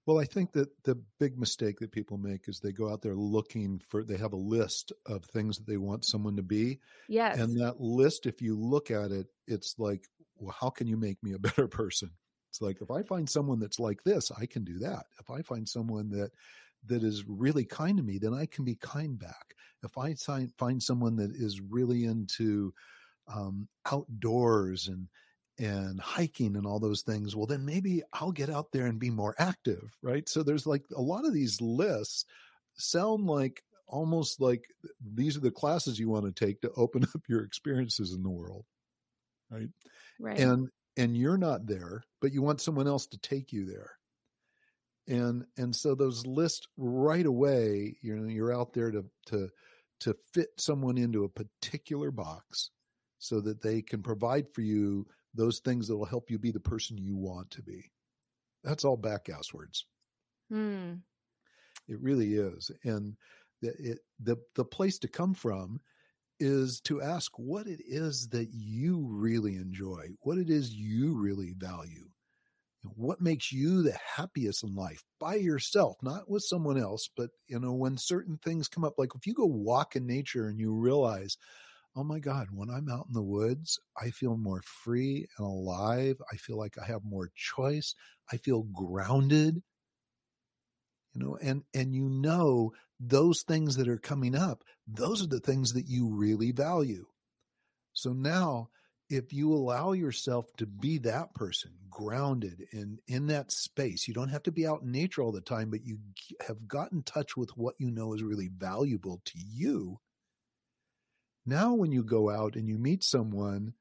Well, 0.06 0.20
I 0.20 0.24
think 0.24 0.52
that 0.52 0.68
the 0.84 0.94
big 1.18 1.36
mistake 1.36 1.80
that 1.80 1.90
people 1.90 2.16
make 2.16 2.48
is 2.48 2.60
they 2.60 2.70
go 2.70 2.88
out 2.88 3.02
there 3.02 3.16
looking 3.16 3.80
for, 3.80 4.04
they 4.04 4.16
have 4.16 4.32
a 4.32 4.36
list 4.36 4.92
of 5.04 5.24
things 5.24 5.58
that 5.58 5.66
they 5.66 5.78
want 5.78 6.04
someone 6.04 6.36
to 6.36 6.44
be. 6.44 6.78
Yes. 7.08 7.38
And 7.38 7.60
that 7.60 7.80
list, 7.80 8.24
if 8.26 8.40
you 8.40 8.56
look 8.56 8.92
at 8.92 9.10
it, 9.10 9.26
it's 9.48 9.74
like, 9.78 10.04
well, 10.36 10.54
how 10.58 10.70
can 10.70 10.86
you 10.86 10.96
make 10.96 11.20
me 11.24 11.32
a 11.32 11.38
better 11.40 11.66
person? 11.66 12.10
It's 12.50 12.62
like, 12.62 12.80
if 12.80 12.90
I 12.90 13.02
find 13.02 13.28
someone 13.28 13.58
that's 13.58 13.80
like 13.80 14.02
this, 14.04 14.30
I 14.30 14.46
can 14.46 14.62
do 14.62 14.78
that. 14.78 15.06
If 15.18 15.28
I 15.28 15.42
find 15.42 15.68
someone 15.68 16.08
that, 16.10 16.30
that 16.86 17.02
is 17.02 17.24
really 17.26 17.64
kind 17.64 17.96
to 17.96 18.04
me, 18.04 18.18
then 18.18 18.32
I 18.32 18.46
can 18.46 18.64
be 18.64 18.76
kind 18.76 19.18
back. 19.18 19.54
If 19.82 19.98
I 19.98 20.14
find 20.56 20.80
someone 20.80 21.16
that 21.16 21.32
is 21.32 21.60
really 21.60 22.04
into 22.04 22.72
um, 23.26 23.66
outdoors 23.90 24.86
and, 24.86 25.08
and 25.58 26.00
hiking 26.00 26.56
and 26.56 26.66
all 26.66 26.80
those 26.80 27.02
things, 27.02 27.34
well, 27.34 27.46
then 27.46 27.64
maybe 27.64 28.02
I'll 28.12 28.32
get 28.32 28.50
out 28.50 28.72
there 28.72 28.86
and 28.86 28.98
be 28.98 29.10
more 29.10 29.34
active, 29.38 29.96
right? 30.02 30.28
So 30.28 30.42
there's 30.42 30.66
like 30.66 30.84
a 30.94 31.00
lot 31.00 31.24
of 31.24 31.32
these 31.32 31.60
lists 31.60 32.24
sound 32.76 33.26
like 33.26 33.62
almost 33.86 34.40
like 34.40 34.64
these 35.14 35.36
are 35.36 35.40
the 35.40 35.50
classes 35.50 35.98
you 35.98 36.08
want 36.08 36.26
to 36.26 36.44
take 36.46 36.60
to 36.60 36.72
open 36.76 37.04
up 37.14 37.22
your 37.28 37.42
experiences 37.42 38.12
in 38.12 38.22
the 38.22 38.30
world, 38.30 38.64
right? 39.50 39.68
Right. 40.20 40.38
And 40.38 40.68
and 40.96 41.16
you're 41.16 41.38
not 41.38 41.66
there, 41.66 42.04
but 42.20 42.32
you 42.32 42.42
want 42.42 42.60
someone 42.60 42.86
else 42.86 43.06
to 43.08 43.18
take 43.18 43.52
you 43.52 43.66
there. 43.66 43.92
And 45.08 45.44
and 45.56 45.74
so 45.74 45.94
those 45.94 46.26
lists 46.26 46.66
right 46.76 47.24
away, 47.24 47.96
you 48.02 48.16
know, 48.16 48.28
you're 48.28 48.54
out 48.54 48.72
there 48.72 48.90
to 48.90 49.04
to 49.26 49.48
to 50.00 50.14
fit 50.34 50.48
someone 50.58 50.98
into 50.98 51.24
a 51.24 51.28
particular 51.28 52.10
box 52.10 52.70
so 53.18 53.40
that 53.40 53.62
they 53.62 53.82
can 53.82 54.02
provide 54.02 54.46
for 54.52 54.60
you 54.60 55.06
those 55.36 55.60
things 55.60 55.86
that 55.88 55.96
will 55.96 56.04
help 56.04 56.30
you 56.30 56.38
be 56.38 56.50
the 56.50 56.60
person 56.60 56.98
you 56.98 57.16
want 57.16 57.50
to 57.52 57.62
be. 57.62 57.90
That's 58.64 58.84
all 58.84 58.96
back-ass 58.96 59.52
words. 59.52 59.86
Hmm. 60.50 60.94
It 61.88 62.00
really 62.00 62.34
is. 62.34 62.70
And 62.84 63.16
the, 63.62 63.68
it, 63.78 63.98
the, 64.20 64.36
the 64.54 64.64
place 64.64 64.98
to 65.00 65.08
come 65.08 65.34
from 65.34 65.80
is 66.40 66.80
to 66.82 67.00
ask 67.00 67.32
what 67.38 67.66
it 67.66 67.80
is 67.86 68.28
that 68.28 68.48
you 68.52 69.06
really 69.08 69.54
enjoy, 69.54 70.08
what 70.20 70.38
it 70.38 70.50
is 70.50 70.74
you 70.74 71.14
really 71.14 71.54
value. 71.56 72.08
What 72.94 73.20
makes 73.20 73.50
you 73.50 73.82
the 73.82 73.96
happiest 74.16 74.62
in 74.62 74.74
life 74.74 75.02
by 75.18 75.36
yourself, 75.36 75.96
not 76.02 76.30
with 76.30 76.44
someone 76.44 76.78
else, 76.78 77.08
but 77.16 77.30
you 77.48 77.58
know, 77.58 77.72
when 77.72 77.96
certain 77.96 78.38
things 78.44 78.68
come 78.68 78.84
up, 78.84 78.94
like 78.96 79.10
if 79.14 79.26
you 79.26 79.34
go 79.34 79.46
walk 79.46 79.96
in 79.96 80.06
nature 80.06 80.48
and 80.48 80.60
you 80.60 80.72
realize, 80.72 81.36
oh 81.96 82.04
my 82.04 82.18
God, 82.18 82.48
when 82.52 82.68
I'm 82.68 82.90
out 82.90 83.06
in 83.08 83.14
the 83.14 83.22
woods, 83.22 83.80
I 84.00 84.10
feel 84.10 84.36
more 84.36 84.62
free 84.62 85.26
and 85.38 85.46
alive. 85.46 86.16
I 86.30 86.36
feel 86.36 86.58
like 86.58 86.76
I 86.78 86.86
have 86.86 87.04
more 87.04 87.30
choice. 87.34 87.94
I 88.30 88.36
feel 88.36 88.64
grounded. 88.64 89.62
You 91.14 91.24
know, 91.24 91.38
and, 91.40 91.62
and 91.72 91.94
you 91.94 92.10
know, 92.10 92.72
those 93.00 93.42
things 93.42 93.76
that 93.76 93.88
are 93.88 93.96
coming 93.96 94.34
up, 94.34 94.62
those 94.86 95.22
are 95.22 95.28
the 95.28 95.40
things 95.40 95.72
that 95.72 95.88
you 95.88 96.14
really 96.14 96.52
value. 96.52 97.06
So 97.94 98.12
now, 98.12 98.68
if 99.08 99.32
you 99.32 99.54
allow 99.54 99.92
yourself 99.92 100.46
to 100.58 100.66
be 100.66 100.98
that 100.98 101.32
person 101.34 101.70
grounded 101.88 102.66
in 102.72 102.98
in 103.06 103.28
that 103.28 103.50
space 103.50 104.06
you 104.06 104.12
don't 104.12 104.28
have 104.28 104.42
to 104.42 104.52
be 104.52 104.66
out 104.66 104.82
in 104.82 104.90
nature 104.90 105.22
all 105.22 105.32
the 105.32 105.40
time 105.40 105.70
but 105.70 105.86
you 105.86 105.96
have 106.46 106.66
got 106.68 106.92
in 106.92 107.02
touch 107.02 107.36
with 107.36 107.48
what 107.56 107.74
you 107.78 107.90
know 107.90 108.12
is 108.12 108.22
really 108.22 108.50
valuable 108.58 109.22
to 109.24 109.38
you 109.38 109.98
now, 111.46 111.74
when 111.74 111.92
you 111.92 112.02
go 112.02 112.28
out 112.30 112.56
and 112.56 112.68
you 112.68 112.78
meet 112.78 113.04
someone, 113.04 113.74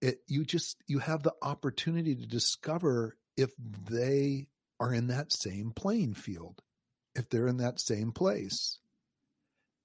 it, 0.00 0.20
you 0.26 0.44
just, 0.44 0.76
you 0.86 0.98
have 0.98 1.22
the 1.22 1.34
opportunity 1.42 2.14
to 2.14 2.26
discover 2.26 3.16
if 3.36 3.50
they 3.90 4.48
are 4.80 4.92
in 4.92 5.08
that 5.08 5.32
same 5.32 5.72
playing 5.72 6.14
field, 6.14 6.62
if 7.14 7.28
they're 7.28 7.48
in 7.48 7.58
that 7.58 7.80
same 7.80 8.12
place. 8.12 8.78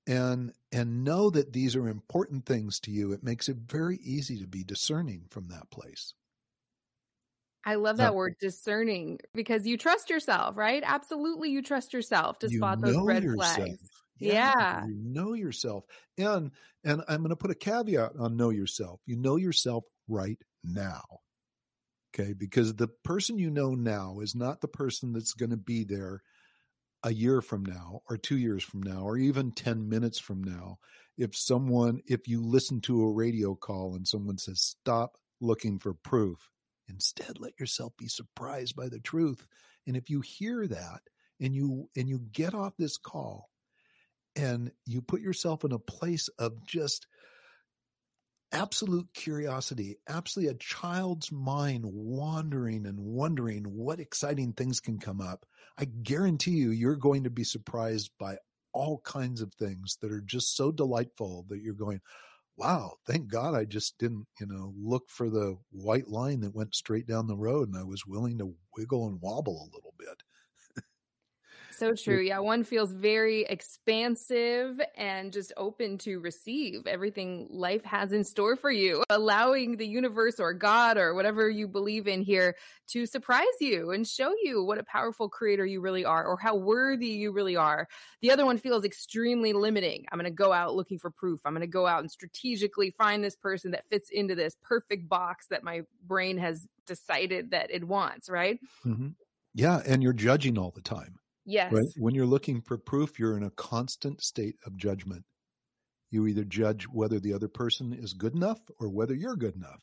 And, 0.05 0.51
and 0.71 1.03
know 1.03 1.29
that 1.29 1.53
these 1.53 1.75
are 1.75 1.87
important 1.87 2.45
things 2.45 2.79
to 2.81 2.91
you. 2.91 3.13
It 3.13 3.23
makes 3.23 3.47
it 3.47 3.57
very 3.57 3.97
easy 4.03 4.39
to 4.39 4.47
be 4.47 4.63
discerning 4.63 5.25
from 5.29 5.47
that 5.47 5.69
place. 5.69 6.13
I 7.65 7.75
love 7.75 7.97
that 7.97 8.13
word 8.13 8.35
discerning 8.41 9.19
because 9.33 9.65
you 9.65 9.77
trust 9.77 10.09
yourself, 10.09 10.57
right? 10.57 10.83
Absolutely, 10.85 11.49
you 11.49 11.61
trust 11.61 11.93
yourself 11.93 12.39
to 12.39 12.49
spot 12.49 12.81
those 12.81 12.97
red 12.97 13.23
yourself. 13.23 13.55
flags. 13.55 13.89
Yeah. 14.23 14.85
You 14.85 14.95
know 14.95 15.33
yourself. 15.33 15.85
And 16.17 16.51
and 16.83 17.01
I'm 17.07 17.19
going 17.19 17.29
to 17.29 17.35
put 17.35 17.51
a 17.51 17.55
caveat 17.55 18.13
on 18.19 18.37
know 18.37 18.49
yourself. 18.49 18.99
You 19.05 19.15
know 19.15 19.37
yourself 19.37 19.83
right 20.07 20.39
now. 20.63 21.03
Okay? 22.13 22.33
Because 22.33 22.75
the 22.75 22.89
person 23.03 23.39
you 23.39 23.49
know 23.49 23.75
now 23.75 24.19
is 24.21 24.35
not 24.35 24.61
the 24.61 24.67
person 24.67 25.13
that's 25.13 25.33
going 25.33 25.51
to 25.51 25.57
be 25.57 25.83
there 25.83 26.21
a 27.03 27.13
year 27.13 27.41
from 27.41 27.65
now 27.65 28.01
or 28.09 28.17
2 28.17 28.37
years 28.37 28.63
from 28.63 28.81
now 28.81 29.01
or 29.01 29.17
even 29.17 29.51
10 29.51 29.89
minutes 29.89 30.19
from 30.19 30.43
now. 30.43 30.77
If 31.17 31.35
someone 31.35 32.01
if 32.07 32.27
you 32.27 32.41
listen 32.41 32.81
to 32.81 33.03
a 33.03 33.11
radio 33.11 33.55
call 33.55 33.95
and 33.95 34.07
someone 34.07 34.37
says 34.37 34.61
stop 34.61 35.17
looking 35.41 35.79
for 35.79 35.93
proof, 35.93 36.49
instead 36.87 37.39
let 37.39 37.59
yourself 37.59 37.93
be 37.97 38.07
surprised 38.07 38.75
by 38.75 38.89
the 38.89 38.99
truth. 38.99 39.45
And 39.85 39.97
if 39.97 40.09
you 40.09 40.21
hear 40.21 40.65
that 40.67 41.01
and 41.39 41.53
you 41.53 41.89
and 41.95 42.07
you 42.07 42.19
get 42.31 42.53
off 42.53 42.73
this 42.77 42.97
call 42.97 43.49
and 44.35 44.71
you 44.85 45.01
put 45.01 45.21
yourself 45.21 45.63
in 45.63 45.71
a 45.71 45.79
place 45.79 46.27
of 46.39 46.65
just 46.65 47.07
absolute 48.51 49.07
curiosity, 49.13 49.97
absolutely 50.07 50.53
a 50.53 50.57
child's 50.57 51.31
mind 51.31 51.83
wandering 51.85 52.85
and 52.85 52.99
wondering 52.99 53.63
what 53.63 53.99
exciting 53.99 54.53
things 54.53 54.79
can 54.79 54.99
come 54.99 55.19
up, 55.19 55.45
I 55.77 55.85
guarantee 55.85 56.51
you, 56.51 56.69
you're 56.71 56.95
going 56.95 57.23
to 57.23 57.31
be 57.31 57.43
surprised 57.43 58.11
by 58.19 58.37
all 58.73 59.01
kinds 59.03 59.41
of 59.41 59.53
things 59.53 59.97
that 60.01 60.11
are 60.11 60.21
just 60.21 60.55
so 60.55 60.71
delightful 60.71 61.45
that 61.49 61.61
you're 61.61 61.73
going, 61.73 62.01
wow, 62.55 62.93
thank 63.07 63.27
God 63.27 63.55
I 63.55 63.65
just 63.65 63.97
didn't, 63.97 64.27
you 64.39 64.45
know, 64.45 64.73
look 64.77 65.09
for 65.09 65.29
the 65.29 65.57
white 65.71 66.07
line 66.07 66.41
that 66.41 66.55
went 66.55 66.75
straight 66.75 67.07
down 67.07 67.27
the 67.27 67.35
road 67.35 67.67
and 67.69 67.77
I 67.77 67.83
was 67.83 68.05
willing 68.05 68.37
to 68.37 68.53
wiggle 68.77 69.07
and 69.07 69.19
wobble 69.21 69.61
a 69.61 69.73
little 69.75 69.93
bit. 69.97 70.21
So 71.83 71.93
true. 71.95 72.21
Yeah, 72.21 72.39
one 72.39 72.63
feels 72.63 72.93
very 72.93 73.41
expansive 73.41 74.79
and 74.95 75.33
just 75.33 75.51
open 75.57 75.97
to 75.99 76.21
receive 76.21 76.87
everything 76.87 77.47
life 77.51 77.83
has 77.83 78.13
in 78.13 78.23
store 78.23 78.55
for 78.55 78.71
you, 78.71 79.03
allowing 79.09 79.75
the 79.75 79.85
universe 79.85 80.39
or 80.39 80.53
God 80.53 80.97
or 80.97 81.13
whatever 81.13 81.49
you 81.49 81.67
believe 81.67 82.07
in 82.07 82.21
here 82.21 82.55
to 82.91 83.05
surprise 83.05 83.43
you 83.59 83.91
and 83.91 84.07
show 84.07 84.33
you 84.41 84.63
what 84.63 84.77
a 84.77 84.83
powerful 84.83 85.27
creator 85.27 85.65
you 85.65 85.81
really 85.81 86.05
are 86.05 86.25
or 86.25 86.37
how 86.37 86.55
worthy 86.55 87.07
you 87.07 87.33
really 87.33 87.57
are. 87.57 87.87
The 88.21 88.31
other 88.31 88.45
one 88.45 88.57
feels 88.57 88.85
extremely 88.85 89.51
limiting. 89.51 90.05
I'm 90.09 90.17
going 90.17 90.31
to 90.31 90.35
go 90.35 90.53
out 90.53 90.75
looking 90.75 90.99
for 90.99 91.11
proof. 91.11 91.41
I'm 91.43 91.53
going 91.53 91.61
to 91.61 91.67
go 91.67 91.85
out 91.85 91.99
and 91.99 92.09
strategically 92.09 92.91
find 92.91 93.21
this 93.21 93.35
person 93.35 93.71
that 93.71 93.85
fits 93.89 94.09
into 94.09 94.35
this 94.35 94.55
perfect 94.63 95.09
box 95.09 95.47
that 95.49 95.65
my 95.65 95.81
brain 96.07 96.37
has 96.37 96.65
decided 96.87 97.51
that 97.51 97.71
it 97.71 97.83
wants, 97.83 98.29
right? 98.29 98.57
Mm-hmm. 98.85 99.09
Yeah. 99.53 99.81
And 99.85 100.01
you're 100.01 100.13
judging 100.13 100.57
all 100.57 100.71
the 100.71 100.81
time. 100.81 101.19
Yes. 101.45 101.73
Right? 101.73 101.87
When 101.95 102.15
you're 102.15 102.25
looking 102.25 102.61
for 102.61 102.77
proof, 102.77 103.19
you're 103.19 103.37
in 103.37 103.43
a 103.43 103.51
constant 103.51 104.21
state 104.23 104.57
of 104.65 104.77
judgment. 104.77 105.25
You 106.11 106.27
either 106.27 106.45
judge 106.45 106.85
whether 106.85 107.19
the 107.19 107.33
other 107.33 107.49
person 107.49 107.93
is 107.93 108.13
good 108.13 108.35
enough 108.35 108.61
or 108.79 108.89
whether 108.89 109.15
you're 109.15 109.35
good 109.35 109.55
enough. 109.55 109.81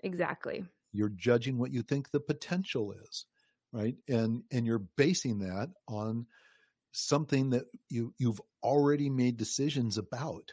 Exactly. 0.00 0.66
You're 0.92 1.08
judging 1.10 1.58
what 1.58 1.72
you 1.72 1.82
think 1.82 2.10
the 2.10 2.20
potential 2.20 2.92
is, 2.92 3.26
right? 3.72 3.96
And 4.08 4.44
and 4.50 4.66
you're 4.66 4.78
basing 4.78 5.38
that 5.40 5.70
on 5.86 6.26
something 6.92 7.50
that 7.50 7.66
you 7.90 8.14
you've 8.18 8.40
already 8.62 9.10
made 9.10 9.36
decisions 9.38 9.98
about. 9.98 10.52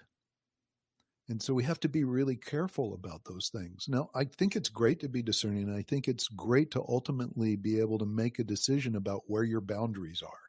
And 1.28 1.42
so 1.42 1.54
we 1.54 1.64
have 1.64 1.80
to 1.82 1.90
be 1.90 2.04
really 2.04 2.36
careful 2.36 2.94
about 2.94 3.26
those 3.26 3.50
things. 3.50 3.88
Now, 3.88 4.10
I 4.16 4.26
think 4.26 4.56
it's 4.56 4.70
great 4.70 5.00
to 5.02 5.10
be 5.10 5.22
discerning. 5.24 5.72
I 5.74 5.82
think 5.84 6.08
it's 6.08 6.28
great 6.28 6.72
to 6.72 6.82
ultimately 6.88 7.56
be 7.56 7.80
able 7.80 7.98
to 8.00 8.06
make 8.06 8.38
a 8.40 8.44
decision 8.44 8.96
about 8.96 9.24
where 9.28 9.44
your 9.44 9.62
boundaries 9.62 10.22
are. 10.24 10.45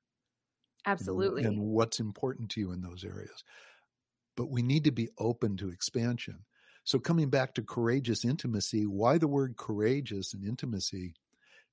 Absolutely. 0.86 1.44
And, 1.44 1.56
and 1.56 1.62
what's 1.62 2.00
important 2.00 2.50
to 2.50 2.60
you 2.60 2.72
in 2.72 2.80
those 2.80 3.04
areas. 3.04 3.44
But 4.36 4.50
we 4.50 4.62
need 4.62 4.84
to 4.84 4.92
be 4.92 5.08
open 5.18 5.56
to 5.58 5.70
expansion. 5.70 6.44
So, 6.84 6.98
coming 6.98 7.30
back 7.30 7.54
to 7.54 7.62
courageous 7.62 8.24
intimacy, 8.24 8.86
why 8.86 9.18
the 9.18 9.26
word 9.26 9.56
courageous 9.56 10.34
and 10.34 10.44
intimacy? 10.44 11.14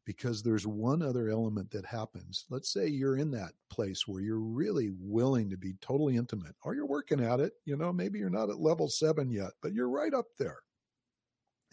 because 0.06 0.44
there's 0.44 0.68
one 0.68 1.02
other 1.02 1.30
element 1.30 1.72
that 1.72 1.86
happens. 1.86 2.46
Let's 2.50 2.72
say 2.72 2.88
you're 2.88 3.18
in 3.18 3.32
that 3.32 3.54
place 3.70 4.08
where 4.08 4.22
you're 4.22 4.40
really 4.40 4.90
willing 5.00 5.50
to 5.52 5.58
be 5.58 5.74
totally 5.82 6.18
intimate, 6.18 6.56
or 6.64 6.76
you're 6.76 6.86
working 6.86 7.24
at 7.24 7.40
it. 7.40 7.54
You 7.66 7.78
know, 7.78 7.94
maybe 7.94 8.20
you're 8.20 8.30
not 8.30 8.50
at 8.50 8.60
level 8.60 8.90
seven 8.90 9.32
yet, 9.32 9.52
but 9.62 9.74
you're 9.74 9.90
right 9.90 10.14
up 10.14 10.26
there. 10.38 10.60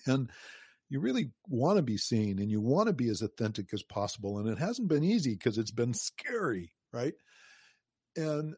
And 0.07 0.31
you 0.89 1.01
really 1.01 1.31
want 1.49 1.77
to 1.77 1.83
be 1.83 1.97
seen 1.97 2.39
and 2.39 2.51
you 2.51 2.61
want 2.61 2.87
to 2.87 2.93
be 2.93 3.09
as 3.09 3.23
authentic 3.23 3.73
as 3.73 3.83
possible. 3.83 4.39
And 4.39 4.49
it 4.49 4.59
hasn't 4.59 4.89
been 4.89 5.05
easy 5.05 5.33
because 5.33 5.59
it's 5.59 5.71
been 5.71 5.95
scary, 5.95 6.73
right? 6.93 7.15
And 8.17 8.55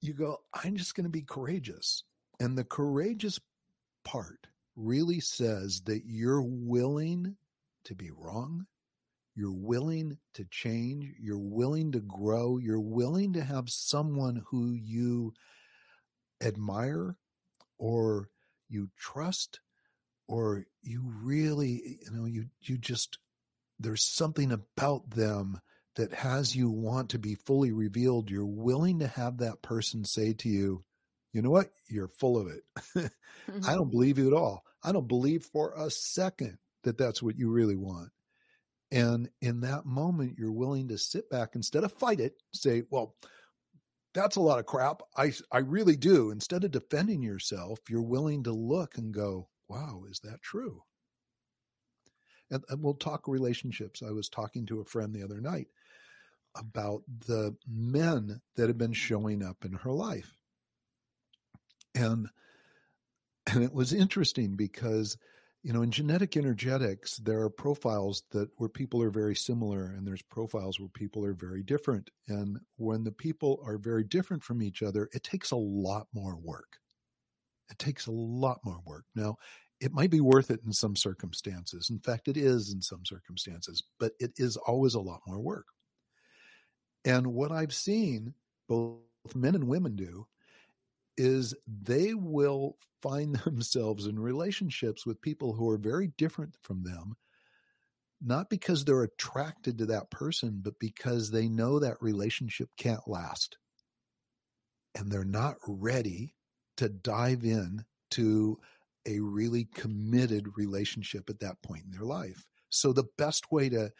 you 0.00 0.14
go, 0.14 0.40
I'm 0.52 0.76
just 0.76 0.94
going 0.94 1.04
to 1.04 1.10
be 1.10 1.22
courageous. 1.22 2.04
And 2.38 2.56
the 2.56 2.64
courageous 2.64 3.38
part 4.04 4.46
really 4.76 5.20
says 5.20 5.82
that 5.82 6.02
you're 6.06 6.42
willing 6.42 7.36
to 7.84 7.94
be 7.94 8.10
wrong 8.10 8.66
you're 9.40 9.52
willing 9.52 10.18
to 10.34 10.44
change, 10.44 11.14
you're 11.18 11.38
willing 11.38 11.92
to 11.92 12.00
grow, 12.00 12.58
you're 12.58 12.78
willing 12.80 13.32
to 13.32 13.42
have 13.42 13.70
someone 13.70 14.42
who 14.50 14.72
you 14.72 15.32
admire 16.42 17.16
or 17.78 18.28
you 18.68 18.90
trust 18.98 19.60
or 20.26 20.66
you 20.82 21.02
really 21.22 21.98
you 22.04 22.10
know 22.12 22.24
you 22.24 22.46
you 22.60 22.78
just 22.78 23.18
there's 23.78 24.04
something 24.04 24.52
about 24.52 25.10
them 25.10 25.60
that 25.96 26.12
has 26.12 26.54
you 26.54 26.70
want 26.70 27.10
to 27.10 27.18
be 27.18 27.34
fully 27.34 27.72
revealed 27.72 28.30
you're 28.30 28.46
willing 28.46 29.00
to 29.00 29.06
have 29.06 29.38
that 29.38 29.62
person 29.62 30.04
say 30.04 30.32
to 30.32 30.48
you 30.48 30.84
you 31.32 31.42
know 31.42 31.50
what 31.50 31.70
you're 31.88 32.08
full 32.08 32.38
of 32.38 32.48
it 32.48 32.62
mm-hmm. 32.96 33.68
i 33.68 33.74
don't 33.74 33.90
believe 33.90 34.18
you 34.18 34.26
at 34.28 34.32
all 34.32 34.62
i 34.82 34.92
don't 34.92 35.08
believe 35.08 35.44
for 35.44 35.72
a 35.76 35.90
second 35.90 36.58
that 36.84 36.96
that's 36.96 37.22
what 37.22 37.36
you 37.36 37.50
really 37.50 37.76
want 37.76 38.10
and 38.92 39.28
in 39.40 39.60
that 39.60 39.86
moment, 39.86 40.36
you're 40.38 40.50
willing 40.50 40.88
to 40.88 40.98
sit 40.98 41.30
back 41.30 41.54
instead 41.54 41.84
of 41.84 41.92
fight 41.92 42.20
it, 42.20 42.34
say, 42.52 42.82
well, 42.90 43.14
that's 44.14 44.36
a 44.36 44.40
lot 44.40 44.58
of 44.58 44.66
crap. 44.66 45.02
I, 45.16 45.32
I 45.52 45.58
really 45.58 45.96
do. 45.96 46.30
Instead 46.30 46.64
of 46.64 46.72
defending 46.72 47.22
yourself, 47.22 47.78
you're 47.88 48.02
willing 48.02 48.44
to 48.44 48.52
look 48.52 48.98
and 48.98 49.14
go, 49.14 49.48
wow, 49.68 50.02
is 50.10 50.20
that 50.24 50.42
true? 50.42 50.82
And, 52.50 52.64
and 52.68 52.82
we'll 52.82 52.94
talk 52.94 53.28
relationships. 53.28 54.02
I 54.02 54.10
was 54.10 54.28
talking 54.28 54.66
to 54.66 54.80
a 54.80 54.84
friend 54.84 55.14
the 55.14 55.22
other 55.22 55.40
night 55.40 55.68
about 56.56 57.02
the 57.26 57.54
men 57.68 58.40
that 58.56 58.68
have 58.68 58.78
been 58.78 58.92
showing 58.92 59.42
up 59.42 59.64
in 59.64 59.72
her 59.72 59.92
life. 59.92 60.34
And 61.94 62.28
and 63.46 63.64
it 63.64 63.72
was 63.72 63.92
interesting 63.92 64.56
because 64.56 65.16
you 65.62 65.72
know 65.72 65.82
in 65.82 65.90
genetic 65.90 66.36
energetics 66.36 67.16
there 67.18 67.40
are 67.40 67.50
profiles 67.50 68.22
that 68.30 68.48
where 68.56 68.68
people 68.68 69.02
are 69.02 69.10
very 69.10 69.34
similar 69.34 69.86
and 69.86 70.06
there's 70.06 70.22
profiles 70.22 70.78
where 70.78 70.88
people 70.88 71.24
are 71.24 71.34
very 71.34 71.62
different. 71.62 72.10
And 72.28 72.58
when 72.76 73.04
the 73.04 73.12
people 73.12 73.60
are 73.64 73.78
very 73.78 74.04
different 74.04 74.42
from 74.42 74.62
each 74.62 74.82
other 74.82 75.08
it 75.12 75.22
takes 75.22 75.50
a 75.50 75.56
lot 75.56 76.06
more 76.14 76.36
work. 76.36 76.78
It 77.70 77.78
takes 77.78 78.06
a 78.06 78.12
lot 78.12 78.60
more 78.64 78.80
work. 78.84 79.04
Now 79.14 79.36
it 79.80 79.92
might 79.92 80.10
be 80.10 80.20
worth 80.20 80.50
it 80.50 80.60
in 80.66 80.72
some 80.72 80.94
circumstances. 80.94 81.88
In 81.90 81.98
fact 82.00 82.28
it 82.28 82.36
is 82.36 82.72
in 82.72 82.82
some 82.82 83.04
circumstances 83.04 83.82
but 83.98 84.12
it 84.20 84.32
is 84.36 84.56
always 84.56 84.94
a 84.94 85.00
lot 85.00 85.20
more 85.26 85.40
work 85.40 85.66
and 87.04 87.26
what 87.26 87.52
i've 87.52 87.74
seen 87.74 88.34
both 88.68 89.00
men 89.34 89.54
and 89.54 89.66
women 89.66 89.96
do 89.96 90.26
is 91.16 91.54
they 91.66 92.14
will 92.14 92.76
find 93.02 93.36
themselves 93.44 94.06
in 94.06 94.18
relationships 94.18 95.04
with 95.06 95.20
people 95.22 95.52
who 95.52 95.68
are 95.68 95.78
very 95.78 96.08
different 96.18 96.54
from 96.62 96.82
them, 96.82 97.16
not 98.22 98.50
because 98.50 98.84
they're 98.84 99.02
attracted 99.02 99.78
to 99.78 99.86
that 99.86 100.10
person, 100.10 100.60
but 100.62 100.78
because 100.78 101.30
they 101.30 101.48
know 101.48 101.78
that 101.78 102.00
relationship 102.00 102.68
can't 102.76 103.06
last. 103.06 103.56
And 104.94 105.10
they're 105.10 105.24
not 105.24 105.56
ready 105.66 106.34
to 106.78 106.88
dive 106.88 107.44
in 107.44 107.84
to 108.12 108.58
a 109.06 109.20
really 109.20 109.66
committed 109.74 110.46
relationship 110.56 111.30
at 111.30 111.40
that 111.40 111.62
point 111.62 111.84
in 111.84 111.90
their 111.90 112.06
life. 112.06 112.44
So 112.68 112.92
the 112.92 113.08
best 113.16 113.50
way 113.50 113.68
to 113.70 113.90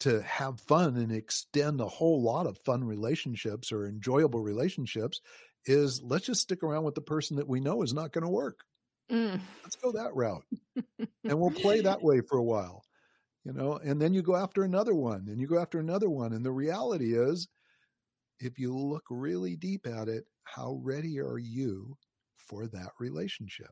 to 0.00 0.22
have 0.22 0.60
fun 0.60 0.96
and 0.96 1.12
extend 1.12 1.80
a 1.80 1.86
whole 1.86 2.22
lot 2.22 2.46
of 2.46 2.58
fun 2.58 2.84
relationships 2.84 3.70
or 3.70 3.86
enjoyable 3.86 4.40
relationships 4.40 5.20
is 5.66 6.02
let's 6.02 6.26
just 6.26 6.40
stick 6.40 6.62
around 6.62 6.84
with 6.84 6.94
the 6.94 7.00
person 7.00 7.36
that 7.36 7.48
we 7.48 7.60
know 7.60 7.82
is 7.82 7.92
not 7.92 8.12
going 8.12 8.24
to 8.24 8.30
work. 8.30 8.64
Mm. 9.10 9.40
Let's 9.62 9.76
go 9.76 9.92
that 9.92 10.14
route. 10.14 10.44
and 11.24 11.38
we'll 11.38 11.50
play 11.50 11.82
that 11.82 12.02
way 12.02 12.20
for 12.20 12.38
a 12.38 12.44
while. 12.44 12.82
You 13.44 13.52
know, 13.52 13.78
and 13.82 14.00
then 14.00 14.12
you 14.12 14.22
go 14.22 14.36
after 14.36 14.64
another 14.64 14.94
one 14.94 15.26
and 15.28 15.40
you 15.40 15.46
go 15.46 15.58
after 15.58 15.78
another 15.78 16.10
one. 16.10 16.32
And 16.32 16.44
the 16.44 16.52
reality 16.52 17.14
is, 17.16 17.48
if 18.38 18.58
you 18.58 18.76
look 18.76 19.04
really 19.10 19.56
deep 19.56 19.86
at 19.86 20.08
it, 20.08 20.24
how 20.44 20.80
ready 20.82 21.20
are 21.20 21.38
you 21.38 21.96
for 22.36 22.66
that 22.68 22.90
relationship? 22.98 23.70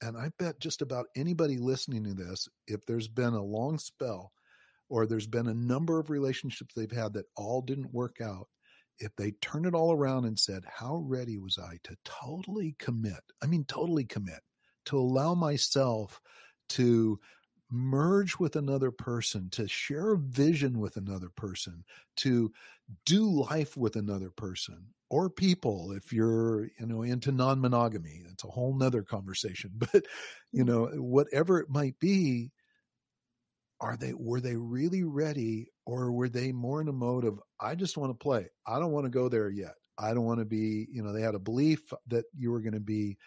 And 0.00 0.16
I 0.16 0.30
bet 0.38 0.58
just 0.58 0.82
about 0.82 1.06
anybody 1.14 1.58
listening 1.58 2.04
to 2.04 2.14
this, 2.14 2.48
if 2.66 2.84
there's 2.86 3.08
been 3.08 3.34
a 3.34 3.42
long 3.42 3.78
spell 3.78 4.32
or 4.88 5.06
there's 5.06 5.26
been 5.26 5.48
a 5.48 5.54
number 5.54 5.98
of 5.98 6.10
relationships 6.10 6.74
they've 6.74 6.90
had 6.90 7.14
that 7.14 7.26
all 7.36 7.62
didn't 7.62 7.92
work 7.92 8.20
out, 8.20 8.48
if 8.98 9.14
they 9.16 9.32
turn 9.40 9.64
it 9.64 9.74
all 9.74 9.92
around 9.92 10.24
and 10.24 10.38
said, 10.38 10.64
How 10.66 10.96
ready 11.06 11.38
was 11.38 11.58
I 11.58 11.78
to 11.84 11.96
totally 12.04 12.76
commit? 12.78 13.22
I 13.42 13.46
mean, 13.46 13.64
totally 13.64 14.04
commit, 14.04 14.40
to 14.86 14.98
allow 14.98 15.34
myself 15.34 16.20
to 16.70 17.18
merge 17.70 18.38
with 18.38 18.56
another 18.56 18.90
person, 18.90 19.48
to 19.50 19.66
share 19.66 20.12
a 20.12 20.18
vision 20.18 20.78
with 20.78 20.96
another 20.96 21.30
person, 21.30 21.84
to 22.18 22.52
do 23.06 23.24
life 23.24 23.76
with 23.76 23.96
another 23.96 24.30
person 24.30 24.86
or 25.12 25.28
people 25.30 25.92
if 25.92 26.12
you're 26.12 26.64
you 26.80 26.86
know 26.86 27.02
into 27.02 27.30
non-monogamy 27.30 28.22
it's 28.30 28.44
a 28.44 28.48
whole 28.48 28.74
nother 28.74 29.02
conversation 29.02 29.70
but 29.76 30.04
you 30.50 30.64
know 30.64 30.86
whatever 30.96 31.60
it 31.60 31.70
might 31.70 31.98
be 31.98 32.50
are 33.82 33.96
they 33.96 34.14
were 34.14 34.40
they 34.40 34.56
really 34.56 35.02
ready 35.02 35.66
or 35.84 36.12
were 36.12 36.28
they 36.28 36.52
more 36.52 36.80
in 36.80 36.88
a 36.88 36.92
mode 36.92 37.24
of 37.24 37.40
i 37.60 37.74
just 37.74 37.96
want 37.98 38.10
to 38.10 38.14
play. 38.22 38.48
I 38.66 38.78
don't 38.78 38.92
want 38.92 39.04
to 39.04 39.10
go 39.10 39.28
there 39.28 39.50
yet. 39.50 39.74
I 39.98 40.14
don't 40.14 40.24
want 40.24 40.38
to 40.38 40.46
be 40.46 40.86
you 40.90 41.02
know 41.02 41.12
they 41.12 41.20
had 41.20 41.34
a 41.34 41.40
belief 41.40 41.92
that 42.06 42.24
you 42.34 42.50
were 42.50 42.60
going 42.60 42.72
to 42.72 42.80
be 42.80 43.18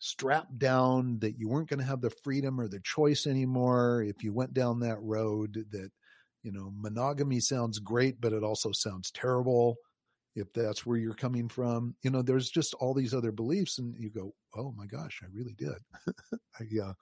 strapped 0.00 0.58
down 0.58 1.18
that 1.18 1.38
you 1.38 1.48
weren't 1.48 1.68
going 1.68 1.80
to 1.80 1.86
have 1.86 2.00
the 2.00 2.10
freedom 2.10 2.60
or 2.60 2.68
the 2.68 2.80
choice 2.80 3.26
anymore. 3.26 4.02
If 4.02 4.22
you 4.24 4.32
went 4.32 4.54
down 4.54 4.80
that 4.80 5.00
road 5.00 5.64
that 5.70 5.90
you 6.42 6.52
know 6.52 6.72
monogamy 6.74 7.40
sounds 7.40 7.78
great 7.78 8.20
but 8.20 8.32
it 8.32 8.42
also 8.42 8.72
sounds 8.72 9.10
terrible 9.10 9.76
if 10.36 10.52
that's 10.52 10.86
where 10.86 10.96
you're 10.96 11.14
coming 11.14 11.48
from. 11.48 11.94
You 12.02 12.10
know 12.10 12.22
there's 12.22 12.48
just 12.48 12.74
all 12.74 12.94
these 12.94 13.12
other 13.12 13.32
beliefs 13.32 13.78
and 13.78 13.94
you 13.98 14.08
go 14.10 14.34
oh 14.56 14.72
my 14.76 14.86
gosh 14.86 15.20
i 15.22 15.26
really 15.32 15.54
did. 15.54 15.76
I 16.58 16.64
uh 16.82 16.94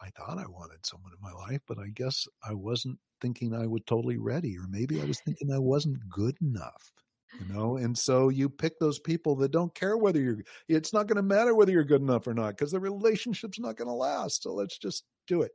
I 0.00 0.10
thought 0.10 0.38
I 0.38 0.46
wanted 0.46 0.84
someone 0.84 1.12
in 1.12 1.22
my 1.22 1.32
life, 1.32 1.60
but 1.66 1.78
I 1.78 1.88
guess 1.88 2.26
I 2.46 2.54
wasn't 2.54 2.98
thinking 3.20 3.54
I 3.54 3.66
was 3.66 3.82
totally 3.86 4.18
ready, 4.18 4.56
or 4.58 4.66
maybe 4.68 5.00
I 5.00 5.04
was 5.04 5.20
thinking 5.24 5.50
I 5.52 5.58
wasn't 5.58 6.08
good 6.08 6.36
enough. 6.40 6.92
You 7.40 7.52
know, 7.52 7.76
and 7.76 7.98
so 7.98 8.30
you 8.30 8.48
pick 8.48 8.78
those 8.78 8.98
people 8.98 9.36
that 9.36 9.50
don't 9.50 9.74
care 9.74 9.98
whether 9.98 10.18
you're, 10.18 10.38
it's 10.68 10.94
not 10.94 11.06
going 11.06 11.16
to 11.16 11.22
matter 11.22 11.54
whether 11.54 11.70
you're 11.70 11.84
good 11.84 12.00
enough 12.00 12.26
or 12.26 12.32
not 12.32 12.56
because 12.56 12.72
the 12.72 12.80
relationship's 12.80 13.58
not 13.58 13.76
going 13.76 13.88
to 13.88 13.94
last. 13.94 14.42
So 14.42 14.54
let's 14.54 14.78
just 14.78 15.04
do 15.26 15.42
it. 15.42 15.52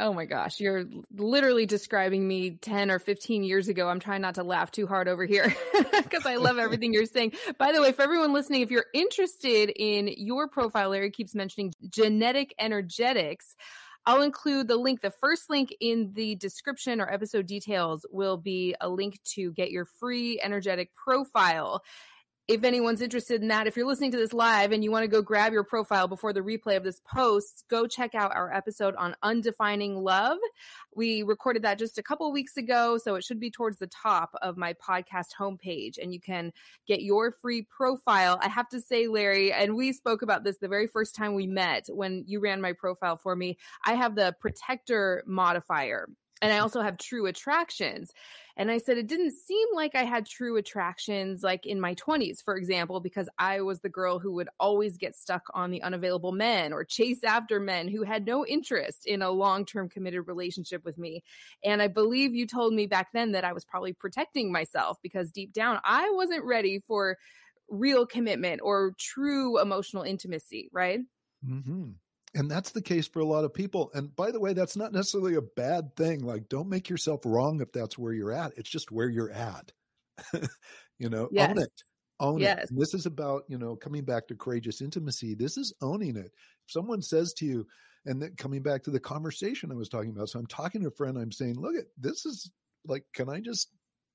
Oh 0.00 0.12
my 0.12 0.26
gosh, 0.26 0.60
you're 0.60 0.84
literally 1.12 1.66
describing 1.66 2.26
me 2.26 2.50
10 2.50 2.92
or 2.92 3.00
15 3.00 3.42
years 3.42 3.66
ago. 3.66 3.88
I'm 3.88 3.98
trying 3.98 4.20
not 4.20 4.36
to 4.36 4.44
laugh 4.44 4.70
too 4.70 4.86
hard 4.86 5.08
over 5.08 5.26
here 5.26 5.52
because 5.92 6.24
I 6.24 6.36
love 6.36 6.56
everything 6.56 6.92
you're 6.92 7.04
saying. 7.04 7.32
By 7.58 7.72
the 7.72 7.82
way, 7.82 7.90
for 7.90 8.02
everyone 8.02 8.32
listening, 8.32 8.62
if 8.62 8.70
you're 8.70 8.86
interested 8.94 9.70
in 9.70 10.08
your 10.16 10.46
profile, 10.46 10.90
Larry 10.90 11.10
keeps 11.10 11.34
mentioning 11.34 11.74
genetic 11.90 12.54
energetics. 12.60 13.56
I'll 14.06 14.22
include 14.22 14.68
the 14.68 14.76
link. 14.76 15.00
The 15.00 15.10
first 15.10 15.50
link 15.50 15.74
in 15.80 16.12
the 16.14 16.36
description 16.36 17.00
or 17.00 17.12
episode 17.12 17.46
details 17.46 18.06
will 18.10 18.36
be 18.36 18.76
a 18.80 18.88
link 18.88 19.20
to 19.34 19.52
get 19.52 19.72
your 19.72 19.84
free 19.84 20.40
energetic 20.40 20.94
profile. 20.94 21.82
If 22.48 22.64
anyone's 22.64 23.02
interested 23.02 23.42
in 23.42 23.48
that, 23.48 23.66
if 23.66 23.76
you're 23.76 23.86
listening 23.86 24.10
to 24.10 24.16
this 24.16 24.32
live 24.32 24.72
and 24.72 24.82
you 24.82 24.90
want 24.90 25.04
to 25.04 25.08
go 25.08 25.20
grab 25.20 25.52
your 25.52 25.62
profile 25.62 26.08
before 26.08 26.32
the 26.32 26.40
replay 26.40 26.78
of 26.78 26.82
this 26.82 26.98
post, 27.00 27.64
go 27.68 27.86
check 27.86 28.14
out 28.14 28.34
our 28.34 28.50
episode 28.54 28.94
on 28.96 29.14
undefining 29.22 30.02
love. 30.02 30.38
We 30.94 31.22
recorded 31.22 31.62
that 31.64 31.78
just 31.78 31.98
a 31.98 32.02
couple 32.02 32.32
weeks 32.32 32.56
ago, 32.56 32.96
so 32.96 33.16
it 33.16 33.24
should 33.24 33.38
be 33.38 33.50
towards 33.50 33.78
the 33.78 33.86
top 33.86 34.34
of 34.40 34.56
my 34.56 34.72
podcast 34.72 35.34
homepage, 35.38 35.98
and 36.02 36.14
you 36.14 36.20
can 36.20 36.50
get 36.86 37.02
your 37.02 37.30
free 37.32 37.62
profile. 37.62 38.38
I 38.40 38.48
have 38.48 38.70
to 38.70 38.80
say, 38.80 39.08
Larry, 39.08 39.52
and 39.52 39.76
we 39.76 39.92
spoke 39.92 40.22
about 40.22 40.42
this 40.42 40.56
the 40.56 40.68
very 40.68 40.86
first 40.86 41.14
time 41.14 41.34
we 41.34 41.46
met 41.46 41.84
when 41.88 42.24
you 42.26 42.40
ran 42.40 42.62
my 42.62 42.72
profile 42.72 43.18
for 43.18 43.36
me. 43.36 43.58
I 43.84 43.92
have 43.92 44.14
the 44.14 44.34
protector 44.40 45.22
modifier 45.26 46.08
and 46.40 46.52
I 46.52 46.58
also 46.58 46.80
have 46.80 46.98
true 46.98 47.26
attractions. 47.26 48.12
And 48.56 48.70
I 48.70 48.78
said, 48.78 48.98
it 48.98 49.06
didn't 49.06 49.32
seem 49.32 49.68
like 49.72 49.94
I 49.94 50.02
had 50.02 50.26
true 50.26 50.56
attractions 50.56 51.42
like 51.44 51.64
in 51.64 51.80
my 51.80 51.94
20s, 51.94 52.42
for 52.42 52.56
example, 52.56 52.98
because 52.98 53.28
I 53.38 53.60
was 53.60 53.80
the 53.80 53.88
girl 53.88 54.18
who 54.18 54.32
would 54.32 54.48
always 54.58 54.96
get 54.96 55.16
stuck 55.16 55.44
on 55.54 55.70
the 55.70 55.82
unavailable 55.82 56.32
men 56.32 56.72
or 56.72 56.84
chase 56.84 57.22
after 57.22 57.60
men 57.60 57.86
who 57.86 58.02
had 58.02 58.26
no 58.26 58.44
interest 58.44 59.06
in 59.06 59.22
a 59.22 59.30
long 59.30 59.64
term 59.64 59.88
committed 59.88 60.26
relationship 60.26 60.84
with 60.84 60.98
me. 60.98 61.22
And 61.64 61.80
I 61.80 61.86
believe 61.86 62.34
you 62.34 62.46
told 62.46 62.74
me 62.74 62.86
back 62.86 63.12
then 63.12 63.32
that 63.32 63.44
I 63.44 63.52
was 63.52 63.64
probably 63.64 63.92
protecting 63.92 64.50
myself 64.50 64.98
because 65.02 65.30
deep 65.30 65.52
down 65.52 65.78
I 65.84 66.10
wasn't 66.10 66.44
ready 66.44 66.80
for 66.80 67.16
real 67.68 68.06
commitment 68.06 68.60
or 68.62 68.94
true 68.98 69.60
emotional 69.60 70.02
intimacy, 70.02 70.68
right? 70.72 71.00
Mm-hmm 71.46 71.92
and 72.34 72.50
that's 72.50 72.72
the 72.72 72.82
case 72.82 73.06
for 73.06 73.20
a 73.20 73.24
lot 73.24 73.44
of 73.44 73.54
people. 73.54 73.90
And 73.94 74.14
by 74.14 74.30
the 74.30 74.40
way 74.40 74.52
that's 74.52 74.76
not 74.76 74.92
necessarily 74.92 75.36
a 75.36 75.42
bad 75.42 75.96
thing. 75.96 76.24
Like 76.24 76.48
don't 76.48 76.68
make 76.68 76.88
yourself 76.88 77.20
wrong 77.24 77.60
if 77.60 77.72
that's 77.72 77.98
where 77.98 78.12
you're 78.12 78.32
at. 78.32 78.52
It's 78.56 78.70
just 78.70 78.92
where 78.92 79.08
you're 79.08 79.32
at. 79.32 79.72
You 81.00 81.08
know 81.08 81.28
yes. 81.30 81.50
own 81.50 81.58
it. 81.58 81.82
Own 82.18 82.38
yes. 82.40 82.64
it. 82.64 82.70
And 82.70 82.80
this 82.80 82.92
is 82.92 83.06
about 83.06 83.44
you 83.46 83.56
know 83.56 83.76
coming 83.76 84.04
back 84.04 84.26
to 84.26 84.34
courageous 84.34 84.80
intimacy. 84.80 85.36
This 85.36 85.56
is 85.56 85.72
owning 85.80 86.16
it. 86.16 86.32
If 86.66 86.72
someone 86.72 87.00
says 87.00 87.32
to 87.34 87.44
you 87.44 87.64
and 88.04 88.20
then 88.20 88.34
coming 88.36 88.62
back 88.62 88.82
to 88.82 88.90
the 88.90 89.00
conversation 89.00 89.70
i 89.70 89.74
was 89.74 89.88
talking 89.88 90.10
about 90.10 90.28
so 90.28 90.38
i'm 90.38 90.46
talking 90.46 90.80
to 90.80 90.88
a 90.88 90.92
friend 90.92 91.18
i'm 91.18 91.32
saying 91.32 91.58
look 91.58 91.76
at 91.76 91.84
this 91.98 92.24
is 92.26 92.50
like 92.86 93.04
can 93.14 93.28
i 93.28 93.40
just 93.40 93.70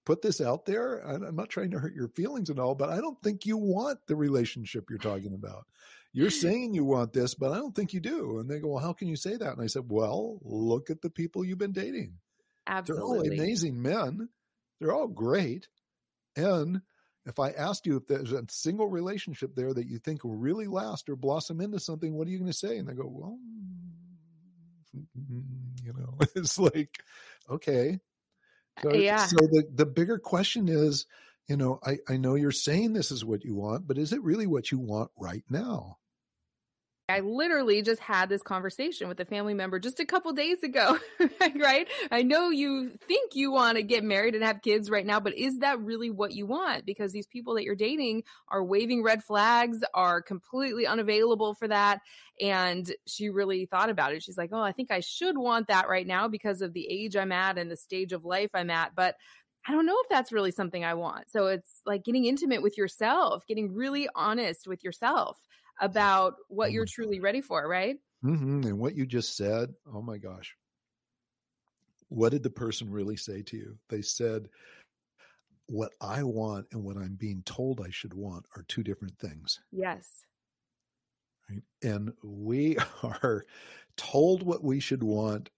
put 0.05 0.21
this 0.21 0.41
out 0.41 0.65
there? 0.65 0.99
I'm 1.07 1.33
not 1.33 1.49
trying 1.49 1.71
to 1.71 1.79
hurt 1.79 1.95
your 1.95 2.09
feelings 2.09 2.49
and 2.49 2.59
all 2.59 2.75
but 2.75 2.89
i 2.89 2.97
don't 2.97 3.21
think 3.23 3.45
you 3.45 3.57
want 3.57 3.99
the 4.07 4.15
relationship 4.15 4.85
you're 4.89 4.99
talking 4.99 5.33
about 5.33 5.65
you're 6.13 6.29
saying 6.29 6.75
you 6.75 6.85
want 6.85 7.11
this, 7.11 7.33
but 7.33 7.51
I 7.51 7.55
don't 7.55 7.75
think 7.75 7.91
you 7.91 7.99
do. 7.99 8.39
And 8.39 8.49
they 8.49 8.59
go, 8.59 8.69
well, 8.69 8.83
how 8.83 8.93
can 8.93 9.07
you 9.07 9.15
say 9.15 9.35
that? 9.35 9.53
And 9.53 9.61
I 9.61 9.67
said, 9.67 9.85
well, 9.87 10.39
look 10.43 10.91
at 10.91 11.01
the 11.01 11.09
people 11.09 11.43
you've 11.43 11.57
been 11.57 11.71
dating. 11.71 12.13
Absolutely. 12.67 13.29
They're 13.29 13.37
all 13.37 13.41
amazing 13.41 13.81
men. 13.81 14.29
They're 14.79 14.93
all 14.93 15.07
great. 15.07 15.67
And 16.35 16.81
if 17.25 17.39
I 17.39 17.49
asked 17.51 17.87
you 17.87 17.97
if 17.97 18.07
there's 18.07 18.31
a 18.31 18.43
single 18.49 18.87
relationship 18.87 19.55
there 19.55 19.73
that 19.73 19.87
you 19.87 19.97
think 19.97 20.23
will 20.23 20.35
really 20.35 20.67
last 20.67 21.09
or 21.09 21.15
blossom 21.15 21.61
into 21.61 21.79
something, 21.79 22.13
what 22.13 22.27
are 22.27 22.31
you 22.31 22.39
going 22.39 22.51
to 22.51 22.57
say? 22.57 22.77
And 22.77 22.87
they 22.87 22.93
go, 22.93 23.07
well, 23.07 23.39
you 24.93 25.93
know, 25.93 26.17
it's 26.35 26.59
like, 26.59 26.99
okay. 27.49 27.99
So, 28.83 28.91
uh, 28.91 28.93
yeah. 28.93 29.25
So 29.25 29.37
the, 29.37 29.67
the 29.73 29.85
bigger 29.87 30.19
question 30.19 30.67
is, 30.69 31.07
you 31.47 31.57
know, 31.57 31.79
I, 31.83 31.97
I 32.07 32.17
know 32.17 32.35
you're 32.35 32.51
saying 32.51 32.93
this 32.93 33.11
is 33.11 33.25
what 33.25 33.43
you 33.43 33.55
want, 33.55 33.87
but 33.87 33.97
is 33.97 34.13
it 34.13 34.23
really 34.23 34.47
what 34.47 34.71
you 34.71 34.79
want 34.79 35.09
right 35.17 35.43
now? 35.49 35.97
I 37.13 37.19
literally 37.19 37.83
just 37.83 38.01
had 38.01 38.27
this 38.27 38.41
conversation 38.41 39.07
with 39.07 39.19
a 39.19 39.25
family 39.25 39.53
member 39.53 39.77
just 39.77 39.99
a 39.99 40.05
couple 40.05 40.33
days 40.33 40.63
ago, 40.63 40.97
right? 41.55 41.87
I 42.09 42.23
know 42.23 42.49
you 42.49 42.89
think 43.07 43.35
you 43.35 43.51
want 43.51 43.77
to 43.77 43.83
get 43.83 44.03
married 44.03 44.33
and 44.33 44.43
have 44.43 44.63
kids 44.63 44.89
right 44.89 45.05
now, 45.05 45.19
but 45.19 45.37
is 45.37 45.59
that 45.59 45.79
really 45.79 46.09
what 46.09 46.33
you 46.33 46.47
want? 46.47 46.87
Because 46.87 47.11
these 47.11 47.27
people 47.27 47.53
that 47.53 47.65
you're 47.65 47.75
dating 47.75 48.23
are 48.47 48.63
waving 48.63 49.03
red 49.03 49.23
flags, 49.23 49.83
are 49.93 50.23
completely 50.23 50.87
unavailable 50.87 51.53
for 51.53 51.67
that. 51.67 51.99
And 52.41 52.91
she 53.05 53.29
really 53.29 53.67
thought 53.67 53.91
about 53.91 54.15
it. 54.15 54.23
She's 54.23 54.37
like, 54.37 54.49
Oh, 54.51 54.61
I 54.61 54.71
think 54.71 54.89
I 54.89 55.01
should 55.01 55.37
want 55.37 55.67
that 55.67 55.87
right 55.87 56.07
now 56.07 56.27
because 56.27 56.63
of 56.63 56.73
the 56.73 56.87
age 56.89 57.15
I'm 57.15 57.31
at 57.31 57.59
and 57.59 57.69
the 57.69 57.77
stage 57.77 58.11
of 58.11 58.25
life 58.25 58.49
I'm 58.55 58.71
at. 58.71 58.95
But 58.95 59.17
I 59.67 59.71
don't 59.71 59.85
know 59.85 59.99
if 60.01 60.09
that's 60.09 60.31
really 60.31 60.51
something 60.51 60.83
I 60.83 60.95
want. 60.95 61.29
So 61.29 61.45
it's 61.45 61.81
like 61.85 62.03
getting 62.03 62.25
intimate 62.25 62.63
with 62.63 62.75
yourself, 62.75 63.45
getting 63.45 63.71
really 63.71 64.09
honest 64.15 64.67
with 64.67 64.83
yourself 64.83 65.37
about 65.81 66.35
what 66.49 66.71
you're 66.71 66.85
truly 66.85 67.19
ready 67.19 67.41
for, 67.41 67.67
right? 67.67 67.97
Mm-hmm. 68.23 68.63
And 68.63 68.79
what 68.79 68.95
you 68.95 69.05
just 69.05 69.35
said, 69.35 69.73
oh 69.93 70.01
my 70.01 70.17
gosh. 70.17 70.55
What 72.09 72.31
did 72.31 72.43
the 72.43 72.49
person 72.49 72.91
really 72.91 73.17
say 73.17 73.41
to 73.43 73.57
you? 73.57 73.77
They 73.89 74.01
said, 74.01 74.49
what 75.67 75.91
I 75.99 76.23
want 76.23 76.67
and 76.71 76.83
what 76.83 76.97
I'm 76.97 77.15
being 77.15 77.41
told 77.45 77.81
I 77.81 77.89
should 77.89 78.13
want 78.13 78.45
are 78.55 78.63
two 78.67 78.83
different 78.83 79.17
things. 79.17 79.59
Yes. 79.71 80.07
Right? 81.49 81.63
And 81.81 82.13
we 82.23 82.77
are 83.03 83.45
told 83.97 84.43
what 84.43 84.63
we 84.63 84.79
should 84.79 85.03
want 85.03 85.49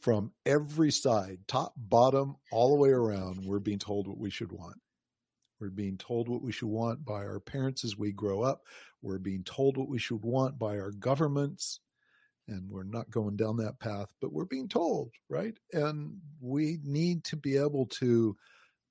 from 0.00 0.32
every 0.44 0.92
side, 0.92 1.40
top, 1.48 1.74
bottom, 1.76 2.36
all 2.52 2.70
the 2.70 2.80
way 2.80 2.90
around. 2.90 3.44
We're 3.44 3.58
being 3.58 3.78
told 3.78 4.06
what 4.06 4.18
we 4.18 4.30
should 4.30 4.52
want. 4.52 4.76
We're 5.60 5.70
being 5.70 5.96
told 5.96 6.28
what 6.28 6.42
we 6.42 6.52
should 6.52 6.68
want 6.68 7.04
by 7.04 7.24
our 7.24 7.40
parents 7.40 7.82
as 7.82 7.96
we 7.96 8.12
grow 8.12 8.42
up. 8.42 8.62
We're 9.06 9.18
being 9.18 9.44
told 9.44 9.76
what 9.76 9.88
we 9.88 9.98
should 9.98 10.22
want 10.22 10.58
by 10.58 10.78
our 10.78 10.90
governments. 10.90 11.78
And 12.48 12.68
we're 12.68 12.82
not 12.82 13.10
going 13.10 13.36
down 13.36 13.56
that 13.58 13.78
path, 13.78 14.12
but 14.20 14.32
we're 14.32 14.44
being 14.44 14.68
told, 14.68 15.10
right? 15.28 15.56
And 15.72 16.18
we 16.40 16.78
need 16.82 17.24
to 17.24 17.36
be 17.36 17.56
able 17.56 17.86
to 18.00 18.36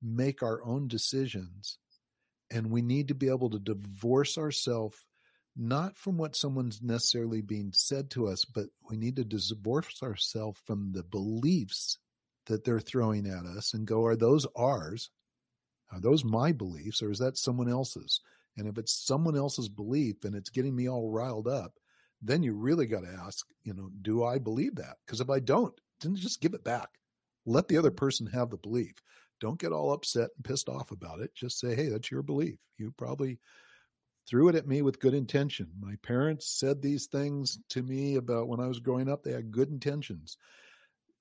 make 0.01 0.41
our 0.41 0.63
own 0.63 0.88
decisions. 0.88 1.78
And 2.49 2.71
we 2.71 2.82
need 2.82 3.10
to 3.10 3.15
be 3.15 3.30
able 3.30 3.49
to 3.49 3.60
divorce 3.60 4.38
ourselves 4.38 5.06
not 5.56 5.97
from 5.97 6.17
what 6.17 6.36
someone's 6.36 6.82
necessarily 6.82 7.41
being 7.41 7.71
said 7.73 8.10
to 8.12 8.28
us, 8.28 8.45
but 8.45 8.65
we 8.89 8.97
need 8.97 9.15
to 9.17 9.23
divorce 9.23 10.01
ourselves 10.04 10.60
from 10.65 10.91
the 10.91 11.04
beliefs 11.04 11.97
that 12.47 12.63
they're 12.63 12.80
throwing 12.80 13.28
at 13.28 13.45
us 13.45 13.73
and 13.73 13.88
go, 13.88 14.06
are 14.06 14.15
those 14.15 14.45
ours? 14.56 15.10
Are 15.91 15.99
those 15.99 16.23
my 16.23 16.51
beliefs 16.51 17.01
or 17.01 17.12
is 17.12 17.19
that 17.19 17.38
someone 17.38 17.69
else's? 17.69 18.19
And 18.58 18.68
if 18.68 18.78
it's 18.78 18.94
someone 18.94 19.36
else's 19.36 19.70
belief 19.70 20.24
and 20.24 20.36
it's 20.36 20.50
getting 20.50 20.76
me 20.76 20.89
all 20.89 21.10
riled 21.10 21.48
up, 21.48 21.74
then 22.22 22.44
you 22.44 22.54
really 22.54 22.86
got 22.86 23.02
to 23.02 23.20
ask, 23.26 23.46
you 23.63 23.74
know, 23.74 23.89
do 24.02 24.24
I 24.24 24.38
believe 24.38 24.76
that? 24.76 24.98
Because 25.06 25.22
if 25.22 25.30
I 25.30 25.39
don't, 25.39 25.74
then 26.02 26.15
just 26.15 26.41
give 26.41 26.54
it 26.54 26.63
back. 26.63 26.89
Let 27.46 27.68
the 27.68 27.78
other 27.78 27.89
mm-hmm. 27.89 27.98
person 27.98 28.28
have 28.28 28.50
the 28.50 28.58
belief. 28.58 28.96
Don't 29.41 29.60
get 29.60 29.74
all 29.74 29.91
upset 29.91 30.30
and 30.36 30.46
pissed 30.46 30.70
off 30.70 30.91
about 30.91 31.20
it. 31.20 31.36
Just 31.36 31.60
say, 31.60 31.76
hey, 31.76 31.89
that's 31.89 32.10
your 32.10 32.24
belief. 32.24 32.58
You 32.78 32.94
probably 32.98 33.39
threw 34.28 34.48
it 34.48 34.56
at 34.56 34.68
me 34.68 34.82
with 34.82 35.00
good 35.00 35.13
intention. 35.13 35.68
My 35.80 35.96
parents 36.02 36.48
said 36.48 36.82
these 36.82 37.06
things 37.08 37.60
to 37.70 37.84
me 37.84 38.15
about 38.15 38.48
when 38.48 38.60
I 38.60 38.68
was 38.68 38.80
growing 38.80 39.10
up. 39.10 39.24
They 39.24 39.34
had 39.34 39.52
good 39.52 39.70
intentions. 39.70 40.38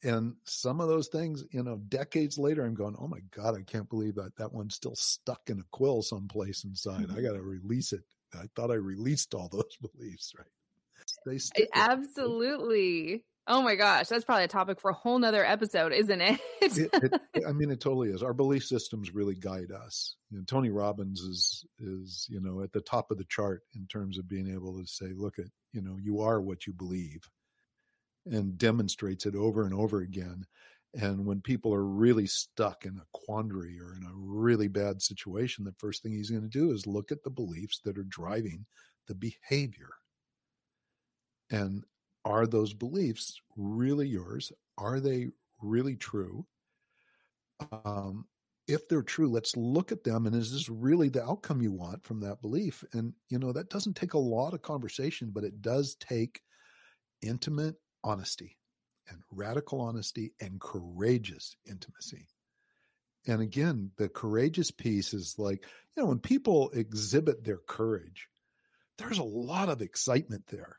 And 0.05 0.35
some 0.45 0.81
of 0.81 0.89
those 0.89 1.09
things, 1.09 1.45
you 1.51 1.63
know, 1.63 1.79
decades 1.89 2.37
later, 2.37 2.65
I'm 2.65 2.75
going, 2.75 2.95
oh 3.01 3.09
my 3.09 3.21
God, 3.35 3.57
I 3.59 3.63
can't 3.63 3.89
believe 3.89 4.17
that 4.17 4.37
that 4.37 4.53
one's 4.53 4.75
still 4.75 4.95
stuck 4.95 5.49
in 5.49 5.59
a 5.59 5.65
quill 5.71 6.03
someplace 6.03 6.65
inside. 6.65 7.05
I 7.05 7.15
mm-hmm. 7.15 7.25
got 7.25 7.33
to 7.33 7.43
release 7.43 7.93
it. 7.93 8.03
I 8.35 8.45
thought 8.55 8.71
I 8.71 8.75
released 8.75 9.35
all 9.35 9.49
those 9.49 9.77
beliefs, 9.97 10.33
right? 10.37 10.47
They 11.27 11.67
Absolutely. 11.75 13.25
Oh 13.47 13.63
my 13.63 13.75
gosh, 13.75 14.09
that's 14.09 14.25
probably 14.25 14.45
a 14.45 14.49
topic 14.49 14.81
for 14.81 14.91
a 14.91 14.95
whole 14.95 15.19
nother 15.19 15.45
episode, 15.45 15.93
isn't 15.93 16.21
it? 16.21 16.41
it, 16.63 16.91
it 17.35 17.45
I 17.47 17.53
mean, 17.53 17.71
it 17.71 17.81
totally 17.81 18.09
is. 18.09 18.23
Our 18.23 18.33
belief 18.33 18.65
systems 18.65 19.15
really 19.15 19.35
guide 19.35 19.71
us. 19.71 20.17
You 20.31 20.39
know, 20.39 20.45
Tony 20.47 20.71
Robbins 20.71 21.21
is 21.21 21.67
is 21.79 22.27
you 22.31 22.41
know 22.41 22.63
at 22.63 22.73
the 22.73 22.81
top 22.81 23.11
of 23.11 23.19
the 23.19 23.25
chart 23.25 23.63
in 23.75 23.87
terms 23.87 24.19
of 24.19 24.29
being 24.29 24.51
able 24.51 24.81
to 24.81 24.87
say, 24.87 25.07
look 25.15 25.39
at 25.39 25.47
you 25.73 25.83
know 25.83 25.99
you 26.01 26.21
are 26.21 26.41
what 26.41 26.67
you 26.67 26.73
believe, 26.73 27.29
and 28.27 28.59
demonstrates 28.59 29.27
it 29.27 29.35
over 29.35 29.65
and 29.65 29.75
over 29.75 30.01
again. 30.01 30.47
And 30.95 31.27
when 31.27 31.41
people 31.41 31.75
are 31.75 31.85
really 31.85 32.27
stuck 32.27 32.85
in 32.85 32.97
a 32.97 33.07
quandary 33.13 33.81
or 33.81 33.97
in 33.97 34.05
a 34.05 34.15
really 34.15 34.69
bad 34.69 35.03
situation, 35.03 35.65
the 35.65 35.75
first 35.79 36.03
thing 36.03 36.13
he's 36.13 36.31
going 36.31 36.43
to 36.43 36.49
do 36.49 36.71
is 36.71 36.87
look 36.87 37.11
at 37.11 37.23
the 37.25 37.31
beliefs 37.31 37.81
that 37.85 37.99
are 37.99 38.05
driving 38.05 38.65
the 39.09 39.15
behavior. 39.15 39.91
And 41.51 41.85
are 42.25 42.47
those 42.47 42.73
beliefs 42.73 43.41
really 43.57 44.09
yours? 44.09 44.53
Are 44.79 45.01
they 45.01 45.29
really 45.61 45.97
true? 45.97 46.47
Um, 47.85 48.27
if 48.67 48.89
they're 48.89 49.03
true, 49.03 49.29
let's 49.29 49.57
look 49.57 49.93
at 49.93 50.05
them 50.05 50.27
and 50.27 50.35
is 50.35 50.53
this 50.53 50.69
really 50.69 51.09
the 51.09 51.25
outcome 51.25 51.61
you 51.61 51.73
want 51.73 52.05
from 52.05 52.21
that 52.21 52.41
belief? 52.41 52.83
And, 52.93 53.13
you 53.29 53.39
know, 53.39 53.53
that 53.53 53.69
doesn't 53.69 53.95
take 53.95 54.15
a 54.15 54.19
lot 54.19 54.55
of 54.55 54.63
conversation, 54.63 55.31
but 55.33 55.45
it 55.45 55.61
does 55.61 55.97
take 55.97 56.41
intimate 57.21 57.77
honesty 58.05 58.57
and 59.09 59.19
radical 59.33 59.81
honesty 59.81 60.33
and 60.41 60.61
courageous 60.61 61.57
intimacy. 61.69 62.29
And 63.27 63.41
again, 63.41 63.91
the 63.97 64.09
courageous 64.09 64.71
piece 64.71 65.15
is 65.15 65.39
like, 65.39 65.65
you 65.97 66.03
know, 66.03 66.09
when 66.11 66.19
people 66.19 66.71
exhibit 66.71 67.45
their 67.45 67.59
courage, 67.59 68.29
there's 68.99 69.19
a 69.19 69.25
lot 69.25 69.69
of 69.69 69.83
excitement 69.83 70.45
there. 70.49 70.79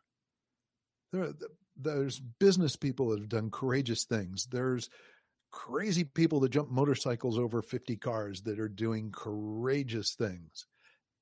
There, 1.12 1.34
there's 1.76 2.20
business 2.20 2.76
people 2.76 3.10
that 3.10 3.20
have 3.20 3.30
done 3.30 3.50
courageous 3.50 4.06
things. 4.06 4.46
There's 4.46 4.90
crazy 5.52 6.04
people 6.04 6.42
that 6.42 6.52
jump 6.52 6.70
motorcycles 6.70 7.40
over 7.40 7.62
50 7.62 7.96
cars 7.98 8.42
that 8.42 8.60
are 8.60 8.70
doing 8.70 9.12
courageous 9.12 10.14
things. 10.14 10.68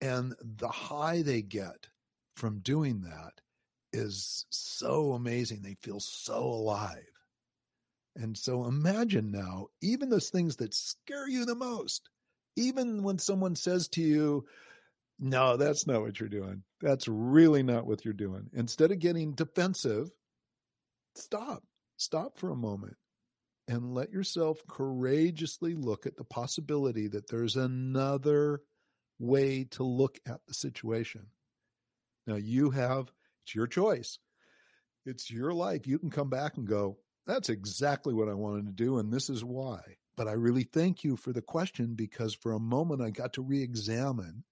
And 0.02 0.34
the 0.42 0.68
high 0.68 1.22
they 1.22 1.42
get 1.42 1.88
from 2.36 2.60
doing 2.60 3.02
that 3.04 3.34
is 3.94 4.46
so 4.50 5.14
amazing. 5.14 5.62
They 5.62 5.78
feel 5.82 6.00
so 6.00 6.44
alive. 6.44 7.06
And 8.16 8.38
so 8.38 8.66
imagine 8.66 9.32
now, 9.32 9.68
even 9.82 10.10
those 10.10 10.30
things 10.30 10.58
that 10.58 10.74
scare 10.74 11.28
you 11.28 11.46
the 11.46 11.56
most, 11.56 12.10
even 12.56 13.04
when 13.04 13.18
someone 13.18 13.56
says 13.56 13.88
to 13.90 14.02
you, 14.02 14.46
no, 15.20 15.58
that's 15.58 15.88
not 15.88 16.02
what 16.02 16.20
you're 16.20 16.30
doing. 16.30 16.64
That's 16.82 17.08
really 17.08 17.64
not 17.64 17.86
what 17.86 18.04
you're 18.04 18.14
doing. 18.14 18.50
Instead 18.54 18.92
of 18.92 19.00
getting 19.00 19.34
defensive, 19.34 20.10
stop. 21.16 21.64
Stop 21.98 22.38
for 22.38 22.52
a 22.52 22.56
moment 22.56 22.98
and 23.68 23.94
let 23.94 24.12
yourself 24.12 24.62
courageously 24.68 25.74
look 25.76 26.06
at 26.06 26.18
the 26.18 26.24
possibility 26.24 27.08
that 27.08 27.30
there's 27.30 27.56
another 27.56 28.62
way 29.20 29.64
to 29.72 29.84
look 29.84 30.20
at 30.26 30.42
the 30.48 30.54
situation. 30.54 31.28
Now, 32.28 32.36
you 32.36 32.72
have, 32.72 33.12
it's 33.44 33.56
your 33.56 33.68
choice, 33.68 34.20
it's 35.06 35.30
your 35.30 35.54
life. 35.54 35.86
You 35.86 36.00
can 36.00 36.10
come 36.10 36.30
back 36.30 36.58
and 36.58 36.68
go, 36.68 36.98
that's 37.26 37.50
exactly 37.50 38.14
what 38.14 38.30
I 38.30 38.34
wanted 38.34 38.66
to 38.66 38.72
do, 38.72 38.98
and 38.98 39.12
this 39.12 39.30
is 39.30 39.44
why. 39.44 39.80
But 40.16 40.28
I 40.28 40.34
really 40.34 40.64
thank 40.64 41.04
you 41.04 41.16
for 41.16 41.34
the 41.34 41.42
question 41.42 41.96
because 41.96 42.36
for 42.36 42.54
a 42.54 42.60
moment 42.60 43.02
I 43.02 43.10
got 43.10 43.34
to 43.34 43.42
re 43.42 43.62
examine 43.62 44.44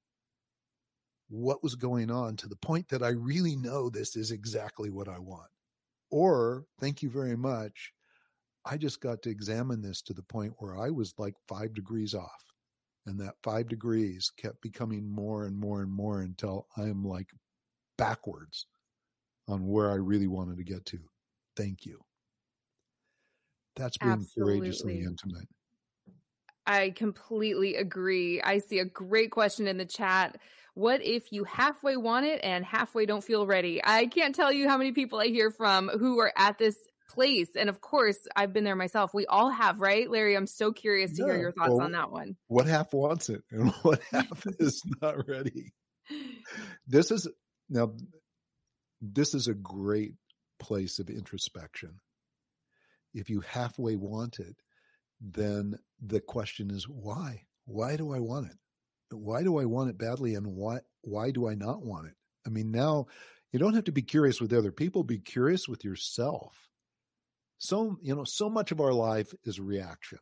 what 1.30 1.64
was 1.64 1.76
going 1.76 2.12
on 2.12 2.36
to 2.38 2.48
the 2.48 2.58
point 2.58 2.90
that 2.90 3.04
I 3.04 3.10
really 3.10 3.56
know 3.56 3.90
this 3.90 4.16
is 4.16 4.32
exactly 4.32 4.90
what 4.90 5.08
I 5.08 5.20
want. 5.20 5.50
Or, 6.10 6.66
thank 6.80 7.02
you 7.02 7.10
very 7.10 7.38
much. 7.38 7.94
I 8.66 8.78
just 8.78 9.00
got 9.00 9.22
to 9.24 9.30
examine 9.30 9.82
this 9.82 10.02
to 10.04 10.14
the 10.14 10.24
point 10.24 10.54
where 10.58 10.78
I 10.78 10.90
was 10.90 11.14
like 11.18 11.36
five 11.48 11.74
degrees 11.74 12.14
off. 12.14 12.44
And 13.06 13.20
that 13.20 13.36
five 13.42 13.68
degrees 13.68 14.32
kept 14.38 14.62
becoming 14.62 15.10
more 15.10 15.46
and 15.46 15.58
more 15.58 15.82
and 15.82 15.92
more 15.92 16.22
until 16.22 16.68
I 16.78 16.84
am 16.84 17.04
like 17.04 17.30
backwards 17.98 18.68
on 19.48 19.68
where 19.68 19.92
I 19.92 19.96
really 19.96 20.28
wanted 20.28 20.58
to 20.58 20.64
get 20.64 20.86
to. 20.86 21.00
Thank 21.56 21.86
you. 21.86 22.00
That's 23.76 23.98
being 23.98 24.14
Absolutely. 24.14 24.60
courageously 24.60 25.00
intimate. 25.00 25.48
I 26.66 26.92
completely 26.92 27.76
agree. 27.76 28.42
I 28.42 28.60
see 28.60 28.80
a 28.80 28.86
great 28.86 29.32
question 29.32 29.68
in 29.68 29.78
the 29.78 29.86
chat. 29.86 30.38
What 30.74 31.04
if 31.04 31.32
you 31.32 31.44
halfway 31.44 31.98
want 31.98 32.26
it 32.26 32.40
and 32.44 32.64
halfway 32.64 33.06
don't 33.06 33.24
feel 33.24 33.46
ready? 33.46 33.82
I 33.84 34.06
can't 34.06 34.36
tell 34.36 34.54
you 34.54 34.70
how 34.70 34.78
many 34.78 34.92
people 34.92 35.20
I 35.20 35.28
hear 35.28 35.52
from 35.52 35.90
who 35.90 36.20
are 36.20 36.32
at 36.38 36.58
this 36.58 36.78
place. 37.10 37.50
And 37.58 37.70
of 37.70 37.82
course, 37.82 38.18
I've 38.36 38.54
been 38.54 38.64
there 38.64 38.76
myself. 38.76 39.14
We 39.14 39.26
all 39.26 39.50
have, 39.50 39.82
right? 39.82 40.10
Larry, 40.10 40.36
I'm 40.36 40.48
so 40.48 40.72
curious 40.72 41.12
to 41.18 41.24
yeah, 41.24 41.34
hear 41.34 41.42
your 41.42 41.52
thoughts 41.52 41.72
well, 41.72 41.82
on 41.82 41.92
that 41.92 42.12
one. 42.12 42.38
What 42.48 42.68
half 42.68 42.94
wants 42.94 43.30
it 43.30 43.44
and 43.52 43.70
what 43.82 44.02
half 44.12 44.46
is 44.60 44.82
not 45.02 45.28
ready? 45.28 45.74
This 46.88 47.10
is 47.10 47.26
now, 47.70 47.94
this 49.02 49.34
is 49.34 49.48
a 49.48 49.54
great 49.54 50.14
place 50.60 51.00
of 51.00 51.10
introspection. 51.10 52.00
If 53.14 53.30
you 53.30 53.42
halfway 53.42 53.96
want 53.96 54.40
it, 54.40 54.56
then 55.20 55.76
the 56.02 56.22
question 56.22 56.72
is 56.72 56.88
why? 56.88 57.44
Why 57.66 57.96
do 57.98 58.14
I 58.14 58.20
want 58.20 58.48
it? 58.48 58.58
why 59.14 59.44
do 59.44 59.60
I 59.60 59.66
want 59.66 59.90
it 59.90 59.98
badly 59.98 60.36
and 60.36 60.48
why 60.48 60.80
why 61.02 61.32
do 61.32 61.48
I 61.48 61.56
not 61.56 61.84
want 61.84 62.08
it? 62.08 62.16
I 62.46 62.50
mean, 62.50 62.72
now 62.72 63.08
you 63.52 63.60
don't 63.60 63.74
have 63.74 63.86
to 63.86 63.92
be 63.92 64.02
curious 64.02 64.40
with 64.40 64.54
other 64.54 64.72
people, 64.72 65.04
be 65.04 65.20
curious 65.20 65.68
with 65.68 65.84
yourself. 65.84 66.56
So, 67.58 67.98
you 68.02 68.16
know, 68.16 68.24
so 68.26 68.50
much 68.50 68.72
of 68.72 68.80
our 68.80 68.94
life 68.94 69.34
is 69.44 69.60
reaction. 69.60 70.20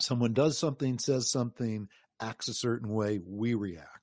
Someone 0.00 0.32
does 0.32 0.58
something, 0.58 0.98
says 0.98 1.30
something, 1.30 1.88
acts 2.20 2.48
a 2.48 2.54
certain 2.54 2.90
way, 2.90 3.20
we 3.24 3.54
react. 3.54 4.01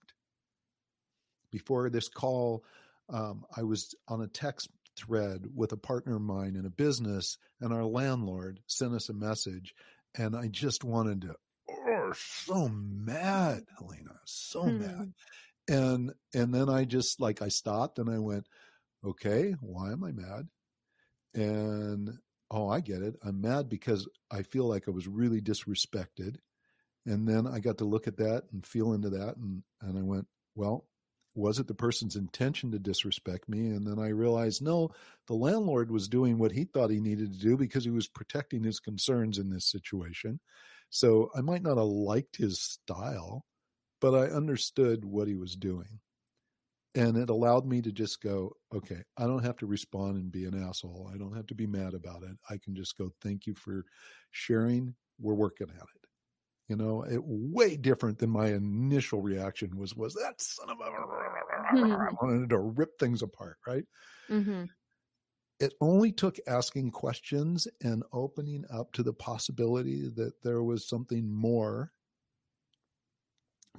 Before 1.51 1.89
this 1.89 2.09
call, 2.09 2.63
um, 3.09 3.45
I 3.55 3.63
was 3.63 3.95
on 4.07 4.21
a 4.21 4.27
text 4.27 4.69
thread 4.95 5.47
with 5.55 5.71
a 5.71 5.77
partner 5.77 6.15
of 6.15 6.21
mine 6.21 6.55
in 6.55 6.65
a 6.65 6.69
business, 6.69 7.37
and 7.61 7.73
our 7.73 7.85
landlord 7.85 8.59
sent 8.67 8.93
us 8.93 9.09
a 9.09 9.13
message, 9.13 9.73
and 10.17 10.35
I 10.35 10.47
just 10.47 10.83
wanted 10.83 11.21
to 11.21 11.35
oh, 11.69 12.13
so 12.13 12.69
mad, 12.69 13.65
Helena, 13.77 14.19
so 14.25 14.63
hmm. 14.63 14.79
mad. 14.79 15.13
And 15.67 16.13
and 16.33 16.53
then 16.53 16.69
I 16.69 16.85
just 16.85 17.19
like 17.19 17.41
I 17.41 17.49
stopped 17.49 17.99
and 17.99 18.09
I 18.09 18.17
went, 18.17 18.47
okay, 19.05 19.55
why 19.61 19.91
am 19.91 20.03
I 20.03 20.11
mad? 20.11 20.47
And 21.35 22.17
oh, 22.49 22.67
I 22.67 22.79
get 22.79 23.03
it. 23.03 23.15
I'm 23.23 23.41
mad 23.41 23.69
because 23.69 24.07
I 24.31 24.41
feel 24.41 24.65
like 24.65 24.87
I 24.87 24.91
was 24.91 25.07
really 25.07 25.41
disrespected. 25.41 26.37
And 27.05 27.27
then 27.27 27.45
I 27.45 27.59
got 27.59 27.77
to 27.79 27.85
look 27.85 28.07
at 28.07 28.17
that 28.17 28.45
and 28.51 28.65
feel 28.65 28.93
into 28.93 29.11
that 29.11 29.37
and 29.37 29.63
and 29.81 29.97
I 29.97 30.01
went, 30.01 30.27
well, 30.55 30.87
was 31.35 31.59
it 31.59 31.67
the 31.67 31.73
person's 31.73 32.15
intention 32.15 32.71
to 32.71 32.79
disrespect 32.79 33.47
me? 33.47 33.67
And 33.67 33.85
then 33.85 33.99
I 33.99 34.09
realized, 34.09 34.61
no, 34.61 34.89
the 35.27 35.35
landlord 35.35 35.91
was 35.91 36.07
doing 36.07 36.37
what 36.37 36.51
he 36.51 36.65
thought 36.65 36.89
he 36.89 36.99
needed 36.99 37.33
to 37.33 37.39
do 37.39 37.55
because 37.55 37.83
he 37.83 37.91
was 37.91 38.07
protecting 38.07 38.63
his 38.63 38.79
concerns 38.79 39.37
in 39.37 39.49
this 39.49 39.65
situation. 39.65 40.39
So 40.89 41.29
I 41.35 41.41
might 41.41 41.61
not 41.61 41.77
have 41.77 41.85
liked 41.87 42.37
his 42.37 42.59
style, 42.59 43.45
but 44.01 44.15
I 44.15 44.33
understood 44.33 45.05
what 45.05 45.27
he 45.27 45.35
was 45.35 45.55
doing. 45.55 45.99
And 46.95 47.15
it 47.15 47.29
allowed 47.29 47.67
me 47.67 47.81
to 47.83 47.91
just 47.91 48.21
go, 48.21 48.53
okay, 48.73 49.03
I 49.15 49.27
don't 49.27 49.43
have 49.43 49.57
to 49.57 49.67
respond 49.67 50.15
and 50.17 50.31
be 50.31 50.45
an 50.45 50.59
asshole. 50.67 51.11
I 51.13 51.17
don't 51.17 51.35
have 51.35 51.45
to 51.47 51.55
be 51.55 51.67
mad 51.67 51.93
about 51.93 52.23
it. 52.23 52.35
I 52.49 52.57
can 52.57 52.75
just 52.75 52.97
go, 52.97 53.11
thank 53.21 53.45
you 53.45 53.53
for 53.53 53.85
sharing. 54.31 54.95
We're 55.19 55.35
working 55.35 55.67
at 55.69 55.83
it. 55.83 55.98
You 56.69 56.75
know, 56.75 57.03
it 57.03 57.19
way 57.23 57.75
different 57.75 58.19
than 58.19 58.29
my 58.29 58.47
initial 58.47 59.21
reaction 59.21 59.75
was, 59.75 59.95
was 59.95 60.13
that 60.13 60.39
son 60.39 60.69
of 60.69 60.77
a, 60.79 60.83
I 60.85 62.09
wanted 62.21 62.49
to 62.49 62.59
rip 62.59 62.97
things 62.99 63.21
apart. 63.21 63.57
Right. 63.67 63.85
Mm-hmm 64.29 64.65
it 65.59 65.73
only 65.81 66.11
took 66.11 66.37
asking 66.47 66.91
questions 66.91 67.67
and 67.81 68.03
opening 68.13 68.63
up 68.71 68.93
to 68.93 69.03
the 69.03 69.13
possibility 69.13 70.07
that 70.15 70.41
there 70.41 70.63
was 70.63 70.87
something 70.87 71.29
more 71.29 71.91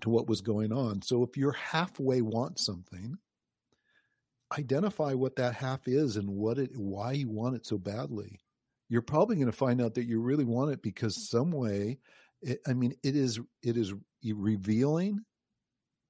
to 0.02 0.10
what 0.10 0.28
was 0.28 0.42
going 0.42 0.72
on. 0.72 1.00
So 1.02 1.22
if 1.22 1.36
you're 1.36 1.52
halfway 1.52 2.20
want 2.20 2.58
something, 2.58 3.16
identify 4.56 5.14
what 5.14 5.36
that 5.36 5.54
half 5.54 5.88
is 5.88 6.16
and 6.16 6.28
what 6.28 6.58
it 6.58 6.70
why 6.74 7.12
you 7.12 7.30
want 7.30 7.56
it 7.56 7.66
so 7.66 7.78
badly. 7.78 8.40
You're 8.88 9.02
probably 9.02 9.36
going 9.36 9.46
to 9.46 9.52
find 9.52 9.80
out 9.80 9.94
that 9.94 10.06
you 10.06 10.20
really 10.20 10.44
want 10.44 10.72
it 10.72 10.82
because 10.82 11.28
some 11.28 11.50
way 11.50 11.98
it, 12.42 12.60
I 12.66 12.74
mean 12.74 12.94
it 13.02 13.16
is 13.16 13.40
it 13.62 13.76
is 13.76 13.92
revealing 14.24 15.24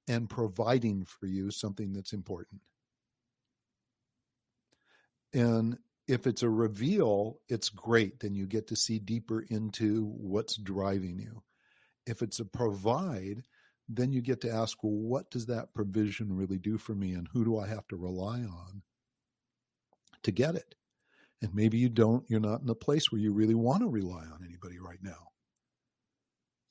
and 0.07 0.29
providing 0.29 1.05
for 1.05 1.27
you 1.27 1.51
something 1.51 1.93
that's 1.93 2.13
important. 2.13 2.61
And 5.33 5.77
if 6.07 6.27
it's 6.27 6.43
a 6.43 6.49
reveal, 6.49 7.39
it's 7.47 7.69
great. 7.69 8.19
Then 8.19 8.35
you 8.35 8.45
get 8.45 8.67
to 8.67 8.75
see 8.75 8.99
deeper 8.99 9.45
into 9.49 10.05
what's 10.17 10.57
driving 10.57 11.19
you. 11.19 11.43
If 12.05 12.21
it's 12.21 12.39
a 12.39 12.45
provide, 12.45 13.43
then 13.87 14.11
you 14.11 14.21
get 14.21 14.41
to 14.41 14.51
ask, 14.51 14.83
well, 14.83 14.93
what 14.93 15.29
does 15.31 15.45
that 15.45 15.73
provision 15.73 16.35
really 16.35 16.57
do 16.57 16.77
for 16.77 16.95
me? 16.95 17.13
And 17.13 17.27
who 17.31 17.45
do 17.45 17.57
I 17.57 17.67
have 17.67 17.87
to 17.89 17.95
rely 17.95 18.39
on 18.39 18.81
to 20.23 20.31
get 20.31 20.55
it? 20.55 20.75
And 21.41 21.53
maybe 21.55 21.77
you 21.77 21.89
don't, 21.89 22.23
you're 22.29 22.39
not 22.39 22.61
in 22.61 22.69
a 22.69 22.75
place 22.75 23.11
where 23.11 23.21
you 23.21 23.33
really 23.33 23.55
want 23.55 23.81
to 23.81 23.87
rely 23.87 24.23
on 24.25 24.45
anybody 24.45 24.79
right 24.79 24.99
now. 25.01 25.30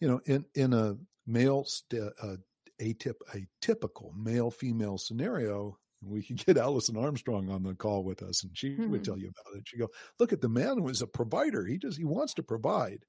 You 0.00 0.08
know, 0.08 0.20
in, 0.24 0.44
in 0.54 0.72
a 0.72 0.96
male, 1.26 1.64
st- 1.64 2.12
uh, 2.22 2.36
atyp- 2.80 3.20
a 3.34 3.46
typical 3.60 4.12
male 4.16 4.50
female 4.50 4.98
scenario, 4.98 5.78
we 6.02 6.22
could 6.22 6.44
get 6.44 6.56
Alison 6.56 6.96
Armstrong 6.96 7.50
on 7.50 7.62
the 7.62 7.74
call 7.74 8.04
with 8.04 8.22
us 8.22 8.42
and 8.42 8.56
she 8.56 8.70
mm-hmm. 8.70 8.90
would 8.90 9.04
tell 9.04 9.18
you 9.18 9.28
about 9.28 9.58
it. 9.58 9.64
She 9.66 9.76
go, 9.76 9.88
look 10.18 10.32
at 10.32 10.40
the 10.40 10.48
man 10.48 10.82
was 10.82 11.02
a 11.02 11.06
provider. 11.06 11.66
He 11.66 11.76
just, 11.76 11.98
he 11.98 12.04
wants 12.04 12.34
to 12.34 12.42
provide. 12.42 13.04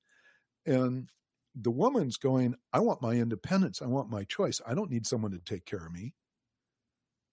And 0.65 1.09
the 1.55 1.71
woman's 1.71 2.17
going, 2.17 2.55
I 2.73 2.79
want 2.79 3.01
my 3.01 3.13
independence. 3.13 3.81
I 3.81 3.87
want 3.87 4.09
my 4.09 4.25
choice. 4.25 4.59
I 4.65 4.73
don't 4.73 4.91
need 4.91 5.07
someone 5.07 5.31
to 5.31 5.39
take 5.39 5.65
care 5.65 5.85
of 5.85 5.91
me. 5.91 6.13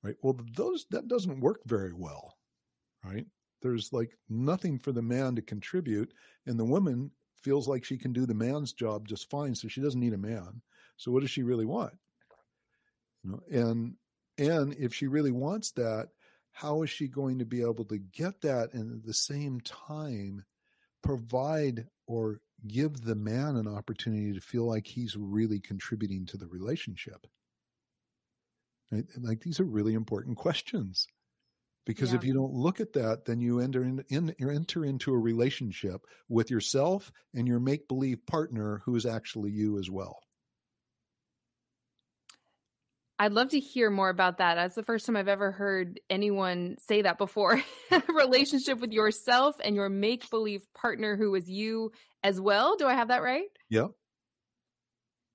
Right. 0.02 0.14
Well, 0.22 0.38
those, 0.56 0.86
that 0.90 1.08
doesn't 1.08 1.40
work 1.40 1.60
very 1.66 1.92
well. 1.92 2.36
Right. 3.04 3.26
There's 3.62 3.92
like 3.92 4.16
nothing 4.28 4.78
for 4.78 4.92
the 4.92 5.02
man 5.02 5.34
to 5.34 5.42
contribute. 5.42 6.12
And 6.46 6.58
the 6.58 6.64
woman 6.64 7.10
feels 7.40 7.68
like 7.68 7.84
she 7.84 7.96
can 7.96 8.12
do 8.12 8.26
the 8.26 8.34
man's 8.34 8.72
job 8.72 9.06
just 9.06 9.30
fine. 9.30 9.54
So 9.54 9.68
she 9.68 9.80
doesn't 9.80 10.00
need 10.00 10.12
a 10.12 10.18
man. 10.18 10.60
So 10.96 11.12
what 11.12 11.20
does 11.20 11.30
she 11.30 11.42
really 11.42 11.66
want? 11.66 11.94
You 13.24 13.30
know, 13.32 13.40
and 13.50 13.94
and 14.38 14.74
if 14.74 14.94
she 14.94 15.06
really 15.06 15.32
wants 15.32 15.72
that, 15.72 16.08
how 16.52 16.82
is 16.82 16.90
she 16.90 17.08
going 17.08 17.38
to 17.38 17.44
be 17.44 17.60
able 17.60 17.84
to 17.86 17.98
get 17.98 18.40
that 18.42 18.72
and 18.72 18.92
at 18.92 19.06
the 19.06 19.14
same 19.14 19.60
time 19.60 20.44
provide 21.02 21.86
or 22.06 22.40
give 22.66 23.02
the 23.02 23.14
man 23.14 23.56
an 23.56 23.68
opportunity 23.68 24.32
to 24.32 24.40
feel 24.40 24.64
like 24.64 24.86
he's 24.86 25.16
really 25.16 25.60
contributing 25.60 26.26
to 26.26 26.36
the 26.36 26.46
relationship? 26.46 27.26
Right? 28.90 29.04
Like 29.20 29.40
these 29.40 29.60
are 29.60 29.64
really 29.64 29.94
important 29.94 30.36
questions. 30.36 31.06
Because 31.88 32.10
yeah. 32.10 32.18
if 32.18 32.24
you 32.24 32.34
don't 32.34 32.52
look 32.52 32.80
at 32.80 32.92
that, 32.92 33.24
then 33.24 33.40
you 33.40 33.60
enter 33.60 33.82
in, 33.82 34.04
in 34.10 34.34
enter 34.38 34.84
into 34.84 35.10
a 35.10 35.18
relationship 35.18 36.04
with 36.28 36.50
yourself 36.50 37.10
and 37.34 37.48
your 37.48 37.58
make 37.58 37.88
believe 37.88 38.18
partner 38.26 38.82
who 38.84 38.94
is 38.94 39.06
actually 39.06 39.52
you 39.52 39.78
as 39.78 39.90
well. 39.90 40.20
I'd 43.18 43.32
love 43.32 43.48
to 43.48 43.58
hear 43.58 43.88
more 43.88 44.10
about 44.10 44.36
that. 44.36 44.56
That's 44.56 44.74
the 44.74 44.82
first 44.82 45.06
time 45.06 45.16
I've 45.16 45.28
ever 45.28 45.50
heard 45.50 45.98
anyone 46.10 46.76
say 46.78 47.00
that 47.02 47.16
before. 47.16 47.62
Relationship 48.08 48.80
with 48.80 48.92
yourself 48.92 49.56
and 49.64 49.74
your 49.74 49.88
make 49.88 50.28
believe 50.28 50.66
partner 50.74 51.16
who 51.16 51.34
is 51.36 51.48
you 51.48 51.92
as 52.22 52.38
well. 52.38 52.76
Do 52.76 52.86
I 52.86 52.92
have 52.92 53.08
that 53.08 53.22
right? 53.22 53.48
Yep. 53.70 53.92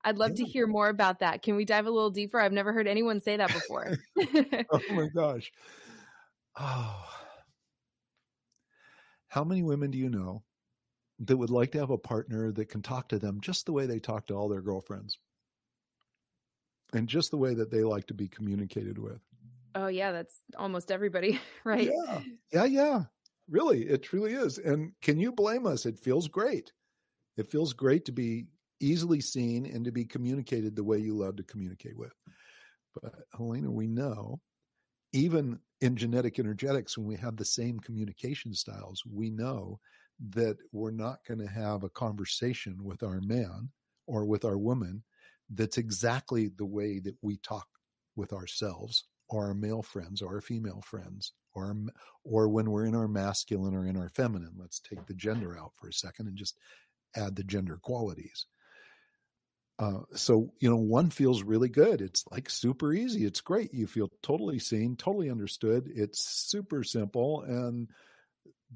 I'd 0.06 0.18
love 0.20 0.34
yeah. 0.36 0.46
to 0.46 0.52
hear 0.52 0.68
more 0.68 0.90
about 0.90 1.22
that. 1.22 1.42
Can 1.42 1.56
we 1.56 1.66
dive 1.66 1.88
a 1.88 1.92
little 1.92 2.12
deeper? 2.12 2.40
I've 2.40 2.52
never 2.52 2.74
heard 2.74 2.88
anyone 2.88 3.22
say 3.22 3.38
that 3.38 3.52
before. 3.52 3.98
oh 4.72 4.80
my 4.92 5.08
gosh. 5.16 5.52
Oh. 6.60 7.06
How 9.28 9.44
many 9.44 9.64
women 9.64 9.92
do 9.92 9.98
you 9.98 10.10
know 10.10 10.44
that 11.20 11.38
would 11.38 11.50
like 11.50 11.72
to 11.72 11.80
have 11.80 11.90
a 11.90 11.98
partner 11.98 12.52
that 12.52 12.70
can 12.70 12.82
talk 12.82 13.10
to 13.10 13.20
them 13.20 13.40
just 13.42 13.66
the 13.66 13.74
way 13.74 13.86
they 13.86 14.00
talk 14.00 14.28
to 14.28 14.36
all 14.36 14.48
their 14.48 14.62
girlfriends? 14.62 15.18
And 16.94 17.08
just 17.08 17.32
the 17.32 17.38
way 17.38 17.56
that 17.56 17.72
they 17.72 17.84
like 17.84 18.06
to 18.08 18.14
be 18.14 18.28
communicated 18.28 19.00
with. 19.00 19.20
Oh 19.74 19.88
yeah, 19.88 20.12
that's 20.12 20.42
almost 20.58 20.92
everybody, 20.92 21.40
right? 21.64 21.92
Yeah. 21.92 22.20
Yeah, 22.52 22.66
yeah. 22.66 23.04
Really, 23.50 23.84
it 23.84 24.04
truly 24.04 24.34
is. 24.34 24.60
And 24.60 24.92
can 25.02 25.20
you 25.20 25.32
blame 25.32 25.66
us? 25.66 25.86
It 25.86 26.00
feels 26.00 26.28
great. 26.28 26.72
It 27.38 27.50
feels 27.50 27.74
great 27.74 28.06
to 28.06 28.12
be 28.12 28.46
easily 28.80 29.20
seen 29.20 29.66
and 29.66 29.84
to 29.86 29.92
be 29.92 30.06
communicated 30.06 30.76
the 30.76 30.84
way 30.84 31.00
you 31.00 31.16
love 31.16 31.38
to 31.38 31.44
communicate 31.44 31.98
with. 31.98 32.14
But 33.02 33.16
Helena, 33.36 33.72
we 33.72 33.88
know 33.88 34.40
even 35.14 35.60
in 35.84 35.98
genetic 35.98 36.40
energetics, 36.40 36.98
when 36.98 37.06
we 37.06 37.18
have 37.18 37.36
the 37.36 37.44
same 37.44 37.78
communication 37.78 38.54
styles, 38.54 39.04
we 39.06 39.30
know 39.30 39.82
that 40.30 40.56
we're 40.72 40.92
not 40.92 41.18
going 41.28 41.42
to 41.42 41.54
have 41.54 41.84
a 41.84 41.90
conversation 41.90 42.82
with 42.82 43.04
our 43.04 43.20
man 43.20 43.70
or 44.08 44.24
with 44.24 44.46
our 44.46 44.58
woman 44.58 45.04
that's 45.50 45.78
exactly 45.78 46.52
the 46.58 46.66
way 46.66 47.00
that 47.00 47.18
we 47.22 47.36
talk 47.38 47.68
with 48.16 48.32
ourselves 48.32 49.04
or 49.28 49.48
our 49.48 49.54
male 49.54 49.82
friends 49.82 50.22
or 50.22 50.36
our 50.36 50.42
female 50.42 50.82
friends 50.86 51.34
or 51.54 51.76
or 52.24 52.48
when 52.48 52.72
we're 52.72 52.86
in 52.86 52.96
our 52.96 53.10
masculine 53.10 53.76
or 53.76 53.86
in 53.86 53.98
our 53.98 54.08
feminine. 54.08 54.54
Let's 54.58 54.80
take 54.80 55.06
the 55.06 55.14
gender 55.14 55.60
out 55.60 55.74
for 55.76 55.90
a 55.90 55.94
second 55.94 56.28
and 56.28 56.38
just 56.38 56.58
add 57.18 57.36
the 57.36 57.44
gender 57.44 57.78
qualities 57.82 58.46
uh, 59.80 60.02
so 60.14 60.54
you 60.60 60.70
know 60.70 60.78
one 60.78 61.10
feels 61.10 61.44
really 61.44 61.70
good. 61.70 62.02
It's 62.02 62.24
like 62.32 62.50
super 62.50 62.94
easy. 62.94 63.26
It's 63.26 63.42
great. 63.42 63.74
You 63.74 63.88
feel 63.88 64.12
totally 64.22 64.60
seen 64.60 64.96
totally 64.96 65.30
understood. 65.30 65.92
It's 65.94 66.24
super 66.24 66.84
simple 66.84 67.42
and 67.42 67.90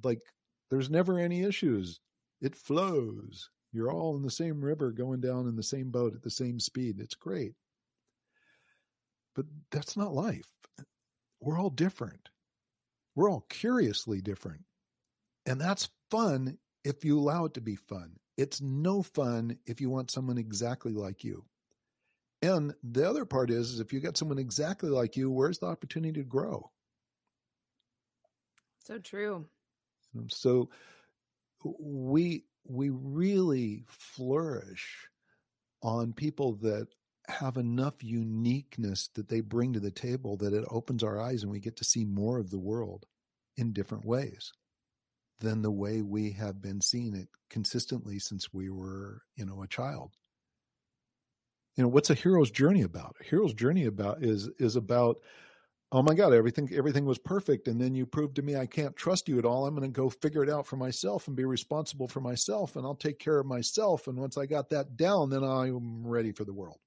like 0.04 0.22
there's 0.70 0.89
never 0.89 1.20
any 1.20 1.43
issues. 1.43 2.00
It 2.41 2.56
flows. 2.56 3.50
You're 3.72 3.91
all 3.91 4.16
in 4.16 4.24
the 4.24 4.32
same 4.32 4.62
river 4.62 4.91
going 4.91 5.22
down 5.22 5.48
in 5.48 5.56
the 5.56 5.64
same 5.64 5.91
boat 5.91 6.16
at 6.16 6.24
the 6.24 6.32
same 6.32 6.60
speed. 6.60 7.00
It's 7.00 7.16
great. 7.16 7.54
But 9.36 9.45
that's 9.72 9.95
not 9.95 10.14
life. 10.14 10.50
We're 11.39 11.60
all 11.60 11.70
different. 11.70 12.30
We're 13.16 13.30
all 13.30 13.45
curiously 13.50 14.22
different. 14.22 14.64
And 15.45 15.62
that's 15.62 15.89
fun 16.10 16.58
if 16.84 17.06
you 17.06 17.20
allow 17.20 17.45
it 17.45 17.54
to 17.56 17.62
be 17.62 17.76
fun 17.76 18.18
it's 18.38 18.62
no 18.62 19.02
fun 19.02 19.58
if 19.66 19.82
you 19.82 19.90
want 19.90 20.12
someone 20.12 20.38
exactly 20.38 20.94
like 20.94 21.24
you. 21.24 21.44
And 22.42 22.74
the 22.84 23.10
other 23.10 23.26
part 23.26 23.50
is, 23.50 23.72
is 23.72 23.80
if 23.80 23.92
you 23.92 24.00
get 24.00 24.16
someone 24.16 24.38
exactly 24.38 24.90
like 24.90 25.18
you, 25.18 25.32
where's 25.32 25.58
the 25.58 25.66
opportunity 25.66 26.22
to 26.22 26.24
grow? 26.24 26.70
So 28.84 29.00
true. 29.00 29.48
Um, 30.16 30.30
so 30.30 30.70
we 31.64 32.46
we 32.64 32.90
really 32.90 33.84
flourish 33.88 35.08
on 35.82 36.14
people 36.14 36.54
that 36.62 36.88
have 37.28 37.58
enough 37.58 38.04
uniqueness 38.04 39.10
that 39.16 39.28
they 39.28 39.42
bring 39.42 39.74
to 39.74 39.80
the 39.80 39.92
table 39.92 40.38
that 40.38 40.54
it 40.54 40.64
opens 40.70 41.04
our 41.04 41.20
eyes 41.20 41.44
and 41.44 41.52
we 41.52 41.60
get 41.60 41.78
to 41.78 41.84
see 41.84 42.06
more 42.06 42.40
of 42.40 42.50
the 42.50 42.60
world 42.60 43.06
in 43.58 43.74
different 43.74 44.06
ways 44.06 44.54
than 45.40 45.62
the 45.62 45.72
way 45.72 46.02
we 46.02 46.32
have 46.32 46.62
been 46.62 46.82
seeing 46.82 47.16
it 47.16 47.30
consistently 47.50 48.20
since 48.20 48.54
we 48.54 48.70
were, 48.70 49.22
you 49.36 49.46
know, 49.46 49.62
a 49.62 49.68
child. 49.68 50.14
You 51.76 51.84
know, 51.84 51.90
what's 51.90 52.10
a 52.10 52.16
hero's 52.16 52.50
journey 52.50 52.82
about? 52.82 53.16
A 53.22 53.24
hero's 53.24 53.54
journey 53.54 53.86
about 53.86 54.24
is 54.24 54.50
is 54.58 54.76
about 54.76 55.18
oh 55.92 56.02
my 56.02 56.14
god 56.14 56.34
everything 56.34 56.70
everything 56.74 57.06
was 57.06 57.18
perfect 57.18 57.68
and 57.68 57.80
then 57.80 57.96
you 57.96 58.06
proved 58.06 58.36
to 58.36 58.42
me 58.42 58.56
i 58.56 58.66
can't 58.66 58.96
trust 58.96 59.28
you 59.30 59.40
at 59.40 59.46
all 59.46 59.66
i'm 59.66 59.76
going 59.76 59.90
to 59.90 60.02
go 60.02 60.10
figure 60.10 60.44
it 60.44 60.50
out 60.50 60.66
for 60.66 60.76
myself 60.76 61.28
and 61.28 61.38
be 61.38 61.46
responsible 61.46 62.08
for 62.08 62.20
myself 62.20 62.76
and 62.76 62.86
i'll 62.86 62.96
take 62.96 63.20
care 63.20 63.40
of 63.40 63.46
myself 63.46 64.08
and 64.08 64.18
once 64.18 64.38
i 64.38 64.46
got 64.46 64.70
that 64.70 64.98
down 64.98 65.30
then 65.30 65.44
i'm 65.44 66.06
ready 66.06 66.32
for 66.32 66.44
the 66.44 66.54
world 66.54 66.80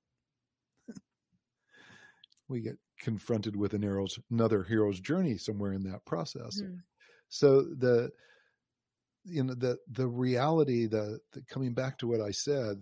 we 2.49 2.61
get 2.61 2.77
confronted 3.01 3.57
with 3.57 3.73
an 3.73 3.83
hero's 3.83 4.19
another 4.31 4.63
hero's 4.63 5.01
journey 5.01 5.39
somewhere 5.39 5.73
in 5.73 5.83
that 5.83 6.05
process 6.05 6.61
mm-hmm. 6.61 6.77
so 7.29 7.63
the 7.63 8.11
you 9.25 9.43
know 9.43 9.55
the 9.55 9.79
the 9.93 10.07
reality 10.07 10.87
the, 10.87 11.19
the 11.33 11.43
coming 11.43 11.75
back 11.75 11.99
to 11.99 12.07
what 12.07 12.21
i 12.21 12.31
said 12.31 12.81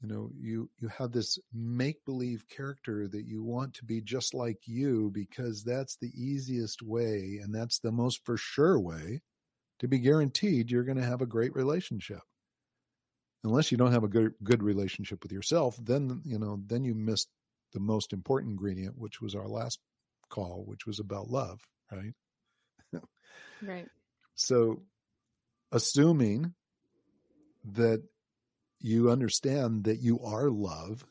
you 0.00 0.08
know 0.08 0.30
you 0.38 0.68
you 0.78 0.88
have 0.88 1.12
this 1.12 1.38
make 1.52 2.04
believe 2.04 2.44
character 2.48 3.06
that 3.06 3.26
you 3.26 3.42
want 3.42 3.74
to 3.74 3.84
be 3.84 4.00
just 4.00 4.34
like 4.34 4.58
you 4.66 5.10
because 5.12 5.62
that's 5.62 5.96
the 5.96 6.10
easiest 6.14 6.82
way 6.82 7.38
and 7.42 7.54
that's 7.54 7.78
the 7.78 7.92
most 7.92 8.24
for 8.24 8.36
sure 8.36 8.78
way 8.78 9.20
to 9.78 9.88
be 9.88 9.98
guaranteed 9.98 10.70
you're 10.70 10.84
going 10.84 10.98
to 10.98 11.04
have 11.04 11.22
a 11.22 11.26
great 11.26 11.54
relationship. 11.54 12.20
Unless 13.42 13.72
you 13.72 13.78
don't 13.78 13.92
have 13.92 14.04
a 14.04 14.08
good 14.08 14.34
good 14.44 14.62
relationship 14.62 15.22
with 15.22 15.32
yourself 15.32 15.78
then 15.82 16.20
you 16.24 16.38
know 16.38 16.60
then 16.66 16.84
you 16.84 16.94
missed 16.94 17.28
the 17.72 17.80
most 17.80 18.12
important 18.12 18.50
ingredient 18.50 18.98
which 18.98 19.20
was 19.20 19.34
our 19.34 19.48
last 19.48 19.80
call 20.28 20.64
which 20.66 20.86
was 20.86 20.98
about 20.98 21.30
love 21.30 21.60
right? 21.92 23.02
Right. 23.62 23.86
So 24.36 24.80
assuming 25.72 26.54
that 27.64 28.02
you 28.80 29.10
understand 29.10 29.84
that 29.84 30.00
you 30.00 30.20
are 30.20 30.48
love, 30.48 31.04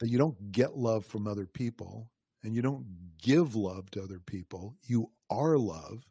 that 0.00 0.08
you 0.08 0.18
don't 0.18 0.52
get 0.52 0.76
love 0.76 1.04
from 1.04 1.26
other 1.26 1.46
people, 1.46 2.10
and 2.42 2.54
you 2.54 2.62
don't 2.62 2.86
give 3.20 3.54
love 3.54 3.90
to 3.90 4.02
other 4.02 4.20
people. 4.20 4.76
You 4.82 5.10
are 5.30 5.58
love. 5.58 6.02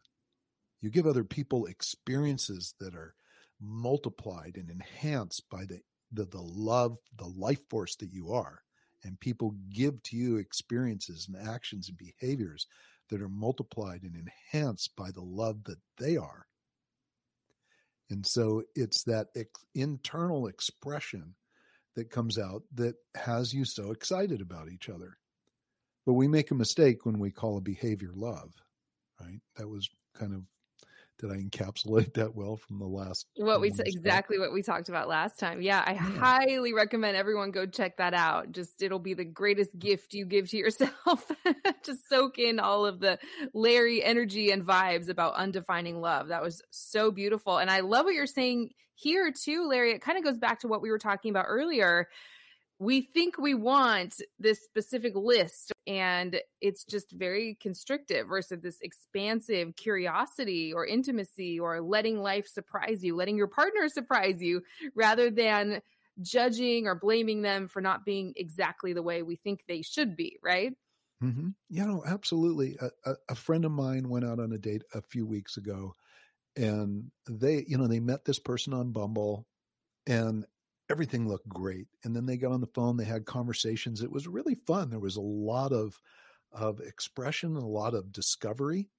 You 0.82 0.89
give 0.89 1.05
other 1.05 1.23
people 1.23 1.65
experiences 1.65 2.73
that 2.79 2.95
are 2.95 3.15
multiplied 3.59 4.57
and 4.57 4.69
enhanced 4.69 5.43
by 5.49 5.65
the, 5.65 5.82
the, 6.11 6.25
the 6.25 6.41
love, 6.41 6.97
the 7.17 7.27
life 7.27 7.61
force 7.69 7.95
that 7.97 8.11
you 8.11 8.32
are. 8.32 8.61
And 9.03 9.19
people 9.19 9.55
give 9.69 10.01
to 10.03 10.17
you 10.17 10.38
experiences 10.38 11.27
and 11.27 11.47
actions 11.47 11.89
and 11.89 11.97
behaviors 11.97 12.67
that 13.09 13.21
are 13.21 13.29
multiplied 13.29 14.03
and 14.03 14.15
enhanced 14.15 14.95
by 14.95 15.11
the 15.11 15.21
love 15.21 15.63
that 15.65 15.79
they 15.97 16.17
are. 16.17 16.45
And 18.12 18.26
so 18.26 18.64
it's 18.76 19.03
that 19.03 19.28
ex- 19.36 19.66
internal 19.74 20.47
expression 20.47 21.34
that 21.95 22.09
comes 22.09 22.38
out 22.38 22.64
that 22.76 22.95
has 23.16 23.53
you 23.53 23.66
so 23.66 23.91
excited 23.91 24.41
about 24.41 24.70
each 24.70 24.89
other. 24.89 25.18
But 26.05 26.14
we 26.14 26.28
make 26.28 26.51
a 26.51 26.55
mistake 26.55 27.05
when 27.05 27.20
we 27.20 27.32
call 27.32 27.57
a 27.57 27.62
behavior 27.62 28.12
love, 28.14 28.53
right? 29.20 29.39
That 29.55 29.68
was 29.68 29.89
kind 30.14 30.34
of 30.34 30.41
did 31.22 31.32
I 31.32 31.36
encapsulate 31.36 32.13
that 32.15 32.36
well 32.36 32.57
from 32.57 32.80
the 32.80 32.86
last? 32.86 33.28
What 33.38 33.61
we 33.61 33.69
exactly 33.69 34.39
what 34.39 34.51
we 34.51 34.63
talked 34.63 34.89
about 34.89 35.07
last 35.07 35.39
time. 35.39 35.61
Yeah, 35.61 35.84
I 35.86 35.93
yeah. 35.93 35.99
highly 35.99 36.74
recommend 36.74 37.15
everyone 37.15 37.51
go 37.51 37.65
check 37.65 37.97
that 37.97 38.13
out. 38.13 38.51
Just 38.51 38.82
it'll 38.82 38.99
be 38.99 39.13
the 39.13 39.26
greatest 39.26 39.78
gift 39.78 40.13
you 40.13 40.26
give 40.26 40.49
to 40.49 40.57
yourself 40.57 41.32
to 41.84 41.95
soak 42.09 42.39
in 42.39 42.59
all 42.59 42.86
of 42.86 42.99
the 42.99 43.19
Larry 43.53 44.03
energy 44.03 44.51
and 44.51 44.65
vibes 44.65 45.09
about 45.09 45.36
undefining 45.36 46.01
love. 46.01 46.30
That 46.30 46.41
was 46.41 46.61
so 46.72 47.11
beautiful, 47.11 47.57
and 47.57 47.69
I 47.69 47.82
love 47.82 48.05
what 48.05 48.15
you're 48.15 48.26
saying 48.26 48.72
here 48.95 49.32
too, 49.32 49.67
Larry. 49.67 49.91
It 49.91 50.01
kind 50.01 50.17
of 50.17 50.24
goes 50.24 50.38
back 50.38 50.61
to 50.61 50.67
what 50.67 50.82
we 50.82 50.89
were 50.89 50.99
talking 50.99 51.30
about 51.30 51.45
earlier 51.47 52.07
we 52.82 53.01
think 53.13 53.38
we 53.38 53.53
want 53.53 54.15
this 54.39 54.63
specific 54.63 55.13
list 55.15 55.71
and 55.86 56.41
it's 56.61 56.84
just 56.84 57.11
very 57.11 57.55
constrictive 57.61 58.27
versus 58.27 58.59
this 58.59 58.82
expansive 58.82 59.75
curiosity 59.75 60.73
or 60.73 60.84
intimacy 60.84 61.59
or 61.59 61.79
letting 61.79 62.23
life 62.23 62.47
surprise 62.47 63.03
you, 63.03 63.15
letting 63.15 63.38
your 63.38 63.45
partner 63.45 63.88
surprise 63.88 64.41
you 64.41 64.63
rather 64.95 65.29
than 65.29 65.79
judging 66.23 66.88
or 66.88 66.95
blaming 66.95 67.43
them 67.43 67.67
for 67.67 67.82
not 67.82 68.03
being 68.03 68.34
exactly 68.36 68.93
the 68.93 69.03
way 69.03 69.21
we 69.21 69.36
think 69.36 69.59
they 69.67 69.84
should 69.84 70.15
be, 70.15 70.39
right? 70.41 70.73
Mm-hmm. 71.23 71.49
You 71.69 71.86
know, 71.86 72.01
absolutely. 72.03 72.77
A, 72.82 73.11
a, 73.11 73.15
a 73.29 73.36
friend 73.36 73.63
of 73.63 73.71
mine 73.71 74.09
went 74.09 74.25
out 74.25 74.39
on 74.39 74.53
a 74.53 74.57
date 74.57 74.82
a 74.95 75.03
few 75.03 75.27
weeks 75.27 75.55
ago 75.55 75.93
and 76.55 77.11
they, 77.29 77.63
you 77.67 77.77
know, 77.77 77.86
they 77.86 77.99
met 77.99 78.25
this 78.25 78.39
person 78.39 78.73
on 78.73 78.91
Bumble 78.91 79.45
and 80.07 80.47
everything 80.91 81.27
looked 81.27 81.47
great. 81.47 81.87
And 82.03 82.15
then 82.15 82.25
they 82.25 82.37
got 82.37 82.51
on 82.51 82.61
the 82.61 82.67
phone, 82.67 82.97
they 82.97 83.05
had 83.05 83.25
conversations. 83.25 84.01
It 84.01 84.11
was 84.11 84.27
really 84.27 84.55
fun. 84.67 84.89
There 84.89 84.99
was 84.99 85.15
a 85.15 85.21
lot 85.21 85.71
of 85.71 85.99
of 86.51 86.81
expression, 86.81 87.55
a 87.55 87.65
lot 87.65 87.93
of 87.93 88.11
discovery. 88.11 88.89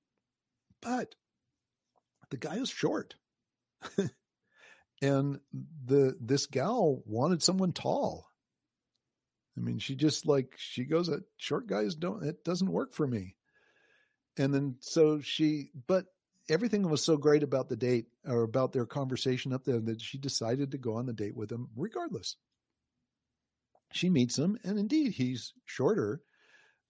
But 0.80 1.14
the 2.30 2.38
guy 2.38 2.56
is 2.56 2.70
short. 2.70 3.14
and 5.02 5.38
the 5.84 6.16
this 6.20 6.46
gal 6.46 7.02
wanted 7.04 7.42
someone 7.42 7.72
tall. 7.72 8.26
I 9.56 9.60
mean, 9.60 9.78
she 9.78 9.94
just 9.94 10.26
like 10.26 10.54
she 10.56 10.84
goes, 10.84 11.10
"Uh, 11.10 11.18
"Short 11.36 11.66
guys 11.66 11.94
don't. 11.94 12.24
It 12.24 12.42
doesn't 12.42 12.72
work 12.72 12.94
for 12.94 13.06
me." 13.06 13.36
And 14.38 14.54
then 14.54 14.76
so 14.80 15.20
she, 15.20 15.70
but 15.86 16.06
everything 16.52 16.88
was 16.88 17.02
so 17.02 17.16
great 17.16 17.42
about 17.42 17.68
the 17.68 17.76
date 17.76 18.06
or 18.26 18.42
about 18.42 18.72
their 18.72 18.86
conversation 18.86 19.52
up 19.52 19.64
there 19.64 19.80
that 19.80 20.00
she 20.00 20.18
decided 20.18 20.70
to 20.70 20.78
go 20.78 20.94
on 20.94 21.06
the 21.06 21.12
date 21.12 21.34
with 21.34 21.50
him 21.50 21.68
regardless. 21.74 22.36
She 23.92 24.08
meets 24.10 24.38
him, 24.38 24.58
and 24.64 24.78
indeed, 24.78 25.12
he's 25.12 25.52
shorter, 25.66 26.22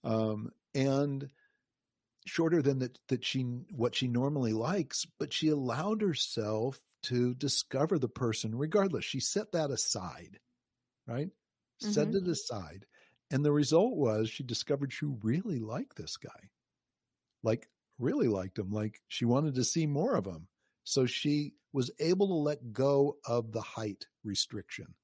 um, 0.04 0.50
and 0.74 1.30
shorter 2.26 2.62
than 2.62 2.78
that 2.80 2.98
that 3.08 3.24
she 3.24 3.42
what 3.70 3.94
she 3.94 4.08
normally 4.08 4.52
likes. 4.52 5.04
But 5.18 5.32
she 5.32 5.48
allowed 5.48 6.02
herself 6.02 6.80
to 7.04 7.34
discover 7.34 7.98
the 7.98 8.08
person 8.08 8.54
regardless. 8.56 9.04
She 9.04 9.20
set 9.20 9.52
that 9.52 9.70
aside, 9.70 10.38
right? 11.06 11.30
Set 11.78 12.08
Mhm. 12.08 12.16
it 12.22 12.28
aside, 12.28 12.86
and 13.30 13.44
the 13.44 13.52
result 13.52 13.96
was 13.96 14.30
she 14.30 14.44
discovered 14.44 14.92
she 14.92 15.06
really 15.06 15.58
liked 15.58 15.96
this 15.96 16.16
guy, 16.16 16.50
like 17.42 17.68
really 17.98 18.28
liked 18.28 18.58
him. 18.58 18.70
Like 18.70 19.00
she 19.08 19.24
wanted 19.24 19.54
to 19.54 19.64
see 19.64 19.86
more 19.86 20.14
of 20.14 20.26
him. 20.26 20.48
So 20.84 21.06
she 21.06 21.54
was 21.72 21.90
able 22.00 22.26
to 22.28 22.34
let 22.34 22.72
go 22.72 23.16
of 23.26 23.52
the 23.52 23.60
height 23.60 24.06
restriction. 24.24 24.94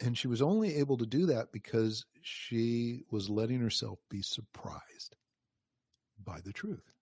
And 0.00 0.18
she 0.18 0.28
was 0.28 0.42
only 0.42 0.76
able 0.76 0.96
to 0.98 1.06
do 1.06 1.26
that 1.26 1.52
because 1.52 2.04
she 2.20 3.04
was 3.10 3.30
letting 3.30 3.60
herself 3.60 3.98
be 4.10 4.22
surprised 4.22 5.16
by 6.24 6.40
the 6.44 6.52
truth. 6.52 6.93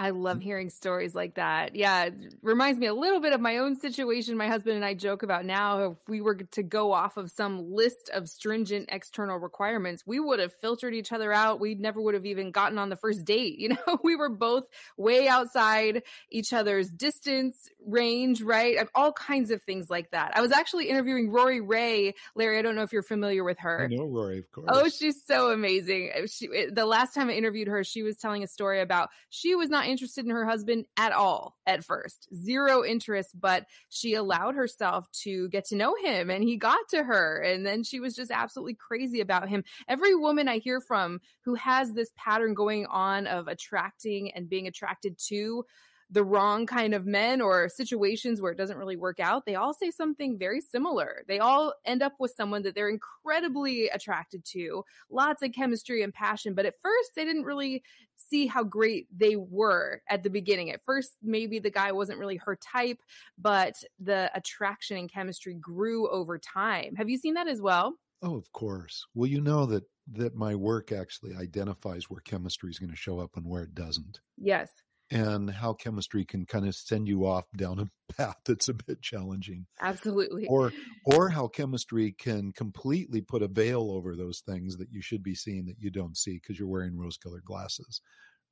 I 0.00 0.10
love 0.10 0.38
mm. 0.38 0.42
hearing 0.42 0.70
stories 0.70 1.14
like 1.14 1.34
that. 1.34 1.76
Yeah, 1.76 2.04
it 2.04 2.14
reminds 2.40 2.80
me 2.80 2.86
a 2.86 2.94
little 2.94 3.20
bit 3.20 3.34
of 3.34 3.40
my 3.40 3.58
own 3.58 3.78
situation. 3.78 4.34
My 4.34 4.48
husband 4.48 4.76
and 4.76 4.84
I 4.84 4.94
joke 4.94 5.22
about 5.22 5.44
now. 5.44 5.90
If 5.90 6.08
we 6.08 6.22
were 6.22 6.36
to 6.36 6.62
go 6.62 6.90
off 6.90 7.18
of 7.18 7.30
some 7.30 7.70
list 7.74 8.08
of 8.14 8.26
stringent 8.26 8.88
external 8.90 9.36
requirements, 9.36 10.02
we 10.06 10.18
would 10.18 10.38
have 10.38 10.54
filtered 10.54 10.94
each 10.94 11.12
other 11.12 11.34
out. 11.34 11.60
We 11.60 11.74
never 11.74 12.00
would 12.00 12.14
have 12.14 12.24
even 12.24 12.50
gotten 12.50 12.78
on 12.78 12.88
the 12.88 12.96
first 12.96 13.26
date. 13.26 13.58
You 13.58 13.68
know, 13.86 13.98
we 14.02 14.16
were 14.16 14.30
both 14.30 14.64
way 14.96 15.28
outside 15.28 16.02
each 16.30 16.54
other's 16.54 16.88
distance, 16.88 17.68
range, 17.86 18.40
right? 18.40 18.78
All 18.94 19.12
kinds 19.12 19.50
of 19.50 19.62
things 19.62 19.90
like 19.90 20.12
that. 20.12 20.32
I 20.34 20.40
was 20.40 20.50
actually 20.50 20.88
interviewing 20.88 21.30
Rori 21.30 21.60
Raye. 21.60 22.14
Larry, 22.34 22.58
I 22.58 22.62
don't 22.62 22.74
know 22.74 22.84
if 22.84 22.94
you're 22.94 23.02
familiar 23.02 23.44
with 23.44 23.58
her. 23.58 23.84
I 23.84 23.94
know 23.94 24.06
Rori, 24.06 24.38
of 24.38 24.50
course. 24.50 24.66
Oh, 24.70 24.88
she's 24.88 25.22
so 25.26 25.50
amazing. 25.50 26.10
She 26.26 26.48
the 26.72 26.86
last 26.86 27.12
time 27.12 27.28
I 27.28 27.34
interviewed 27.34 27.68
her, 27.68 27.84
she 27.84 28.02
was 28.02 28.16
telling 28.16 28.42
a 28.42 28.46
story 28.46 28.80
about 28.80 29.10
she 29.28 29.54
was 29.54 29.68
not 29.68 29.89
interested 29.90 30.24
in 30.24 30.30
her 30.30 30.46
husband 30.46 30.86
at 30.96 31.12
all 31.12 31.56
at 31.66 31.84
first. 31.84 32.28
Zero 32.34 32.84
interest, 32.84 33.38
but 33.38 33.66
she 33.88 34.14
allowed 34.14 34.54
herself 34.54 35.10
to 35.22 35.48
get 35.48 35.66
to 35.66 35.76
know 35.76 35.94
him 36.02 36.30
and 36.30 36.42
he 36.42 36.56
got 36.56 36.88
to 36.90 37.02
her 37.02 37.40
and 37.40 37.66
then 37.66 37.82
she 37.82 38.00
was 38.00 38.14
just 38.14 38.30
absolutely 38.30 38.74
crazy 38.74 39.20
about 39.20 39.48
him. 39.48 39.64
Every 39.88 40.14
woman 40.14 40.48
I 40.48 40.58
hear 40.58 40.80
from 40.80 41.20
who 41.44 41.54
has 41.54 41.92
this 41.92 42.10
pattern 42.16 42.54
going 42.54 42.86
on 42.86 43.26
of 43.26 43.48
attracting 43.48 44.32
and 44.32 44.48
being 44.48 44.66
attracted 44.66 45.18
to 45.28 45.64
the 46.10 46.24
wrong 46.24 46.66
kind 46.66 46.92
of 46.92 47.06
men 47.06 47.40
or 47.40 47.68
situations 47.68 48.40
where 48.40 48.50
it 48.52 48.58
doesn't 48.58 48.78
really 48.78 48.96
work 48.96 49.20
out, 49.20 49.46
they 49.46 49.54
all 49.54 49.72
say 49.72 49.90
something 49.90 50.36
very 50.38 50.60
similar. 50.60 51.22
They 51.28 51.38
all 51.38 51.74
end 51.84 52.02
up 52.02 52.14
with 52.18 52.32
someone 52.32 52.62
that 52.62 52.74
they're 52.74 52.88
incredibly 52.88 53.88
attracted 53.88 54.44
to, 54.46 54.84
lots 55.08 55.42
of 55.42 55.52
chemistry 55.52 56.02
and 56.02 56.12
passion, 56.12 56.54
but 56.54 56.66
at 56.66 56.74
first 56.80 57.14
they 57.14 57.24
didn't 57.24 57.44
really 57.44 57.84
see 58.16 58.46
how 58.46 58.64
great 58.64 59.06
they 59.16 59.36
were 59.36 60.02
at 60.08 60.22
the 60.22 60.30
beginning. 60.30 60.70
At 60.70 60.84
first, 60.84 61.16
maybe 61.22 61.58
the 61.58 61.70
guy 61.70 61.92
wasn't 61.92 62.18
really 62.18 62.36
her 62.36 62.56
type, 62.56 63.00
but 63.38 63.82
the 63.98 64.30
attraction 64.34 64.96
and 64.96 65.10
chemistry 65.10 65.54
grew 65.54 66.08
over 66.10 66.38
time. 66.38 66.96
Have 66.96 67.08
you 67.08 67.18
seen 67.18 67.34
that 67.34 67.48
as 67.48 67.60
well? 67.62 67.96
Oh, 68.22 68.34
of 68.36 68.50
course. 68.52 69.06
Well, 69.14 69.28
you 69.28 69.42
know 69.42 69.66
that 69.66 69.84
that 70.06 70.34
my 70.34 70.54
work 70.54 70.90
actually 70.90 71.34
identifies 71.34 72.08
where 72.08 72.20
chemistry 72.22 72.70
is 72.70 72.78
going 72.78 72.90
to 72.90 72.96
show 72.96 73.20
up 73.20 73.36
and 73.36 73.46
where 73.46 73.62
it 73.64 73.74
doesn't, 73.74 74.20
Yes. 74.36 74.82
And 75.10 75.50
how 75.50 75.74
chemistry 75.74 76.24
can 76.24 76.46
kind 76.46 76.66
of 76.66 76.74
send 76.74 77.08
you 77.08 77.26
off 77.26 77.46
down 77.56 77.78
a 77.80 77.86
path 78.16 78.38
that's 78.44 78.68
a 78.68 78.74
bit 78.74 79.02
challenging, 79.02 79.66
Absolutely. 79.80 80.48
or 80.48 80.74
or 81.04 81.30
how 81.30 81.48
chemistry 81.48 82.12
can 82.12 82.52
completely 82.52 83.20
put 83.22 83.42
a 83.42 83.48
veil 83.48 83.90
over 83.90 84.16
those 84.16 84.40
things 84.40 84.76
that 84.78 84.92
you 84.92 85.02
should 85.02 85.22
be 85.22 85.34
seeing 85.34 85.66
that 85.66 85.80
you 85.80 85.90
don't 85.90 86.16
see 86.16 86.34
because 86.34 86.58
you're 86.58 86.68
wearing 86.68 86.98
rose-colored 86.98 87.44
glasses, 87.44 88.00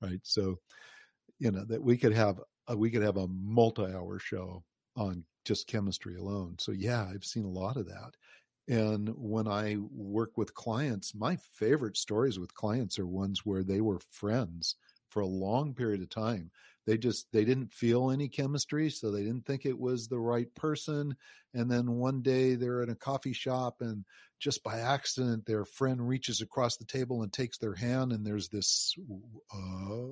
right? 0.03 0.21
So, 0.25 0.61
you 1.39 1.51
know 1.51 1.65
that 1.67 1.83
we 1.83 1.97
could 1.97 2.13
have 2.13 2.41
a, 2.69 2.77
we 2.77 2.91
could 2.91 3.03
have 3.03 3.17
a 3.17 3.29
multi-hour 3.29 4.19
show 4.19 4.65
on 4.97 5.25
just 5.45 5.67
chemistry 5.67 6.17
alone. 6.17 6.57
So 6.59 6.73
yeah, 6.73 7.05
I've 7.05 7.25
seen 7.25 7.45
a 7.45 7.49
lot 7.51 7.77
of 7.77 7.87
that. 7.87 8.13
And 8.69 9.09
when 9.17 9.49
I 9.49 9.77
work 9.91 10.37
with 10.37 10.55
clients, 10.55 11.15
my 11.15 11.37
favorite 11.37 11.97
stories 11.97 12.39
with 12.39 12.55
clients 12.55 12.99
are 12.99 13.07
ones 13.07 13.47
where 13.47 13.65
they 13.65 13.81
were 13.81 14.01
friends 14.11 14.77
for 15.11 15.21
a 15.21 15.27
long 15.27 15.75
period 15.75 16.03
of 16.03 16.11
time. 16.11 16.51
They 16.87 16.97
just 16.97 17.31
they 17.33 17.45
didn't 17.45 17.73
feel 17.73 18.11
any 18.11 18.29
chemistry, 18.29 18.89
so 18.89 19.11
they 19.11 19.23
didn't 19.23 19.45
think 19.45 19.67
it 19.67 19.79
was 19.79 20.09
the 20.09 20.19
right 20.19 20.53
person. 20.55 21.17
And 21.55 21.71
then 21.71 21.93
one 21.93 22.23
day 22.23 22.55
they're 22.55 22.83
in 22.83 22.91
a 22.91 22.95
coffee 22.95 23.33
shop 23.33 23.77
and 23.81 24.05
just 24.39 24.63
by 24.63 24.79
accident 24.79 25.45
their 25.45 25.65
friend 25.65 26.07
reaches 26.07 26.41
across 26.41 26.77
the 26.77 26.85
table 26.85 27.23
and 27.23 27.33
takes 27.33 27.59
their 27.59 27.75
hand 27.75 28.13
and 28.13 28.25
there's 28.25 28.49
this 28.49 28.95
uh, 29.53 30.07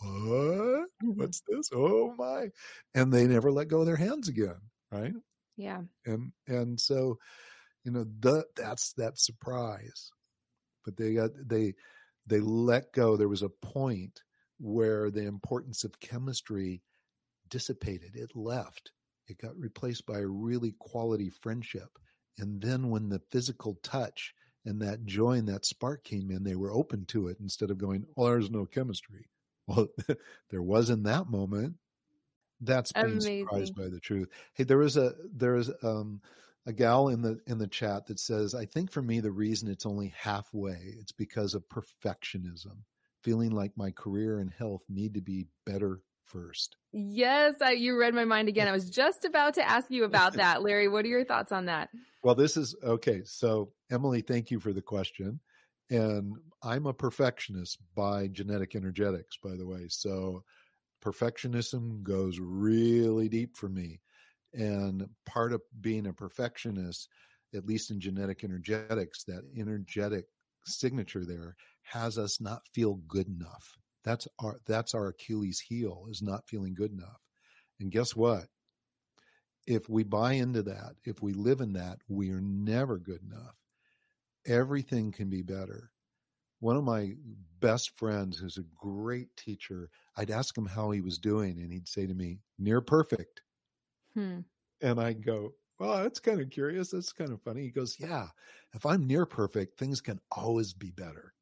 what? 0.00 0.86
What's 1.02 1.42
this? 1.48 1.70
Oh 1.74 2.14
my. 2.16 2.50
And 2.94 3.12
they 3.12 3.26
never 3.26 3.50
let 3.50 3.68
go 3.68 3.80
of 3.80 3.86
their 3.86 3.96
hands 3.96 4.28
again, 4.28 4.60
right? 4.92 5.14
yeah. 5.58 5.80
and 6.06 6.32
and 6.46 6.80
so 6.80 7.18
you 7.84 7.90
know 7.90 8.06
the 8.20 8.44
that's 8.56 8.92
that 8.94 9.18
surprise 9.18 10.10
but 10.84 10.96
they 10.96 11.14
got 11.14 11.30
they 11.46 11.74
they 12.28 12.40
let 12.40 12.92
go 12.92 13.16
there 13.16 13.28
was 13.28 13.42
a 13.42 13.48
point 13.48 14.22
where 14.58 15.10
the 15.10 15.24
importance 15.24 15.84
of 15.84 16.00
chemistry 16.00 16.82
dissipated 17.48 18.14
it 18.14 18.30
left 18.34 18.92
it 19.28 19.38
got 19.38 19.56
replaced 19.58 20.06
by 20.06 20.18
a 20.18 20.26
really 20.26 20.74
quality 20.78 21.30
friendship 21.30 21.98
and 22.38 22.60
then 22.60 22.90
when 22.90 23.08
the 23.08 23.20
physical 23.30 23.78
touch 23.82 24.34
and 24.64 24.80
that 24.80 25.04
joy 25.04 25.32
and 25.32 25.48
that 25.48 25.64
spark 25.64 26.04
came 26.04 26.30
in 26.30 26.44
they 26.44 26.56
were 26.56 26.72
open 26.72 27.04
to 27.06 27.28
it 27.28 27.36
instead 27.40 27.70
of 27.70 27.78
going 27.78 28.04
well 28.16 28.28
there's 28.28 28.50
no 28.50 28.66
chemistry. 28.66 29.26
Well 29.68 29.88
there 30.48 30.62
was 30.62 30.88
in 30.88 31.02
that 31.02 31.28
moment. 31.28 31.74
That's 32.58 32.90
being 32.90 33.20
surprised 33.20 33.74
by 33.74 33.88
the 33.88 34.00
truth. 34.00 34.30
Hey 34.54 34.64
there 34.64 34.80
is 34.80 34.96
a 34.96 35.12
there 35.30 35.56
is 35.56 35.70
um 35.82 36.22
a 36.68 36.72
gal 36.72 37.08
in 37.08 37.22
the 37.22 37.40
in 37.46 37.58
the 37.58 37.66
chat 37.66 38.06
that 38.06 38.20
says 38.20 38.54
i 38.54 38.64
think 38.64 38.90
for 38.90 39.02
me 39.02 39.18
the 39.20 39.30
reason 39.30 39.68
it's 39.68 39.86
only 39.86 40.12
halfway 40.16 40.94
it's 41.00 41.12
because 41.12 41.54
of 41.54 41.64
perfectionism 41.68 42.76
feeling 43.22 43.50
like 43.50 43.72
my 43.76 43.90
career 43.90 44.38
and 44.38 44.52
health 44.52 44.82
need 44.88 45.14
to 45.14 45.20
be 45.20 45.46
better 45.66 46.00
first 46.24 46.76
Yes, 46.90 47.56
I, 47.62 47.72
you 47.72 47.98
read 47.98 48.14
my 48.14 48.24
mind 48.24 48.48
again. 48.48 48.66
I 48.66 48.72
was 48.72 48.88
just 48.88 49.26
about 49.26 49.54
to 49.54 49.68
ask 49.68 49.90
you 49.90 50.04
about 50.04 50.32
that, 50.36 50.62
Larry. 50.62 50.88
What 50.88 51.04
are 51.04 51.08
your 51.08 51.24
thoughts 51.24 51.52
on 51.52 51.66
that? 51.66 51.90
well 52.22 52.34
this 52.34 52.56
is 52.56 52.74
okay 52.82 53.22
so 53.24 53.72
emily 53.90 54.20
thank 54.20 54.50
you 54.50 54.58
for 54.58 54.72
the 54.72 54.82
question 54.82 55.40
and 55.90 56.34
i'm 56.62 56.86
a 56.86 56.92
perfectionist 56.92 57.78
by 57.94 58.26
genetic 58.28 58.74
energetics 58.74 59.36
by 59.42 59.54
the 59.56 59.66
way 59.66 59.86
so 59.88 60.42
perfectionism 61.02 62.02
goes 62.02 62.38
really 62.40 63.28
deep 63.28 63.56
for 63.56 63.68
me 63.68 64.00
and 64.54 65.08
part 65.26 65.52
of 65.52 65.62
being 65.80 66.06
a 66.06 66.12
perfectionist 66.12 67.08
at 67.54 67.66
least 67.66 67.90
in 67.90 68.00
genetic 68.00 68.44
energetics 68.44 69.24
that 69.24 69.42
energetic 69.56 70.26
signature 70.64 71.24
there 71.24 71.56
has 71.82 72.18
us 72.18 72.40
not 72.40 72.62
feel 72.74 72.94
good 73.08 73.26
enough. 73.26 73.76
That's 74.04 74.28
our 74.38 74.58
that's 74.66 74.94
our 74.94 75.08
achilles 75.08 75.60
heel 75.60 76.06
is 76.10 76.22
not 76.22 76.48
feeling 76.48 76.74
good 76.74 76.92
enough. 76.92 77.20
And 77.80 77.90
guess 77.90 78.14
what? 78.14 78.46
If 79.66 79.88
we 79.88 80.02
buy 80.02 80.34
into 80.34 80.62
that 80.64 80.94
if 81.04 81.22
we 81.22 81.32
live 81.32 81.60
in 81.60 81.72
that 81.74 81.98
we 82.08 82.30
are 82.30 82.40
never 82.40 82.98
good 82.98 83.22
enough. 83.22 83.56
Everything 84.46 85.12
can 85.12 85.28
be 85.28 85.42
better. 85.42 85.90
One 86.60 86.76
of 86.76 86.84
my 86.84 87.14
best 87.60 87.98
friends 87.98 88.38
who's 88.38 88.58
a 88.58 88.64
great 88.76 89.28
teacher 89.36 89.90
i'd 90.16 90.30
ask 90.30 90.56
him 90.56 90.66
how 90.66 90.90
he 90.90 91.00
was 91.00 91.18
doing 91.18 91.58
and 91.58 91.72
he'd 91.72 91.88
say 91.88 92.06
to 92.06 92.14
me 92.14 92.38
near 92.58 92.80
perfect 92.80 93.42
Hmm. 94.18 94.40
and 94.80 95.00
I 95.00 95.12
go, 95.12 95.54
well, 95.78 96.02
that's 96.02 96.20
kind 96.20 96.40
of 96.40 96.50
curious. 96.50 96.90
That's 96.90 97.12
kind 97.12 97.32
of 97.32 97.42
funny. 97.42 97.62
He 97.62 97.70
goes, 97.70 97.98
yeah, 97.98 98.28
if 98.74 98.84
I'm 98.84 99.06
near 99.06 99.26
perfect, 99.26 99.78
things 99.78 100.00
can 100.00 100.20
always 100.30 100.74
be 100.74 100.90
better. 100.90 101.34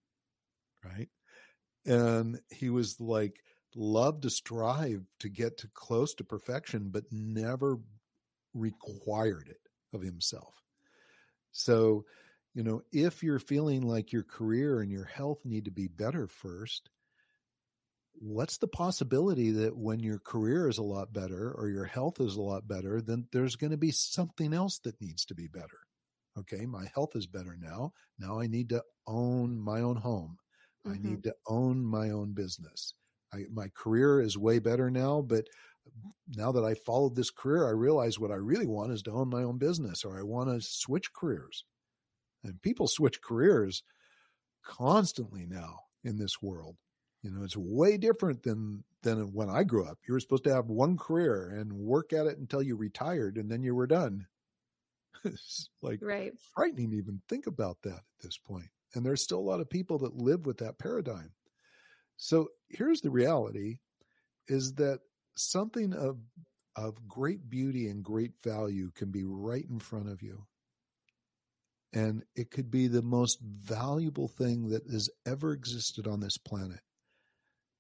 Right. 0.85 1.09
And 1.87 2.41
he 2.51 2.71
was 2.71 3.01
like, 3.01 3.43
love 3.75 4.21
to 4.23 4.31
strive 4.31 5.07
to 5.21 5.29
get 5.29 5.59
to 5.59 5.69
close 5.69 6.15
to 6.17 6.25
perfection, 6.25 6.91
but 6.91 7.05
never 7.13 7.79
required 8.55 9.49
it 9.49 9.69
of 9.95 10.03
himself. 10.03 10.63
So, 11.53 12.07
you 12.55 12.63
know, 12.63 12.83
if 12.93 13.23
you're 13.23 13.39
feeling 13.39 13.83
like 13.83 14.13
your 14.13 14.25
career 14.25 14.81
and 14.81 14.91
your 14.93 15.05
health 15.05 15.45
need 15.45 15.65
to 15.67 15.71
be 15.71 15.89
better 15.89 16.27
first, 16.29 16.91
what's 18.21 18.59
the 18.59 18.69
possibility 18.69 19.51
that 19.51 19.77
when 19.77 20.01
your 20.01 20.19
career 20.19 20.69
is 20.69 20.79
a 20.79 20.83
lot 20.83 21.13
better 21.13 21.53
or 21.53 21.69
your 21.69 21.85
health 21.85 22.21
is 22.21 22.37
a 22.37 22.43
lot 22.43 22.67
better, 22.67 23.01
then 23.01 23.27
there's 23.33 23.57
going 23.57 23.71
to 23.71 23.77
be 23.77 23.91
something 23.91 24.53
else 24.53 24.79
that 24.81 25.01
needs 25.01 25.25
to 25.27 25.35
be 25.35 25.49
better? 25.49 25.79
Okay, 26.39 26.67
my 26.67 26.87
health 26.95 27.17
is 27.17 27.27
better 27.27 27.57
now. 27.59 27.93
Now 28.19 28.41
I 28.41 28.47
need 28.47 28.69
to 28.71 28.83
own 29.07 29.59
my 29.59 29.81
own 29.81 29.97
home. 29.97 30.37
Mm-hmm. 30.87 31.07
I 31.07 31.11
need 31.11 31.23
to 31.25 31.35
own 31.47 31.85
my 31.85 32.11
own 32.11 32.33
business. 32.33 32.95
I, 33.33 33.45
my 33.53 33.69
career 33.75 34.21
is 34.21 34.39
way 34.39 34.59
better 34.59 34.91
now, 34.91 35.23
but 35.23 35.47
now 36.35 36.53
that 36.53 36.65
I 36.65 36.75
followed 36.75 37.15
this 37.15 37.31
career, 37.31 37.67
I 37.67 37.71
realize 37.71 38.19
what 38.19 38.31
I 38.31 38.37
really 38.37 38.67
want 38.67 38.93
is 38.93 39.03
to 39.03 39.13
own 39.13 39.29
my 39.29 39.43
own 39.43 39.59
business 39.59 40.05
or 40.05 40.19
I 40.19 40.23
want 40.23 40.51
to 40.51 40.61
switch 40.61 41.13
careers. 41.13 41.65
And 42.45 42.61
people 42.63 42.87
switch 42.87 43.21
careers 43.21 43.83
constantly 44.65 45.47
now 45.47 45.81
in 46.05 46.19
this 46.19 46.43
world. 46.43 46.77
You 47.27 47.33
know, 47.33 47.43
it's 47.43 47.57
way 47.57 47.97
different 47.97 48.45
than 48.45 48.85
than 49.03 49.33
when 49.33 49.51
I 49.51 49.65
grew 49.65 49.85
up. 49.85 49.99
You 50.07 50.15
were 50.15 50.21
supposed 50.21 50.45
to 50.45 50.55
have 50.55 50.67
one 50.67 50.97
career 50.97 51.49
and 51.59 51.73
work 51.73 52.13
at 52.13 52.27
it 52.27 52.39
until 52.39 52.63
you 52.63 52.77
retired 52.77 53.37
and 53.37 53.51
then 53.51 53.65
you 53.65 53.75
were 53.75 53.89
done. 53.89 54.27
it's 55.25 55.69
like 55.83 55.99
right. 56.03 56.33
frightening 56.55 56.91
to 56.91 56.97
even 56.97 57.21
think 57.29 57.49
about 57.49 57.79
that 57.83 57.95
at 57.95 58.23
this 58.23 58.39
point. 58.39 58.69
And 58.95 59.05
there's 59.05 59.25
still 59.25 59.41
a 59.41 59.41
lot 59.41 59.61
of 59.61 59.69
people 59.69 59.99
that 59.99 60.15
live 60.15 60.47
with 60.47 60.59
that 60.59 60.79
paradigm. 60.79 61.33
So 62.17 62.49
here's 62.69 63.01
the 63.01 63.11
reality 63.11 63.79
is 64.47 64.75
that 64.75 65.01
something 65.37 65.95
of 65.95 66.19
of 66.77 67.09
great 67.09 67.51
beauty 67.51 67.89
and 67.89 68.05
great 68.05 68.33
value 68.45 68.91
can 68.95 69.11
be 69.11 69.25
right 69.25 69.65
in 69.69 69.81
front 69.81 70.11
of 70.11 70.23
you. 70.23 70.47
And 71.93 72.23
it 72.37 72.51
could 72.51 72.71
be 72.71 72.87
the 72.87 73.03
most 73.03 73.41
valuable 73.41 74.29
thing 74.29 74.69
that 74.69 74.85
has 74.93 75.09
ever 75.27 75.53
existed 75.53 76.07
on 76.07 76.21
this 76.21 76.37
planet. 76.37 76.81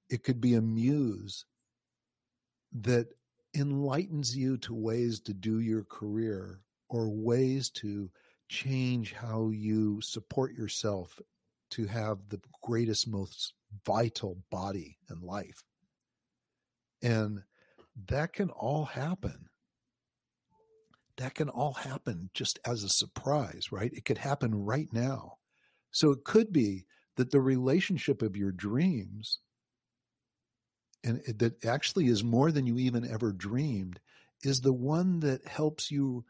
It 0.09 0.23
could 0.23 0.41
be 0.41 0.55
a 0.55 0.63
muse 0.63 1.45
that 2.73 3.09
enlightens 3.55 4.37
you 4.37 4.57
to 4.59 4.75
ways 4.75 5.21
to 5.21 5.35
do 5.35 5.61
your 5.61 5.85
career 5.85 6.61
or 6.89 7.09
ways 7.09 7.71
to 7.71 8.11
change 8.49 9.13
how 9.13 9.51
you 9.51 10.01
support 10.01 10.55
yourself 10.55 11.21
to 11.71 11.87
have 11.87 12.19
the 12.29 12.41
greatest, 12.63 13.09
most 13.09 13.55
vital 13.85 14.39
body 14.51 14.99
and 15.09 15.23
life. 15.23 15.63
And 17.03 17.43
that 18.09 18.33
can 18.33 18.51
all 18.51 18.85
happen. 18.85 19.49
That 21.17 21.35
can 21.35 21.49
all 21.49 21.73
happen 21.73 22.31
just 22.35 22.59
as 22.67 22.83
a 22.85 22.89
surprise, 22.89 23.73
right? 23.73 23.93
It 23.93 24.05
could 24.05 24.19
happen 24.19 24.55
right 24.55 24.89
now. 24.93 25.39
So 25.91 26.11
it 26.11 26.25
could 26.25 26.53
be 26.53 26.85
that 27.17 27.31
the 27.31 27.41
relationship 27.41 28.21
of 28.21 28.37
your 28.37 28.53
dreams, 28.53 29.39
and 31.07 31.39
that 31.39 31.65
actually 31.65 32.09
is 32.09 32.25
more 32.25 32.51
than 32.51 32.67
you 32.67 32.79
even 32.79 33.09
ever 33.09 33.33
dreamed, 33.33 34.01
is 34.43 34.61
the 34.61 34.73
one 34.73 35.21
that 35.21 35.47
helps 35.47 35.91
you 35.91 36.25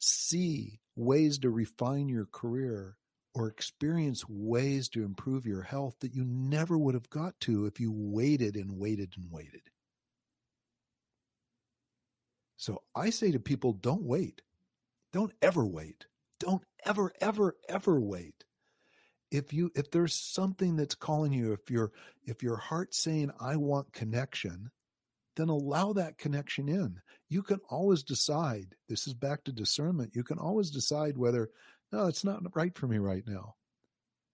see 0.00 0.80
ways 0.96 1.38
to 1.38 1.50
refine 1.50 2.08
your 2.08 2.26
career 2.26 2.96
or 3.34 3.46
experience 3.46 4.28
ways 4.28 4.88
to 4.88 5.04
improve 5.04 5.46
your 5.46 5.62
health 5.62 5.94
that 6.00 6.14
you 6.14 6.24
never 6.24 6.76
would 6.76 6.94
have 6.94 7.08
got 7.08 7.38
to 7.40 7.66
if 7.66 7.78
you 7.78 7.92
waited 7.94 8.56
and 8.56 8.72
waited 8.72 9.14
and 9.16 9.30
waited. 9.30 9.62
So 12.56 12.82
I 12.96 13.10
say 13.10 13.30
to 13.30 13.38
people, 13.38 13.72
don't 13.72 14.02
wait. 14.02 14.42
Don't 15.12 15.32
ever 15.40 15.64
wait. 15.64 16.06
Don't 16.40 16.64
ever, 16.84 17.12
ever, 17.20 17.56
ever 17.68 18.00
wait. 18.00 18.44
If 19.30 19.52
you 19.52 19.70
if 19.74 19.90
there's 19.90 20.14
something 20.14 20.76
that's 20.76 20.94
calling 20.94 21.32
you, 21.32 21.52
if 21.52 21.70
your 21.70 21.92
if 22.24 22.42
your 22.42 22.56
heart's 22.56 22.98
saying, 22.98 23.30
I 23.40 23.56
want 23.56 23.92
connection, 23.92 24.70
then 25.36 25.48
allow 25.48 25.92
that 25.92 26.18
connection 26.18 26.68
in. 26.68 27.00
You 27.28 27.42
can 27.42 27.60
always 27.68 28.02
decide. 28.02 28.74
This 28.88 29.06
is 29.06 29.14
back 29.14 29.44
to 29.44 29.52
discernment. 29.52 30.14
You 30.14 30.24
can 30.24 30.38
always 30.38 30.70
decide 30.70 31.16
whether, 31.16 31.50
no, 31.92 32.06
it's 32.06 32.24
not 32.24 32.42
right 32.54 32.76
for 32.76 32.88
me 32.88 32.98
right 32.98 33.22
now. 33.26 33.54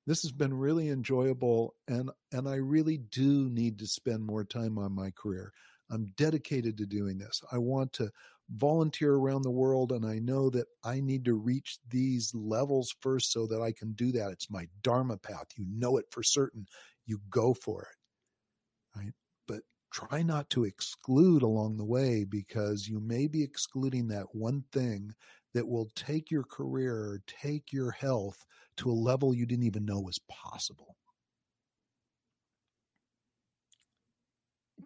This 0.07 0.22
has 0.22 0.32
been 0.32 0.55
really 0.55 0.88
enjoyable 0.88 1.74
and 1.88 2.11
and 2.32 2.49
I 2.49 2.57
really 2.57 2.99
do 2.99 3.49
need 3.49 3.78
to 3.78 3.86
spend 3.86 4.24
more 4.24 4.45
time 4.45 4.78
on 4.78 4.92
my 4.92 5.11
career. 5.11 5.53
I'm 5.90 6.12
dedicated 6.16 6.78
to 6.78 6.86
doing 6.86 7.18
this. 7.18 7.42
I 7.53 7.59
want 7.59 7.92
to 7.95 8.11
volunteer 8.51 9.14
around 9.14 9.42
the 9.42 9.51
world 9.51 9.92
and 9.92 10.05
I 10.05 10.18
know 10.18 10.51
that 10.51 10.66
I 10.84 11.01
need 11.01 11.24
to 11.24 11.34
reach 11.34 11.78
these 11.88 12.34
levels 12.34 12.95
first 13.01 13.32
so 13.32 13.47
that 13.47 13.62
I 13.62 13.72
can 13.72 13.92
do 13.92 14.12
that. 14.12 14.30
It's 14.30 14.51
my 14.51 14.68
dharma 14.82 15.16
path. 15.16 15.47
You 15.57 15.66
know 15.68 15.97
it 15.97 16.07
for 16.11 16.22
certain. 16.22 16.66
You 17.07 17.20
go 17.30 17.55
for 17.55 17.82
it. 17.82 18.99
Right? 18.99 19.12
But 19.47 19.62
try 19.90 20.22
not 20.22 20.51
to 20.51 20.64
exclude 20.64 21.42
along 21.42 21.76
the 21.76 21.84
way 21.84 22.24
because 22.24 22.86
you 22.88 23.01
may 23.01 23.26
be 23.26 23.42
excluding 23.42 24.09
that 24.09 24.34
one 24.34 24.64
thing 24.72 25.14
that 25.55 25.66
will 25.66 25.90
take 25.95 26.30
your 26.30 26.42
career 26.42 27.22
take 27.26 27.72
your 27.72 27.92
health 27.92 28.45
to 28.76 28.90
a 28.90 28.92
level 28.92 29.32
you 29.32 29.47
didn't 29.47 29.64
even 29.64 29.84
know 29.84 30.01
was 30.01 30.18
possible. 30.28 30.97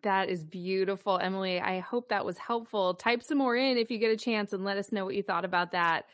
That 0.03 0.29
is 0.29 0.45
beautiful, 0.45 1.19
Emily. 1.19 1.61
I 1.61 1.81
hope 1.81 2.11
that 2.11 2.25
was 2.25 2.39
helpful. 2.39 2.95
Type 2.95 3.23
some 3.23 3.39
more 3.39 3.57
in 3.57 3.79
if 3.79 3.91
you 3.91 3.99
get 3.99 4.11
a 4.11 4.17
chance 4.17 4.53
and 4.53 4.65
let 4.65 4.77
us 4.77 4.93
know 4.93 5.05
what 5.05 5.15
you 5.15 5.23
thought 5.23 5.45
about 5.45 5.73
that. 5.73 6.07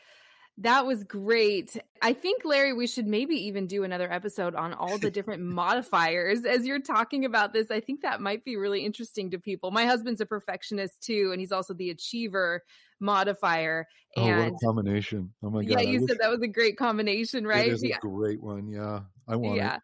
That 0.59 0.85
was 0.85 1.03
great. 1.03 1.77
I 2.01 2.13
think, 2.13 2.45
Larry, 2.45 2.71
we 2.71 2.87
should 2.87 3.07
maybe 3.07 3.35
even 3.47 3.67
do 3.67 3.83
another 3.83 4.09
episode 4.11 4.55
on 4.55 4.73
all 4.73 4.97
the 4.97 5.11
different 5.11 5.43
modifiers 5.43 6.45
as 6.45 6.65
you're 6.65 6.79
talking 6.79 7.25
about 7.25 7.51
this. 7.51 7.69
I 7.69 7.81
think 7.81 8.01
that 8.01 8.21
might 8.21 8.45
be 8.45 8.55
really 8.55 8.85
interesting 8.85 9.31
to 9.31 9.39
people. 9.39 9.71
My 9.71 9.85
husband's 9.85 10.21
a 10.21 10.25
perfectionist 10.25 11.03
too, 11.03 11.31
and 11.33 11.41
he's 11.41 11.51
also 11.51 11.73
the 11.73 11.89
achiever 11.89 12.63
modifier. 13.01 13.85
And 14.15 14.25
oh, 14.25 14.43
what 14.43 14.53
a 14.53 14.65
combination. 14.65 15.33
Oh 15.43 15.49
my 15.49 15.63
God. 15.63 15.81
Yeah, 15.81 15.89
you 15.89 16.07
said 16.07 16.17
that 16.21 16.31
was 16.31 16.41
a 16.41 16.47
great 16.47 16.77
combination, 16.77 17.45
right? 17.45 17.67
It 17.67 17.73
is 17.73 17.83
yeah. 17.83 17.97
a 17.97 17.99
great 17.99 18.41
one. 18.41 18.69
Yeah. 18.69 19.01
I 19.27 19.35
want 19.35 19.57
yeah. 19.57 19.75
it. 19.75 19.81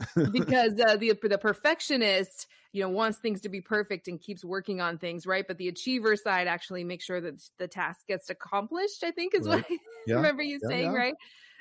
because 0.32 0.72
uh, 0.80 0.96
the 0.96 1.18
the 1.22 1.38
perfectionist 1.38 2.46
you 2.74 2.82
know 2.82 2.88
wants 2.88 3.18
things 3.18 3.40
to 3.40 3.48
be 3.48 3.60
perfect 3.60 4.08
and 4.08 4.20
keeps 4.20 4.44
working 4.44 4.80
on 4.80 4.98
things 4.98 5.26
right 5.26 5.46
but 5.46 5.56
the 5.56 5.68
achiever 5.68 6.16
side 6.16 6.46
actually 6.46 6.84
makes 6.84 7.04
sure 7.04 7.20
that 7.20 7.40
the 7.58 7.68
task 7.68 8.06
gets 8.06 8.28
accomplished 8.28 9.04
i 9.04 9.10
think 9.12 9.34
is 9.34 9.46
right. 9.46 9.56
what 9.58 9.66
i 9.70 9.78
yeah. 10.06 10.16
remember 10.16 10.42
you 10.42 10.58
yeah, 10.62 10.68
saying 10.68 10.92
yeah. 10.92 10.98
right 10.98 11.14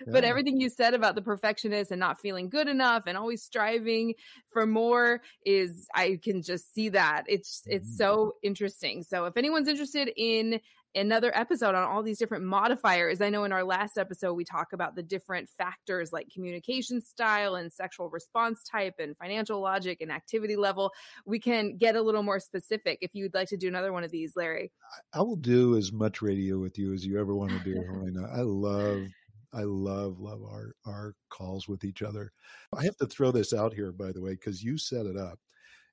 but 0.08 0.24
everything 0.26 0.60
you 0.60 0.70
said 0.70 0.94
about 0.94 1.16
the 1.16 1.22
perfectionist 1.22 1.92
and 1.92 2.00
not 2.00 2.20
feeling 2.20 2.50
good 2.50 2.68
enough 2.68 3.04
and 3.06 3.16
always 3.16 3.44
striving 3.44 4.14
for 4.52 4.66
more 4.66 5.22
is 5.46 5.88
i 5.94 6.20
can 6.22 6.42
just 6.42 6.74
see 6.74 6.90
that 6.90 7.24
it's 7.28 7.62
it's 7.68 7.88
mm-hmm. 7.88 7.98
so 7.98 8.34
interesting 8.42 9.04
so 9.04 9.26
if 9.26 9.38
anyone's 9.38 9.68
interested 9.68 10.12
in 10.18 10.60
another 10.96 11.36
episode 11.36 11.76
on 11.76 11.84
all 11.84 12.04
these 12.04 12.18
different 12.18 12.44
modifiers. 12.44 13.22
I 13.22 13.30
know 13.30 13.44
in 13.44 13.52
our 13.52 13.64
last 13.64 13.98
episode, 13.98 14.34
we 14.34 14.44
talk 14.44 14.74
about 14.74 14.96
the 14.96 15.04
different 15.04 15.50
factors 15.50 16.12
like 16.12 16.30
communication 16.30 17.02
style 17.02 17.56
and 17.56 17.72
sexual 17.72 18.10
response 18.10 18.64
type 18.64 18.96
and 19.00 19.18
financial 19.18 19.60
logic 19.60 20.02
and 20.02 20.12
activity 20.12 20.56
level. 20.56 20.92
We 21.26 21.40
can 21.40 21.78
get 21.78 21.96
a 21.96 22.02
little 22.02 22.24
more 22.24 22.40
specific 22.40 23.00
if 23.02 23.16
you'd 23.16 23.34
like 23.34 23.50
to 23.50 23.58
do 23.58 23.68
another 23.68 23.94
one 23.94 24.04
of 24.04 24.12
these, 24.12 24.36
Larry. 24.36 24.72
I 25.14 25.22
will 25.22 25.36
do 25.36 25.78
as 25.78 25.92
much 25.92 26.22
radio 26.22 26.60
with 26.60 26.78
you 26.78 26.94
as 26.94 27.06
you 27.06 27.20
ever 27.20 27.36
want 27.36 27.52
to 27.52 27.60
do, 27.60 27.84
Helena. 27.92 28.30
I 28.32 28.42
love 28.42 29.08
I 29.54 29.64
love, 29.64 30.20
love 30.20 30.42
our, 30.44 30.76
our 30.86 31.16
calls 31.30 31.68
with 31.68 31.84
each 31.84 32.02
other. 32.02 32.32
I 32.76 32.84
have 32.84 32.98
to 32.98 33.06
throw 33.06 33.32
this 33.32 33.54
out 33.54 33.72
here, 33.72 33.92
by 33.92 34.12
the 34.12 34.22
way, 34.22 34.32
because 34.32 34.64
you 34.64 34.80
set 34.80 35.06
it 35.06 35.16
up. 35.16 35.40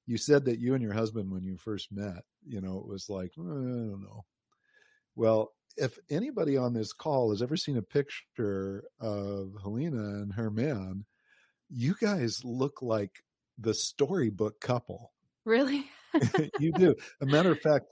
You 0.07 0.17
said 0.17 0.47
that 0.47 0.59
you 0.59 0.75
and 0.75 0.83
your 0.83 0.95
husband, 0.95 1.31
when 1.31 1.45
you 1.45 1.59
first 1.59 1.93
met, 1.93 2.25
you 2.47 2.63
know, 2.63 2.79
it 2.79 2.87
was 2.87 3.11
like, 3.11 3.33
eh, 3.39 3.43
I 3.43 3.45
don't 3.45 4.03
know, 4.03 4.25
well, 5.17 5.53
if 5.77 5.99
anybody 6.11 6.57
on 6.57 6.75
this 6.75 6.93
call 6.93 7.31
has 7.31 7.43
ever 7.43 7.57
seen 7.57 7.77
a 7.77 7.83
picture 7.83 8.85
of 9.01 9.55
Helena 9.63 9.99
and 9.99 10.33
her 10.33 10.51
man, 10.51 11.05
you 11.69 11.95
guys 12.01 12.45
look 12.45 12.83
like 12.83 13.23
the 13.59 13.75
storybook 13.75 14.61
couple. 14.61 15.13
Really? 15.45 15.87
you 16.59 16.73
do. 16.73 16.95
A 17.23 17.27
matter 17.27 17.53
of 17.53 17.61
fact, 17.61 17.87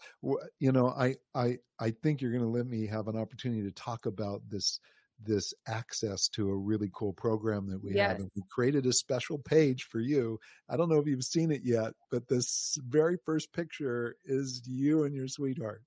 you 0.58 0.72
know, 0.72 0.88
I 0.88 1.16
I 1.34 1.58
I 1.78 1.90
think 1.90 2.20
you're 2.20 2.32
going 2.32 2.42
to 2.42 2.48
let 2.50 2.66
me 2.66 2.86
have 2.86 3.08
an 3.08 3.16
opportunity 3.16 3.62
to 3.62 3.72
talk 3.72 4.06
about 4.06 4.42
this 4.48 4.80
this 5.24 5.52
access 5.66 6.28
to 6.28 6.50
a 6.50 6.56
really 6.56 6.90
cool 6.92 7.12
program 7.12 7.68
that 7.68 7.82
we 7.82 7.94
yes. 7.94 8.12
have 8.12 8.20
and 8.20 8.30
we 8.36 8.42
created 8.50 8.86
a 8.86 8.92
special 8.92 9.36
page 9.36 9.82
for 9.90 9.98
you 9.98 10.38
i 10.68 10.76
don't 10.76 10.88
know 10.88 10.98
if 10.98 11.06
you've 11.06 11.24
seen 11.24 11.50
it 11.50 11.62
yet 11.64 11.92
but 12.10 12.28
this 12.28 12.78
very 12.88 13.16
first 13.24 13.52
picture 13.52 14.14
is 14.24 14.62
you 14.64 15.02
and 15.02 15.14
your 15.16 15.26
sweetheart 15.26 15.82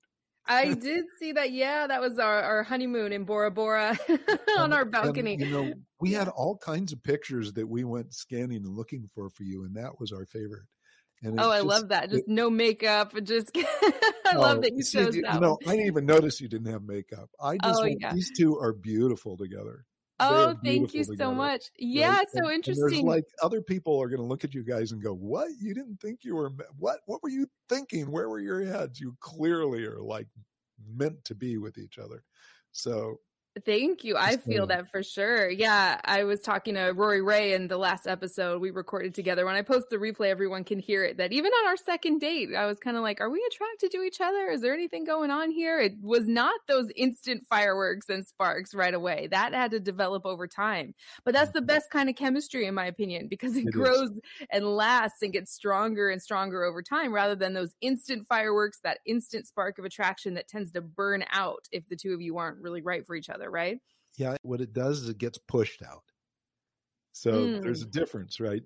I 0.46 0.74
did 0.74 1.04
see 1.18 1.32
that. 1.32 1.52
Yeah, 1.52 1.86
that 1.86 2.00
was 2.00 2.18
our, 2.18 2.42
our 2.42 2.62
honeymoon 2.62 3.12
in 3.12 3.24
Bora 3.24 3.50
Bora 3.50 3.98
on 4.58 4.72
our 4.72 4.84
balcony. 4.84 5.34
And, 5.34 5.42
you 5.42 5.50
know, 5.50 5.72
we 6.00 6.12
had 6.12 6.28
all 6.28 6.56
kinds 6.56 6.92
of 6.92 7.02
pictures 7.02 7.52
that 7.54 7.68
we 7.68 7.84
went 7.84 8.14
scanning 8.14 8.58
and 8.58 8.68
looking 8.68 9.08
for 9.14 9.30
for 9.30 9.44
you, 9.44 9.64
and 9.64 9.76
that 9.76 10.00
was 10.00 10.12
our 10.12 10.26
favorite. 10.26 10.64
And 11.24 11.38
oh, 11.40 11.50
I 11.50 11.58
just, 11.58 11.66
love 11.66 11.88
that. 11.90 12.10
Just 12.10 12.24
it, 12.24 12.28
no 12.28 12.50
makeup. 12.50 13.14
Just 13.22 13.52
I 13.54 14.32
oh, 14.34 14.40
love 14.40 14.62
that 14.62 14.72
you 14.74 14.82
see, 14.82 14.98
chose 14.98 15.14
that. 15.22 15.34
You 15.34 15.40
know, 15.40 15.56
I 15.66 15.70
didn't 15.70 15.86
even 15.86 16.06
notice 16.06 16.40
you 16.40 16.48
didn't 16.48 16.72
have 16.72 16.82
makeup. 16.82 17.30
I 17.40 17.58
oh, 17.62 17.68
just 17.68 17.80
oh, 17.80 17.86
yeah. 18.00 18.12
these 18.12 18.32
two 18.36 18.58
are 18.58 18.72
beautiful 18.72 19.36
together. 19.36 19.84
Oh, 20.22 20.56
thank 20.64 20.94
you 20.94 21.04
so 21.04 21.34
much. 21.34 21.70
Yeah, 21.78 22.10
right? 22.10 22.22
it's 22.22 22.32
so 22.32 22.46
and, 22.46 22.52
interesting. 22.52 22.84
And 22.84 22.92
there's 22.92 23.02
like 23.02 23.24
other 23.42 23.60
people 23.60 24.00
are 24.00 24.08
going 24.08 24.20
to 24.20 24.26
look 24.26 24.44
at 24.44 24.54
you 24.54 24.62
guys 24.62 24.92
and 24.92 25.02
go, 25.02 25.14
"What? 25.14 25.50
You 25.60 25.74
didn't 25.74 26.00
think 26.00 26.20
you 26.22 26.36
were 26.36 26.52
what? 26.78 27.00
What 27.06 27.22
were 27.22 27.28
you 27.28 27.46
thinking? 27.68 28.10
Where 28.10 28.28
were 28.28 28.40
your 28.40 28.64
heads? 28.64 29.00
You 29.00 29.16
clearly 29.20 29.84
are 29.84 30.00
like 30.00 30.28
meant 30.94 31.24
to 31.24 31.34
be 31.34 31.58
with 31.58 31.78
each 31.78 31.98
other." 31.98 32.24
So 32.72 33.18
Thank 33.66 34.02
you. 34.02 34.16
I 34.16 34.38
feel 34.38 34.66
that 34.68 34.90
for 34.90 35.02
sure. 35.02 35.50
Yeah. 35.50 36.00
I 36.06 36.24
was 36.24 36.40
talking 36.40 36.74
to 36.74 36.92
Rori 36.96 37.20
Raye 37.20 37.52
in 37.52 37.68
the 37.68 37.76
last 37.76 38.06
episode 38.06 38.62
we 38.62 38.70
recorded 38.70 39.14
together. 39.14 39.44
When 39.44 39.54
I 39.54 39.60
post 39.60 39.90
the 39.90 39.98
replay, 39.98 40.28
everyone 40.28 40.64
can 40.64 40.78
hear 40.78 41.04
it. 41.04 41.18
That 41.18 41.32
even 41.32 41.52
on 41.52 41.68
our 41.68 41.76
second 41.76 42.20
date, 42.20 42.48
I 42.56 42.64
was 42.64 42.78
kind 42.78 42.96
of 42.96 43.02
like, 43.02 43.20
are 43.20 43.28
we 43.28 43.46
attracted 43.52 43.90
to 43.92 44.02
each 44.04 44.22
other? 44.22 44.48
Is 44.48 44.62
there 44.62 44.72
anything 44.72 45.04
going 45.04 45.30
on 45.30 45.50
here? 45.50 45.78
It 45.78 45.96
was 46.00 46.26
not 46.26 46.54
those 46.66 46.90
instant 46.96 47.44
fireworks 47.46 48.08
and 48.08 48.26
sparks 48.26 48.74
right 48.74 48.94
away. 48.94 49.28
That 49.30 49.52
had 49.52 49.72
to 49.72 49.80
develop 49.80 50.24
over 50.24 50.46
time. 50.46 50.94
But 51.22 51.34
that's 51.34 51.52
the 51.52 51.58
mm-hmm. 51.58 51.66
best 51.66 51.90
kind 51.90 52.08
of 52.08 52.16
chemistry, 52.16 52.66
in 52.66 52.74
my 52.74 52.86
opinion, 52.86 53.28
because 53.28 53.54
it, 53.54 53.66
it 53.66 53.72
grows 53.72 54.12
is. 54.12 54.46
and 54.50 54.64
lasts 54.64 55.20
and 55.20 55.30
gets 55.30 55.52
stronger 55.52 56.08
and 56.08 56.22
stronger 56.22 56.64
over 56.64 56.80
time 56.82 57.12
rather 57.12 57.34
than 57.34 57.52
those 57.52 57.74
instant 57.82 58.26
fireworks, 58.26 58.80
that 58.82 59.00
instant 59.04 59.46
spark 59.46 59.78
of 59.78 59.84
attraction 59.84 60.32
that 60.34 60.48
tends 60.48 60.72
to 60.72 60.80
burn 60.80 61.22
out 61.30 61.68
if 61.70 61.86
the 61.90 61.96
two 61.96 62.14
of 62.14 62.22
you 62.22 62.38
aren't 62.38 62.62
really 62.62 62.80
right 62.80 63.06
for 63.06 63.14
each 63.14 63.28
other 63.28 63.41
other, 63.42 63.50
right? 63.50 63.78
Yeah, 64.16 64.36
what 64.42 64.60
it 64.60 64.72
does 64.72 65.02
is 65.02 65.08
it 65.08 65.18
gets 65.18 65.38
pushed 65.38 65.82
out. 65.82 66.04
So 67.12 67.32
mm. 67.32 67.62
there's 67.62 67.82
a 67.82 67.86
mm. 67.86 67.92
difference, 67.92 68.40
right? 68.40 68.62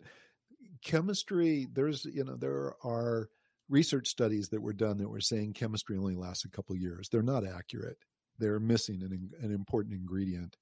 Chemistry, 0.85 1.67
there's, 1.73 2.05
you 2.05 2.25
know, 2.25 2.37
there 2.37 2.75
are 2.85 3.29
research 3.69 4.09
studies 4.09 4.49
that 4.51 4.63
were 4.63 4.73
done 4.73 4.99
that 4.99 5.09
were 5.09 5.21
saying 5.21 5.55
chemistry 5.55 5.97
only 5.97 6.15
lasts 6.15 6.45
a 6.45 6.51
couple 6.51 6.77
years. 6.77 7.09
They're 7.09 7.23
not 7.23 7.47
accurate. 7.47 7.97
They're 8.39 8.61
missing 8.61 9.03
an, 9.03 9.31
an 9.43 9.53
important 9.53 9.95
ingredient. 9.95 10.57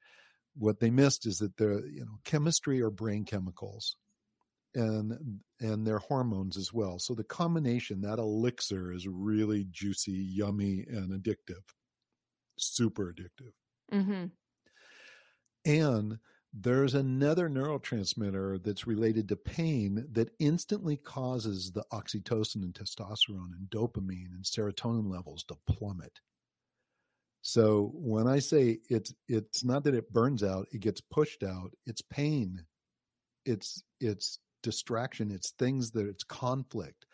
What 0.56 0.80
they 0.80 0.90
missed 0.90 1.26
is 1.26 1.38
that 1.38 1.56
the, 1.56 1.82
you 1.92 2.04
know, 2.04 2.18
chemistry 2.24 2.80
are 2.80 2.90
brain 2.90 3.24
chemicals 3.24 3.96
and 4.76 5.40
and 5.60 5.86
their 5.86 5.98
hormones 5.98 6.56
as 6.56 6.72
well. 6.72 6.98
So 6.98 7.14
the 7.14 7.24
combination, 7.24 8.00
that 8.02 8.18
elixir 8.18 8.92
is 8.92 9.06
really 9.06 9.66
juicy, 9.70 10.12
yummy, 10.12 10.84
and 10.88 11.10
addictive. 11.10 11.62
Super 12.56 13.12
addictive. 13.12 13.52
Mm-hmm. 13.92 14.26
And 15.66 16.18
there's 16.52 16.94
another 16.94 17.48
neurotransmitter 17.48 18.62
that's 18.62 18.86
related 18.86 19.28
to 19.28 19.36
pain 19.36 20.06
that 20.12 20.30
instantly 20.38 20.96
causes 20.96 21.72
the 21.72 21.84
oxytocin 21.92 22.62
and 22.62 22.72
testosterone 22.74 23.52
and 23.56 23.68
dopamine 23.70 24.32
and 24.34 24.44
serotonin 24.44 25.10
levels 25.10 25.42
to 25.44 25.56
plummet. 25.66 26.20
So 27.42 27.90
when 27.94 28.28
I 28.28 28.38
say 28.38 28.78
it's 28.88 29.12
it's 29.28 29.64
not 29.64 29.84
that 29.84 29.94
it 29.94 30.12
burns 30.12 30.42
out, 30.42 30.66
it 30.72 30.80
gets 30.80 31.00
pushed 31.00 31.42
out, 31.42 31.72
it's 31.86 32.02
pain. 32.02 32.64
It's 33.44 33.82
it's 34.00 34.38
distraction, 34.62 35.30
it's 35.30 35.50
things 35.50 35.90
that 35.90 36.06
it's 36.06 36.24
conflict. 36.24 37.04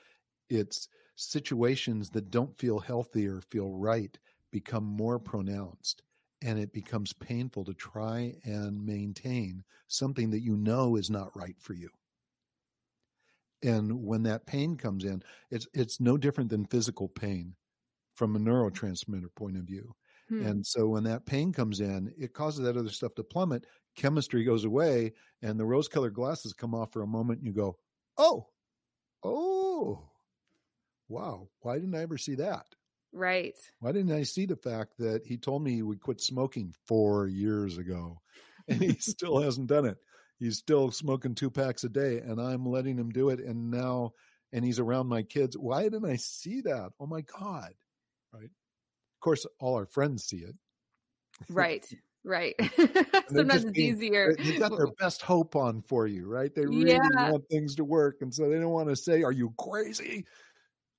It's 0.50 0.86
situations 1.16 2.10
that 2.10 2.30
don't 2.30 2.56
feel 2.58 2.78
healthy 2.78 3.26
or 3.26 3.40
feel 3.50 3.72
right 3.72 4.16
become 4.52 4.84
more 4.84 5.18
pronounced 5.18 6.02
and 6.42 6.58
it 6.58 6.72
becomes 6.72 7.12
painful 7.12 7.64
to 7.64 7.74
try 7.74 8.34
and 8.44 8.84
maintain 8.84 9.62
something 9.88 10.30
that 10.30 10.40
you 10.40 10.56
know 10.56 10.96
is 10.96 11.10
not 11.10 11.36
right 11.36 11.56
for 11.58 11.74
you. 11.74 11.90
And 13.62 14.04
when 14.04 14.22
that 14.22 14.46
pain 14.46 14.76
comes 14.76 15.04
in 15.04 15.22
it's 15.50 15.66
it's 15.74 16.00
no 16.00 16.16
different 16.16 16.50
than 16.50 16.64
physical 16.64 17.08
pain 17.08 17.54
from 18.14 18.36
a 18.36 18.38
neurotransmitter 18.38 19.34
point 19.34 19.56
of 19.56 19.64
view. 19.64 19.94
Hmm. 20.28 20.46
and 20.46 20.66
so 20.66 20.86
when 20.88 21.04
that 21.04 21.26
pain 21.26 21.52
comes 21.52 21.80
in 21.80 22.12
it 22.18 22.32
causes 22.32 22.64
that 22.64 22.76
other 22.76 22.88
stuff 22.90 23.14
to 23.16 23.24
plummet 23.24 23.66
chemistry 23.96 24.44
goes 24.44 24.64
away 24.64 25.12
and 25.42 25.58
the 25.58 25.66
rose 25.66 25.88
colored 25.88 26.14
glasses 26.14 26.52
come 26.52 26.74
off 26.74 26.92
for 26.92 27.02
a 27.02 27.06
moment 27.06 27.40
and 27.40 27.46
you 27.46 27.52
go 27.52 27.76
oh! 28.16 28.46
Oh! 29.22 30.08
Wow. 31.08 31.48
Why 31.60 31.74
didn't 31.78 31.96
i 31.96 32.00
ever 32.00 32.16
see 32.16 32.36
that 32.36 32.66
Right. 33.12 33.58
Why 33.80 33.92
didn't 33.92 34.12
I 34.12 34.22
see 34.22 34.46
the 34.46 34.56
fact 34.56 34.98
that 34.98 35.26
he 35.26 35.36
told 35.36 35.62
me 35.62 35.72
he 35.72 35.82
would 35.82 36.00
quit 36.00 36.20
smoking 36.20 36.74
four 36.86 37.26
years 37.26 37.78
ago 37.78 38.20
and 38.68 38.80
he 38.80 38.94
still 38.94 39.40
hasn't 39.40 39.68
done 39.68 39.86
it? 39.86 39.98
He's 40.38 40.58
still 40.58 40.90
smoking 40.90 41.34
two 41.34 41.50
packs 41.50 41.84
a 41.84 41.88
day 41.88 42.18
and 42.18 42.40
I'm 42.40 42.64
letting 42.64 42.98
him 42.98 43.10
do 43.10 43.28
it. 43.30 43.40
And 43.40 43.70
now, 43.70 44.12
and 44.52 44.64
he's 44.64 44.78
around 44.78 45.08
my 45.08 45.22
kids. 45.22 45.56
Why 45.56 45.82
didn't 45.82 46.10
I 46.10 46.16
see 46.16 46.62
that? 46.62 46.92
Oh 46.98 47.06
my 47.06 47.22
God. 47.22 47.72
Right. 48.32 48.44
Of 48.44 49.20
course, 49.20 49.46
all 49.58 49.74
our 49.74 49.86
friends 49.86 50.24
see 50.24 50.38
it. 50.38 50.54
Right. 51.48 51.84
Right. 52.24 52.54
Sometimes 53.28 53.64
it's 53.64 53.72
being, 53.72 53.96
easier. 53.96 54.36
They've 54.36 54.58
got 54.58 54.76
their 54.76 54.92
best 54.98 55.22
hope 55.22 55.56
on 55.56 55.82
for 55.82 56.06
you, 56.06 56.26
right? 56.26 56.54
They 56.54 56.66
really 56.66 56.92
yeah. 56.92 57.30
want 57.30 57.48
things 57.48 57.76
to 57.76 57.84
work. 57.84 58.18
And 58.20 58.32
so 58.32 58.48
they 58.48 58.58
don't 58.58 58.70
want 58.70 58.88
to 58.88 58.96
say, 58.96 59.22
Are 59.22 59.32
you 59.32 59.54
crazy? 59.58 60.26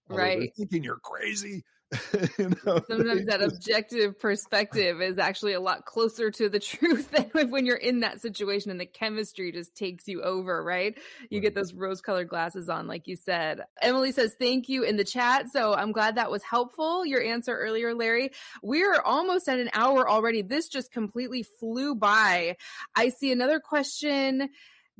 Although 0.10 0.24
right. 0.24 0.52
thinking 0.58 0.84
you're 0.84 1.00
crazy. 1.04 1.64
you 2.38 2.50
know, 2.66 2.82
Sometimes 2.88 3.26
that 3.26 3.42
objective 3.42 4.18
perspective 4.20 5.02
is 5.02 5.18
actually 5.18 5.54
a 5.54 5.60
lot 5.60 5.86
closer 5.86 6.32
to 6.32 6.48
the 6.48 6.60
truth 6.72 7.12
than 7.12 7.50
when 7.50 7.66
you're 7.66 7.76
in 7.76 8.00
that 8.02 8.22
situation 8.22 8.72
and 8.72 8.80
the 8.80 8.86
chemistry 8.86 9.52
just 9.52 9.76
takes 9.76 10.08
you 10.08 10.22
over, 10.22 10.64
right? 10.64 10.98
You 11.30 11.40
right. 11.40 11.44
get 11.44 11.56
those 11.56 11.74
rose 11.74 12.02
colored 12.02 12.30
glasses 12.30 12.70
on, 12.70 12.88
like 12.88 13.08
you 13.08 13.16
said. 13.16 13.62
Emily 13.82 14.12
says, 14.12 14.36
thank 14.40 14.70
you 14.70 14.84
in 14.84 14.96
the 14.96 15.04
chat. 15.04 15.52
So 15.52 15.74
I'm 15.74 15.92
glad 15.92 16.16
that 16.16 16.32
was 16.32 16.44
helpful. 16.44 17.06
Your 17.06 17.22
answer 17.22 17.58
earlier, 17.58 17.94
Larry. 17.94 18.32
We're 18.64 19.02
almost 19.02 19.50
at 19.50 19.60
an 19.60 19.70
hour 19.74 20.10
already. 20.10 20.42
This 20.42 20.70
just 20.70 20.92
completely 20.92 21.44
flew 21.44 21.96
by. 21.96 22.58
I 22.96 23.10
see 23.10 23.32
another 23.32 23.60
question 23.60 24.50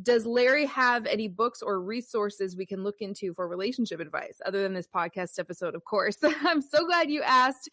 does 0.02 0.26
Larry 0.26 0.66
have 0.66 1.06
any 1.06 1.28
books 1.28 1.62
or 1.62 1.82
resources 1.82 2.56
we 2.56 2.66
can 2.66 2.84
look 2.84 3.02
into 3.02 3.34
for 3.34 3.48
relationship 3.48 4.00
advice 4.00 4.42
other 4.46 4.62
than 4.62 4.74
this 4.74 4.88
podcast 4.88 5.40
episode, 5.40 5.76
of 5.76 5.84
course? 5.84 6.18
I'm 6.24 6.62
so 6.62 6.86
glad 6.86 7.10
you 7.10 7.22
asked. 7.22 7.70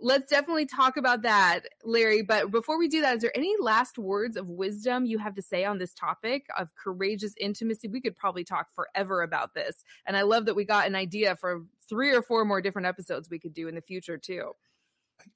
Let's 0.00 0.28
definitely 0.28 0.66
talk 0.66 0.96
about 0.96 1.22
that, 1.22 1.62
Larry. 1.82 2.22
But 2.22 2.52
before 2.52 2.78
we 2.78 2.86
do 2.86 3.00
that, 3.00 3.16
is 3.16 3.22
there 3.22 3.36
any 3.36 3.54
last 3.58 3.98
words 3.98 4.36
of 4.36 4.48
wisdom 4.48 5.04
you 5.04 5.18
have 5.18 5.34
to 5.34 5.42
say 5.42 5.64
on 5.64 5.78
this 5.78 5.92
topic 5.92 6.46
of 6.56 6.72
courageous 6.76 7.34
intimacy? 7.38 7.88
We 7.88 8.00
could 8.00 8.16
probably 8.16 8.44
talk 8.44 8.68
forever 8.72 9.22
about 9.22 9.54
this. 9.54 9.82
And 10.06 10.16
I 10.16 10.22
love 10.22 10.46
that 10.46 10.54
we 10.54 10.64
got 10.64 10.86
an 10.86 10.94
idea 10.94 11.34
for 11.34 11.64
three 11.88 12.14
or 12.14 12.22
four 12.22 12.44
more 12.44 12.60
different 12.60 12.86
episodes 12.86 13.28
we 13.28 13.40
could 13.40 13.54
do 13.54 13.66
in 13.66 13.74
the 13.74 13.80
future, 13.80 14.18
too. 14.18 14.52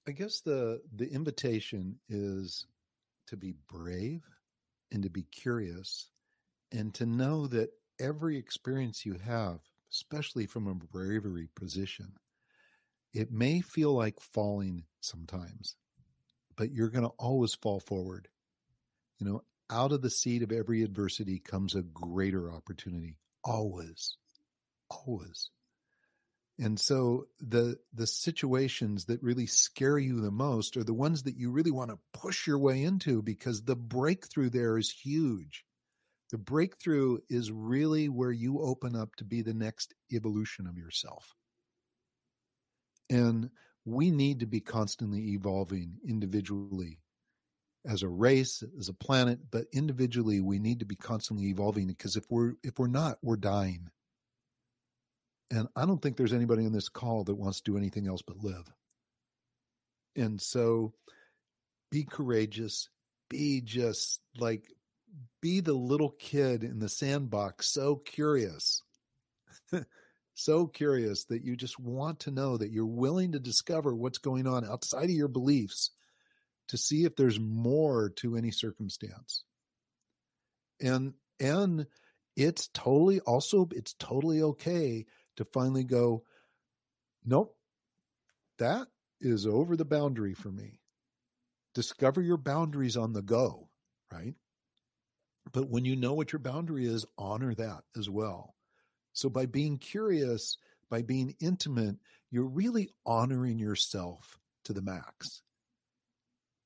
I 0.07 0.12
guess 0.12 0.41
the 0.41 0.81
the 0.95 1.11
invitation 1.11 1.99
is 2.09 2.66
to 3.27 3.37
be 3.37 3.55
brave 3.68 4.23
and 4.93 5.03
to 5.03 5.11
be 5.11 5.25
curious 5.25 6.12
and 6.73 6.93
to 6.95 7.07
know 7.07 7.47
that 7.49 7.70
every 8.01 8.37
experience 8.37 9.05
you 9.05 9.14
have, 9.14 9.61
especially 9.93 10.47
from 10.47 10.66
a 10.66 10.75
bravery 10.75 11.49
position, 11.55 12.14
it 13.12 13.31
may 13.31 13.61
feel 13.61 13.93
like 13.93 14.20
falling 14.20 14.85
sometimes, 15.01 15.77
but 16.57 16.73
you're 16.73 16.89
going 16.89 17.05
to 17.05 17.14
always 17.18 17.55
fall 17.55 17.81
forward. 17.81 18.29
You 19.18 19.27
know, 19.27 19.43
out 19.70 19.93
of 19.93 20.03
the 20.03 20.11
seed 20.11 20.43
of 20.43 20.51
every 20.51 20.83
adversity 20.83 21.39
comes 21.39 21.75
a 21.75 21.83
greater 21.83 22.53
opportunity. 22.53 23.16
Always, 23.45 24.16
always. 24.89 25.51
And 26.59 26.79
so 26.79 27.27
the 27.41 27.79
the 27.93 28.07
situations 28.07 29.07
that 29.07 29.23
really 29.23 29.47
scare 29.47 29.99
you 29.99 30.20
the 30.20 30.31
most 30.31 30.77
are 30.77 30.85
the 30.85 30.95
ones 30.95 31.23
that 31.25 31.37
you 31.37 31.51
really 31.51 31.70
want 31.70 31.91
to 31.91 31.99
push 32.12 32.47
your 32.47 32.59
way 32.59 32.83
into 32.83 33.23
because 33.23 33.62
the 33.62 33.77
breakthrough 33.77 34.51
there 34.51 34.79
is 34.79 34.91
huge. 34.91 35.64
The 36.33 36.39
breakthrough 36.39 37.18
is 37.28 37.53
really 37.53 38.09
where 38.09 38.33
you 38.33 38.61
open 38.61 38.97
up 38.97 39.14
to 39.16 39.24
be 39.24 39.43
the 39.43 39.55
next 39.55 39.95
evolution 40.11 40.66
of 40.66 40.78
yourself. 40.78 41.35
And 43.11 43.51
we 43.85 44.11
need 44.11 44.41
to 44.41 44.47
be 44.47 44.61
constantly 44.61 45.33
evolving 45.35 45.99
individually 46.09 46.99
as 47.87 48.03
a 48.03 48.09
race, 48.09 48.62
as 48.78 48.89
a 48.89 48.95
planet, 48.95 49.41
but 49.51 49.66
individually 49.72 50.41
we 50.41 50.59
need 50.59 50.78
to 50.78 50.87
be 50.87 50.95
constantly 50.95 51.47
evolving 51.49 51.87
because 51.87 52.16
if 52.16 52.24
we're 52.30 52.55
if 52.62 52.78
we're 52.78 52.87
not, 52.87 53.18
we're 53.22 53.37
dying. 53.37 53.91
And 55.51 55.68
I 55.76 55.85
don't 55.85 56.01
think 56.01 56.16
there's 56.16 56.33
anybody 56.33 56.64
on 56.64 56.72
this 56.72 56.89
call 56.89 57.24
that 57.24 57.35
wants 57.35 57.61
to 57.61 57.72
do 57.72 57.76
anything 57.76 58.09
else 58.09 58.22
but 58.22 58.39
live. 58.39 58.72
And 60.16 60.41
so 60.41 60.95
be 61.91 62.05
courageous, 62.05 62.89
be 63.28 63.61
just 63.61 64.20
like 64.39 64.64
be 65.41 65.61
the 65.61 65.73
little 65.75 66.11
kid 66.11 66.63
in 66.65 66.79
the 66.79 66.89
sandbox, 66.89 67.67
so 67.69 67.97
curious, 67.97 68.83
so 70.35 70.67
curious 70.67 71.25
that 71.25 71.43
you 71.43 71.57
just 71.57 71.79
want 71.79 72.21
to 72.21 72.31
know 72.31 72.57
that 72.57 72.71
you're 72.71 72.87
willing 72.87 73.33
to 73.33 73.41
discover 73.41 73.95
what's 73.95 74.19
going 74.19 74.47
on 74.47 74.65
outside 74.65 75.05
of 75.05 75.11
your 75.11 75.29
beliefs 75.29 75.91
to 76.69 76.77
see 76.77 77.05
if 77.05 77.17
there's 77.17 77.41
more 77.41 78.11
to 78.11 78.37
any 78.37 78.51
circumstance. 78.51 79.45
And, 80.81 81.15
and 81.39 81.87
it's 82.37 82.69
totally 82.69 83.21
also, 83.21 83.69
it's 83.73 83.95
totally 83.95 84.43
okay 84.43 85.07
to 85.37 85.45
finally 85.45 85.85
go, 85.85 86.25
nope, 87.25 87.57
that 88.59 88.87
is 89.21 89.47
over 89.47 89.77
the 89.77 89.85
boundary 89.85 90.35
for 90.35 90.51
me. 90.51 90.81
Discover 91.75 92.23
your 92.23 92.37
boundaries 92.37 92.97
on 92.97 93.13
the 93.13 93.23
go 93.23 93.69
right? 94.13 94.35
But 95.53 95.68
when 95.68 95.84
you 95.84 95.96
know 95.96 96.14
what 96.14 96.32
your 96.32 96.40
boundary 96.40 96.86
is, 96.86 97.05
honor 97.18 97.55
that 97.55 97.84
as 97.96 98.09
well. 98.09 98.55
So 99.12 99.28
by 99.28 99.46
being 99.46 99.78
curious, 99.78 100.57
by 100.90 101.03
being 101.03 101.36
intimate, 101.40 101.96
you're 102.30 102.48
really 102.48 102.90
honoring 103.05 103.59
yourself 103.59 104.38
to 104.64 104.72
the 104.72 104.82
max. 104.82 105.42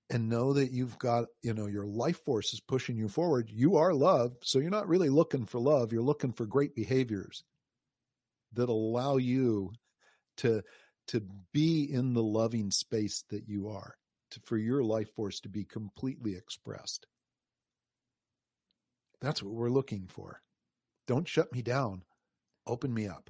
And 0.09 0.29
know 0.29 0.53
that 0.53 0.71
you've 0.71 0.99
got, 0.99 1.25
you 1.43 1.53
know, 1.53 1.67
your 1.67 1.85
life 1.87 2.25
force 2.25 2.53
is 2.53 2.61
pushing 2.61 2.97
you 2.97 3.09
forward. 3.09 3.51
You 3.51 3.79
are 3.79 3.93
love. 3.93 4.37
So 4.43 4.61
you're 4.61 4.71
not 4.71 4.87
really 4.87 5.09
looking 5.09 5.47
for 5.47 5.59
love. 5.59 5.93
You're 5.93 6.03
looking 6.03 6.33
for 6.33 6.47
great 6.47 6.77
behaviors 6.77 7.43
that 8.53 8.69
allow 8.69 9.17
you 9.17 9.73
to, 10.37 10.63
to 11.09 11.23
be 11.53 11.83
in 11.93 12.15
the 12.15 12.23
loving 12.23 12.71
space 12.71 13.25
that 13.31 13.49
you 13.49 13.69
are, 13.69 13.97
to, 14.31 14.41
for 14.45 14.57
your 14.57 14.85
life 14.85 15.13
force 15.17 15.41
to 15.41 15.49
be 15.49 15.65
completely 15.65 16.37
expressed. 16.37 17.07
That's 19.27 19.43
what 19.43 19.55
we're 19.55 19.71
looking 19.71 20.07
for. 20.07 20.41
Don't 21.09 21.27
shut 21.27 21.53
me 21.53 21.61
down. 21.61 22.03
Open 22.65 22.95
me 22.95 23.09
up. 23.09 23.29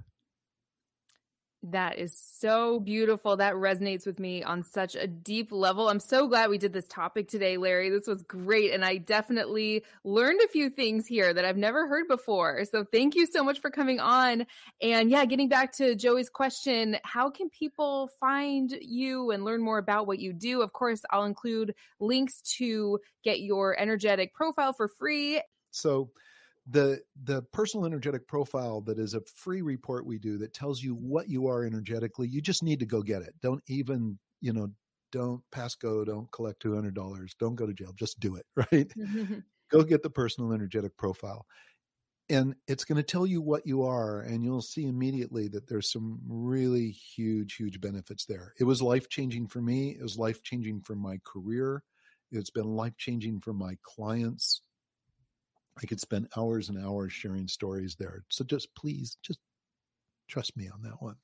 That 1.63 1.99
is 1.99 2.15
so 2.39 2.81
beautiful. 2.81 3.39
That 3.39 3.55
resonates 3.55 4.05
with 4.05 4.21
me 4.21 4.45
on 4.45 4.63
such 4.63 4.95
a 4.95 5.07
deep 5.07 5.51
level. 5.51 5.89
I'm 5.89 5.99
so 5.99 6.29
glad 6.29 6.51
we 6.51 6.59
did 6.59 6.75
this 6.75 6.87
topic 6.87 7.29
today, 7.29 7.57
Larry. 7.57 7.89
This 7.89 8.07
was 8.07 8.23
great. 8.23 8.75
And 8.75 8.85
I 8.85 8.99
definitely 8.99 9.85
learned 10.05 10.41
a 10.45 10.49
few 10.49 10.69
things 10.69 11.07
here 11.07 11.33
that 11.33 11.47
I've 11.47 11.57
never 11.57 11.89
heard 11.89 12.09
before. 12.09 12.67
So 12.67 12.85
thank 12.85 13.15
you 13.15 13.25
so 13.25 13.43
much 13.43 13.63
for 13.63 13.71
coming 13.71 13.99
on. 13.99 14.47
And 14.83 15.11
yeah, 15.11 15.25
getting 15.25 15.49
back 15.49 15.73
to 15.79 15.95
Joey's 15.95 16.29
question, 16.29 16.99
how 17.05 17.31
can 17.31 17.49
people 17.49 18.11
find 18.21 18.71
you 18.83 19.31
and 19.31 19.47
learn 19.47 19.63
more 19.63 19.79
about 19.79 20.07
what 20.07 20.19
you 20.19 20.35
do? 20.35 20.61
Of 20.61 20.75
course, 20.75 21.01
I'll 21.09 21.25
include 21.25 21.75
links 22.01 22.43
to 22.59 23.01
get 23.25 23.41
your 23.41 23.81
energetic 23.81 24.35
profile 24.35 24.75
for 24.75 24.89
free. 24.89 25.41
So, 25.77 26.11
the 26.69 27.01
the 27.25 27.43
personal 27.53 27.87
energetic 27.87 28.27
profile 28.27 28.81
that 28.83 28.99
is 28.99 29.15
a 29.15 29.21
free 29.23 29.63
report 29.63 30.05
we 30.05 30.19
do 30.19 30.37
that 30.39 30.53
tells 30.53 30.83
you 30.83 30.95
what 30.97 31.29
you 31.29 31.47
are 31.47 31.65
energetically 31.65 32.27
you 32.29 32.41
just 32.41 32.63
need 32.63 32.81
to 32.81 32.87
go 32.87 33.03
get 33.03 33.23
it. 33.23 33.35
Don't 33.41 33.63
even 33.69 34.19
you 34.41 34.53
know 34.53 34.71
don't 35.13 35.43
pass 35.53 35.77
go 35.77 36.05
don't 36.05 36.31
collect 36.33 36.61
$200 36.61 37.37
don't 37.39 37.55
go 37.55 37.67
to 37.67 37.73
jail 37.73 37.93
just 37.95 38.19
do 38.21 38.37
it 38.37 38.47
right? 38.73 38.93
Go 39.71 39.83
get 39.83 40.05
the 40.05 40.11
personal 40.11 40.53
energetic 40.53 40.97
profile. 40.97 41.45
And 42.29 42.57
it's 42.69 42.85
going 42.85 42.97
to 42.97 43.03
tell 43.05 43.27
you 43.27 43.41
what 43.43 43.67
you 43.67 43.85
are 43.85 44.21
and 44.21 44.43
you'll 44.43 44.63
see 44.63 44.87
immediately 44.87 45.49
that 45.49 45.69
there's 45.69 45.93
some 45.93 46.21
really 46.27 46.91
huge 46.91 47.57
huge 47.57 47.81
benefits 47.81 48.25
there. 48.27 48.53
It 48.61 48.65
was 48.65 48.83
life 48.83 49.09
changing 49.09 49.49
for 49.49 49.63
me 49.63 49.91
it 49.91 50.03
was 50.03 50.19
life 50.19 50.43
changing 50.43 50.83
for 50.83 50.97
my 50.97 51.19
career 51.25 51.83
it's 52.33 52.51
been 52.51 52.67
life 52.67 52.97
changing 52.99 53.41
for 53.41 53.53
my 53.53 53.77
clients 53.83 54.63
I 55.83 55.87
could 55.87 56.01
spend 56.01 56.29
hours 56.37 56.69
and 56.69 56.83
hours 56.85 57.13
sharing 57.13 57.49
stories 57.49 57.97
there. 57.97 58.25
So 58.31 58.45
just 58.45 58.75
please, 58.75 59.19
just 59.23 59.41
trust 60.29 60.57
me 60.57 60.69
on 60.69 60.83
that 60.83 61.03
one. 61.03 61.17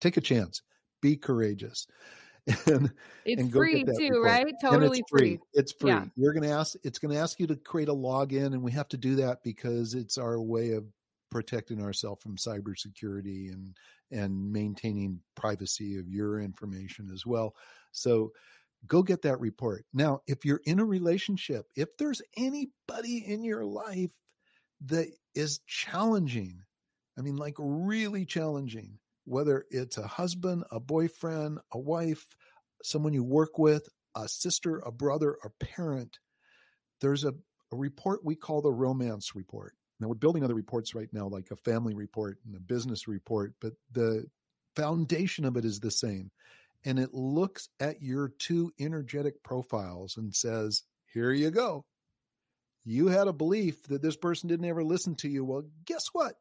Take 0.00 0.16
a 0.16 0.20
chance. 0.20 0.62
Be 1.00 1.16
courageous. 1.16 1.86
and 2.66 2.92
it's 3.24 3.40
and 3.40 3.52
free 3.52 3.84
too, 3.84 4.08
report. 4.10 4.24
right? 4.24 4.54
Totally 4.60 4.98
it's 4.98 5.10
free. 5.10 5.20
free. 5.20 5.38
It's 5.54 5.72
free. 5.72 5.92
Yeah. 5.92 6.04
You're 6.16 6.34
to 6.34 6.48
ask. 6.50 6.76
It's 6.82 6.98
going 6.98 7.14
to 7.14 7.20
ask 7.20 7.40
you 7.40 7.46
to 7.46 7.56
create 7.56 7.88
a 7.88 7.94
login, 7.94 8.46
and 8.46 8.62
we 8.62 8.72
have 8.72 8.88
to 8.88 8.98
do 8.98 9.16
that 9.16 9.42
because 9.42 9.94
it's 9.94 10.18
our 10.18 10.40
way 10.40 10.72
of 10.72 10.84
protecting 11.30 11.82
ourselves 11.82 12.22
from 12.22 12.36
cybersecurity 12.36 13.52
and 13.52 13.74
and 14.10 14.52
maintaining 14.52 15.20
privacy 15.34 15.98
of 15.98 16.08
your 16.08 16.40
information 16.40 17.10
as 17.12 17.24
well. 17.24 17.54
So 17.92 18.32
go 18.86 19.02
get 19.02 19.22
that 19.22 19.40
report. 19.40 19.84
Now, 19.92 20.20
if 20.26 20.44
you're 20.44 20.60
in 20.64 20.80
a 20.80 20.84
relationship, 20.84 21.66
if 21.74 21.96
there's 21.96 22.22
anybody 22.36 23.24
in 23.26 23.44
your 23.44 23.64
life 23.64 24.12
that 24.86 25.08
is 25.34 25.60
challenging, 25.66 26.62
I 27.18 27.22
mean, 27.22 27.36
like 27.36 27.54
really 27.58 28.24
challenging, 28.24 28.98
whether 29.24 29.64
it's 29.70 29.98
a 29.98 30.06
husband, 30.06 30.64
a 30.70 30.80
boyfriend, 30.80 31.58
a 31.72 31.78
wife, 31.78 32.26
someone 32.82 33.14
you 33.14 33.24
work 33.24 33.58
with, 33.58 33.88
a 34.16 34.28
sister, 34.28 34.78
a 34.84 34.92
brother, 34.92 35.36
a 35.44 35.50
parent, 35.64 36.18
there's 37.00 37.24
a, 37.24 37.32
a 37.72 37.76
report 37.76 38.24
we 38.24 38.36
call 38.36 38.62
the 38.62 38.72
romance 38.72 39.34
report. 39.34 39.74
Now, 40.00 40.08
we're 40.08 40.14
building 40.14 40.44
other 40.44 40.54
reports 40.54 40.94
right 40.94 41.08
now, 41.12 41.28
like 41.28 41.48
a 41.50 41.56
family 41.56 41.94
report 41.94 42.38
and 42.44 42.54
a 42.56 42.60
business 42.60 43.08
report, 43.08 43.54
but 43.60 43.72
the 43.92 44.26
foundation 44.76 45.44
of 45.44 45.56
it 45.56 45.64
is 45.64 45.80
the 45.80 45.90
same 45.90 46.30
and 46.84 46.98
it 46.98 47.14
looks 47.14 47.68
at 47.80 48.02
your 48.02 48.28
two 48.38 48.72
energetic 48.78 49.42
profiles 49.42 50.16
and 50.16 50.34
says, 50.34 50.82
here 51.12 51.32
you 51.32 51.50
go. 51.50 51.84
You 52.84 53.08
had 53.08 53.28
a 53.28 53.32
belief 53.32 53.82
that 53.84 54.02
this 54.02 54.16
person 54.16 54.48
didn't 54.48 54.68
ever 54.68 54.84
listen 54.84 55.14
to 55.16 55.28
you. 55.28 55.44
Well, 55.44 55.64
guess 55.86 56.08
what? 56.12 56.34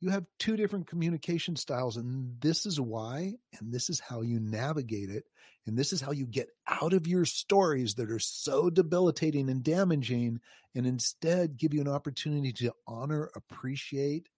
You 0.00 0.10
have 0.10 0.26
two 0.40 0.56
different 0.56 0.88
communication 0.88 1.54
styles, 1.54 1.96
and 1.96 2.40
this 2.40 2.66
is 2.66 2.80
why, 2.80 3.34
and 3.60 3.72
this 3.72 3.88
is 3.88 4.00
how 4.00 4.22
you 4.22 4.40
navigate 4.40 5.10
it. 5.10 5.24
And 5.64 5.78
this 5.78 5.92
is 5.92 6.00
how 6.00 6.10
you 6.10 6.26
get 6.26 6.48
out 6.66 6.92
of 6.92 7.06
your 7.06 7.24
stories 7.24 7.94
that 7.94 8.10
are 8.10 8.18
so 8.18 8.68
debilitating 8.68 9.48
and 9.48 9.62
damaging, 9.62 10.40
and 10.74 10.86
instead 10.86 11.56
give 11.56 11.72
you 11.72 11.80
an 11.80 11.88
opportunity 11.88 12.52
to 12.54 12.72
honor, 12.84 13.30
appreciate, 13.36 14.28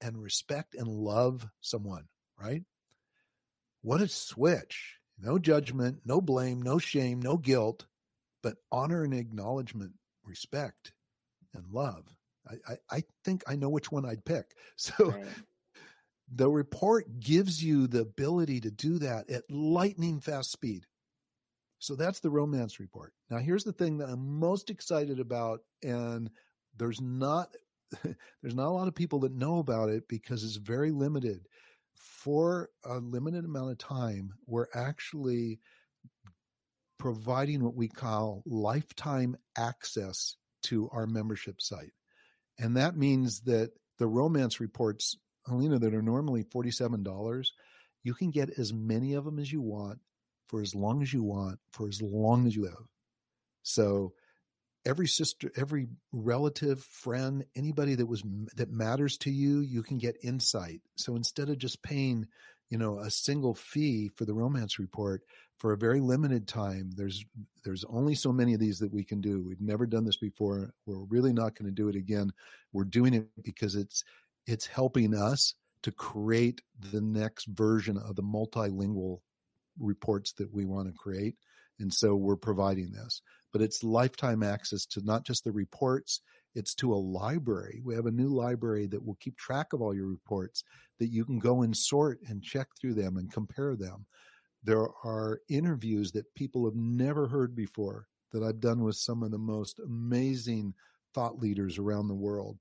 and 0.00 0.16
respect 0.22 0.76
and 0.76 0.86
love 0.86 1.44
someone, 1.60 2.04
right? 2.40 2.62
What 3.82 4.00
a 4.00 4.08
switch. 4.08 4.96
No 5.18 5.38
judgment, 5.38 6.00
no 6.04 6.20
blame, 6.20 6.62
no 6.62 6.78
shame, 6.78 7.20
no 7.20 7.36
guilt, 7.36 7.86
but 8.42 8.56
honor 8.72 9.04
and 9.04 9.12
acknowledgement, 9.12 9.92
respect, 10.24 10.92
and 11.54 11.66
love. 11.70 12.04
I, 12.48 12.72
I, 12.72 12.96
I 12.96 13.02
think 13.24 13.42
I 13.46 13.56
know 13.56 13.68
which 13.68 13.92
one 13.92 14.06
I'd 14.06 14.24
pick. 14.24 14.54
So 14.76 15.10
right. 15.10 15.26
the 16.32 16.48
report 16.48 17.20
gives 17.20 17.62
you 17.62 17.86
the 17.86 18.00
ability 18.00 18.60
to 18.60 18.70
do 18.70 18.98
that 18.98 19.28
at 19.28 19.50
lightning 19.50 20.20
fast 20.20 20.52
speed. 20.52 20.86
So 21.80 21.94
that's 21.94 22.20
the 22.20 22.30
romance 22.30 22.80
report. 22.80 23.12
Now, 23.30 23.38
here's 23.38 23.64
the 23.64 23.72
thing 23.72 23.98
that 23.98 24.08
I'm 24.08 24.38
most 24.38 24.70
excited 24.70 25.20
about, 25.20 25.60
and 25.82 26.30
there's 26.76 27.00
not 27.00 27.54
there's 28.42 28.54
not 28.54 28.68
a 28.68 28.70
lot 28.70 28.88
of 28.88 28.94
people 28.94 29.18
that 29.20 29.32
know 29.32 29.58
about 29.58 29.90
it 29.90 30.06
because 30.08 30.44
it's 30.44 30.56
very 30.56 30.92
limited 30.92 31.46
for 32.00 32.70
a 32.84 32.98
limited 32.98 33.44
amount 33.44 33.72
of 33.72 33.78
time, 33.78 34.32
we're 34.46 34.68
actually 34.74 35.60
providing 36.98 37.62
what 37.64 37.74
we 37.74 37.88
call 37.88 38.42
lifetime 38.46 39.36
access 39.56 40.36
to 40.62 40.88
our 40.92 41.06
membership 41.06 41.60
site. 41.60 41.92
And 42.58 42.76
that 42.76 42.96
means 42.96 43.40
that 43.42 43.70
the 43.98 44.06
romance 44.06 44.60
reports, 44.60 45.16
Helena, 45.46 45.78
that 45.78 45.94
are 45.94 46.02
normally 46.02 46.44
$47, 46.44 47.46
you 48.02 48.14
can 48.14 48.30
get 48.30 48.58
as 48.58 48.72
many 48.72 49.14
of 49.14 49.24
them 49.24 49.38
as 49.38 49.50
you 49.50 49.62
want 49.62 49.98
for 50.48 50.60
as 50.60 50.74
long 50.74 51.02
as 51.02 51.12
you 51.12 51.22
want, 51.22 51.58
for 51.72 51.88
as 51.88 52.02
long 52.02 52.46
as 52.46 52.56
you 52.56 52.62
live. 52.62 52.86
So 53.62 54.14
every 54.84 55.06
sister, 55.06 55.50
every 55.56 55.88
relative, 56.12 56.82
friend, 56.82 57.44
anybody 57.54 57.94
that 57.94 58.06
was 58.06 58.22
that 58.56 58.70
matters 58.70 59.16
to 59.18 59.30
you, 59.30 59.60
you 59.60 59.82
can 59.82 59.98
get 59.98 60.16
insight. 60.22 60.80
So 60.96 61.16
instead 61.16 61.48
of 61.48 61.58
just 61.58 61.82
paying, 61.82 62.26
you 62.70 62.78
know, 62.78 62.98
a 62.98 63.10
single 63.10 63.54
fee 63.54 64.10
for 64.16 64.24
the 64.24 64.34
romance 64.34 64.78
report 64.78 65.22
for 65.58 65.72
a 65.72 65.78
very 65.78 66.00
limited 66.00 66.48
time, 66.48 66.90
there's 66.96 67.24
there's 67.64 67.84
only 67.88 68.14
so 68.14 68.32
many 68.32 68.54
of 68.54 68.60
these 68.60 68.78
that 68.78 68.92
we 68.92 69.04
can 69.04 69.20
do. 69.20 69.42
We've 69.42 69.60
never 69.60 69.86
done 69.86 70.04
this 70.04 70.16
before. 70.16 70.72
We're 70.86 71.04
really 71.04 71.32
not 71.32 71.54
going 71.54 71.66
to 71.66 71.74
do 71.74 71.88
it 71.88 71.96
again. 71.96 72.32
We're 72.72 72.84
doing 72.84 73.14
it 73.14 73.28
because 73.42 73.74
it's 73.74 74.02
it's 74.46 74.66
helping 74.66 75.14
us 75.14 75.54
to 75.82 75.92
create 75.92 76.60
the 76.92 77.00
next 77.00 77.46
version 77.46 77.96
of 77.96 78.16
the 78.16 78.22
multilingual 78.22 79.20
reports 79.78 80.32
that 80.34 80.52
we 80.52 80.64
want 80.64 80.88
to 80.88 80.94
create. 80.94 81.36
And 81.78 81.92
so 81.92 82.14
we're 82.14 82.36
providing 82.36 82.92
this 82.92 83.22
but 83.52 83.62
it's 83.62 83.84
lifetime 83.84 84.42
access 84.42 84.86
to 84.86 85.00
not 85.04 85.24
just 85.24 85.44
the 85.44 85.52
reports, 85.52 86.20
it's 86.54 86.74
to 86.76 86.92
a 86.92 86.96
library. 86.96 87.80
We 87.84 87.94
have 87.94 88.06
a 88.06 88.10
new 88.10 88.28
library 88.28 88.86
that 88.88 89.04
will 89.04 89.16
keep 89.20 89.36
track 89.36 89.72
of 89.72 89.80
all 89.80 89.94
your 89.94 90.08
reports 90.08 90.64
that 90.98 91.08
you 91.08 91.24
can 91.24 91.38
go 91.38 91.62
and 91.62 91.76
sort 91.76 92.20
and 92.28 92.42
check 92.42 92.68
through 92.78 92.94
them 92.94 93.16
and 93.16 93.32
compare 93.32 93.76
them. 93.76 94.06
There 94.62 94.88
are 95.04 95.40
interviews 95.48 96.12
that 96.12 96.32
people 96.34 96.64
have 96.64 96.74
never 96.74 97.26
heard 97.26 97.54
before 97.54 98.06
that 98.32 98.42
I've 98.42 98.60
done 98.60 98.82
with 98.82 98.96
some 98.96 99.22
of 99.22 99.30
the 99.30 99.38
most 99.38 99.80
amazing 99.80 100.74
thought 101.14 101.38
leaders 101.38 101.78
around 101.78 102.08
the 102.08 102.14
world. 102.14 102.58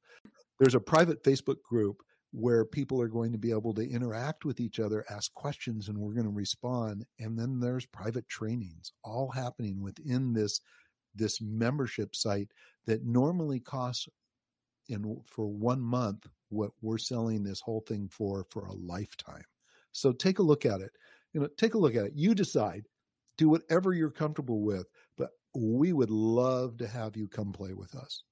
There's 0.59 0.75
a 0.75 0.79
private 0.79 1.23
Facebook 1.23 1.61
group 1.61 2.01
where 2.31 2.63
people 2.63 3.01
are 3.01 3.07
going 3.07 3.31
to 3.31 3.37
be 3.37 3.51
able 3.51 3.73
to 3.73 3.89
interact 3.89 4.45
with 4.45 4.59
each 4.59 4.79
other, 4.79 5.03
ask 5.09 5.33
questions, 5.33 5.89
and 5.89 5.97
we're 5.97 6.13
going 6.13 6.25
to 6.25 6.31
respond. 6.31 7.05
And 7.19 7.37
then 7.37 7.59
there's 7.59 7.85
private 7.87 8.27
trainings 8.27 8.91
all 9.03 9.29
happening 9.29 9.81
within 9.81 10.33
this 10.33 10.61
this 11.15 11.41
membership 11.41 12.15
site 12.15 12.49
that 12.85 13.03
normally 13.03 13.59
costs 13.59 14.07
in 14.89 15.21
for 15.25 15.47
one 15.47 15.81
month 15.81 16.27
what 16.49 16.71
we're 16.81 16.97
selling 16.99 17.43
this 17.43 17.61
whole 17.61 17.83
thing 17.87 18.07
for 18.11 18.45
for 18.51 18.65
a 18.65 18.73
lifetime. 18.73 19.43
So 19.91 20.11
take 20.11 20.39
a 20.39 20.43
look 20.43 20.65
at 20.65 20.81
it. 20.81 20.91
You 21.33 21.41
know, 21.41 21.47
take 21.57 21.73
a 21.73 21.79
look 21.79 21.95
at 21.95 22.05
it. 22.05 22.13
You 22.15 22.35
decide. 22.35 22.83
Do 23.37 23.49
whatever 23.49 23.93
you're 23.93 24.11
comfortable 24.11 24.61
with. 24.61 24.85
But 25.17 25.29
we 25.55 25.93
would 25.93 26.11
love 26.11 26.77
to 26.77 26.87
have 26.87 27.15
you 27.15 27.27
come 27.27 27.51
play 27.51 27.73
with 27.73 27.95
us. 27.95 28.23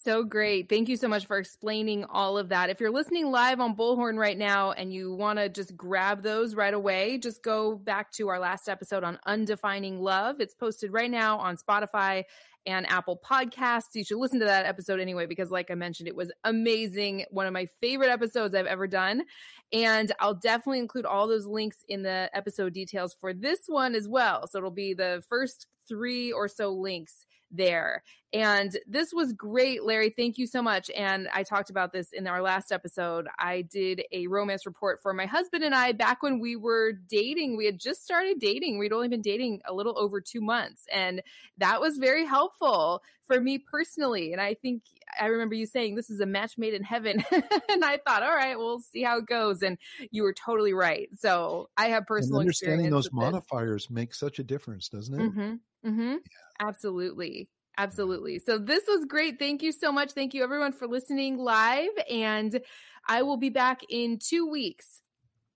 So 0.00 0.22
great. 0.22 0.68
Thank 0.68 0.88
you 0.88 0.96
so 0.96 1.08
much 1.08 1.26
for 1.26 1.38
explaining 1.38 2.04
all 2.04 2.38
of 2.38 2.50
that. 2.50 2.70
If 2.70 2.78
you're 2.78 2.90
listening 2.90 3.32
live 3.32 3.58
on 3.58 3.74
Bullhorn 3.74 4.16
right 4.16 4.38
now 4.38 4.70
and 4.70 4.92
you 4.92 5.12
want 5.12 5.40
to 5.40 5.48
just 5.48 5.76
grab 5.76 6.22
those 6.22 6.54
right 6.54 6.72
away, 6.72 7.18
just 7.18 7.42
go 7.42 7.74
back 7.74 8.12
to 8.12 8.28
our 8.28 8.38
last 8.38 8.68
episode 8.68 9.02
on 9.02 9.18
undefining 9.26 9.98
love. 9.98 10.40
It's 10.40 10.54
posted 10.54 10.92
right 10.92 11.10
now 11.10 11.38
on 11.38 11.56
Spotify 11.56 12.22
and 12.64 12.88
Apple 12.88 13.20
Podcasts. 13.28 13.94
You 13.94 14.04
should 14.04 14.18
listen 14.18 14.38
to 14.38 14.46
that 14.46 14.66
episode 14.66 15.00
anyway, 15.00 15.26
because 15.26 15.50
like 15.50 15.68
I 15.70 15.74
mentioned, 15.74 16.08
it 16.08 16.16
was 16.16 16.30
amazing. 16.44 17.24
One 17.30 17.46
of 17.46 17.52
my 17.52 17.66
favorite 17.80 18.10
episodes 18.10 18.54
I've 18.54 18.66
ever 18.66 18.86
done. 18.86 19.24
And 19.72 20.12
I'll 20.20 20.34
definitely 20.34 20.78
include 20.78 21.06
all 21.06 21.26
those 21.26 21.44
links 21.44 21.78
in 21.88 22.02
the 22.02 22.30
episode 22.32 22.72
details 22.72 23.16
for 23.20 23.34
this 23.34 23.60
one 23.66 23.96
as 23.96 24.08
well. 24.08 24.46
So 24.46 24.58
it'll 24.58 24.70
be 24.70 24.94
the 24.94 25.24
first 25.28 25.66
three 25.88 26.30
or 26.30 26.46
so 26.46 26.70
links 26.70 27.26
there. 27.50 28.04
And 28.32 28.76
this 28.86 29.12
was 29.12 29.32
great, 29.32 29.84
Larry. 29.84 30.10
Thank 30.10 30.36
you 30.36 30.46
so 30.46 30.60
much. 30.60 30.90
And 30.90 31.28
I 31.32 31.44
talked 31.44 31.70
about 31.70 31.92
this 31.92 32.12
in 32.12 32.26
our 32.26 32.42
last 32.42 32.72
episode. 32.72 33.26
I 33.38 33.62
did 33.62 34.02
a 34.12 34.26
romance 34.26 34.66
report 34.66 35.00
for 35.00 35.14
my 35.14 35.24
husband 35.24 35.64
and 35.64 35.74
I 35.74 35.92
back 35.92 36.22
when 36.22 36.38
we 36.38 36.54
were 36.54 36.92
dating. 36.92 37.56
We 37.56 37.64
had 37.64 37.78
just 37.78 38.04
started 38.04 38.38
dating. 38.38 38.78
We'd 38.78 38.92
only 38.92 39.08
been 39.08 39.22
dating 39.22 39.62
a 39.66 39.72
little 39.72 39.98
over 39.98 40.20
two 40.20 40.42
months. 40.42 40.84
And 40.92 41.22
that 41.56 41.80
was 41.80 41.96
very 41.96 42.26
helpful 42.26 43.02
for 43.26 43.40
me 43.40 43.58
personally. 43.58 44.32
And 44.32 44.42
I 44.42 44.54
think 44.54 44.82
I 45.18 45.26
remember 45.26 45.54
you 45.54 45.64
saying 45.64 45.94
this 45.94 46.10
is 46.10 46.20
a 46.20 46.26
match 46.26 46.58
made 46.58 46.74
in 46.74 46.82
heaven. 46.82 47.24
and 47.70 47.82
I 47.82 47.98
thought, 48.06 48.22
all 48.22 48.34
right, 48.34 48.58
we'll 48.58 48.80
see 48.80 49.02
how 49.02 49.18
it 49.18 49.26
goes. 49.26 49.62
And 49.62 49.78
you 50.10 50.22
were 50.22 50.34
totally 50.34 50.74
right. 50.74 51.08
So 51.18 51.70
I 51.78 51.88
have 51.88 52.06
personal 52.06 52.40
and 52.40 52.48
understanding 52.48 52.90
those 52.90 53.10
modifiers 53.10 53.88
makes 53.88 54.18
such 54.18 54.38
a 54.38 54.44
difference, 54.44 54.90
doesn't 54.90 55.18
it? 55.18 55.30
Mm-hmm. 55.30 55.88
Mm-hmm. 55.88 56.10
Yeah. 56.10 56.18
Absolutely. 56.60 57.48
Absolutely. 57.78 58.40
So 58.40 58.58
this 58.58 58.84
was 58.88 59.04
great. 59.04 59.38
Thank 59.38 59.62
you 59.62 59.70
so 59.70 59.92
much. 59.92 60.10
Thank 60.10 60.34
you 60.34 60.42
everyone 60.42 60.72
for 60.72 60.88
listening 60.88 61.38
live. 61.38 61.90
And 62.10 62.60
I 63.06 63.22
will 63.22 63.36
be 63.36 63.50
back 63.50 63.82
in 63.88 64.18
two 64.18 64.48
weeks 64.48 65.00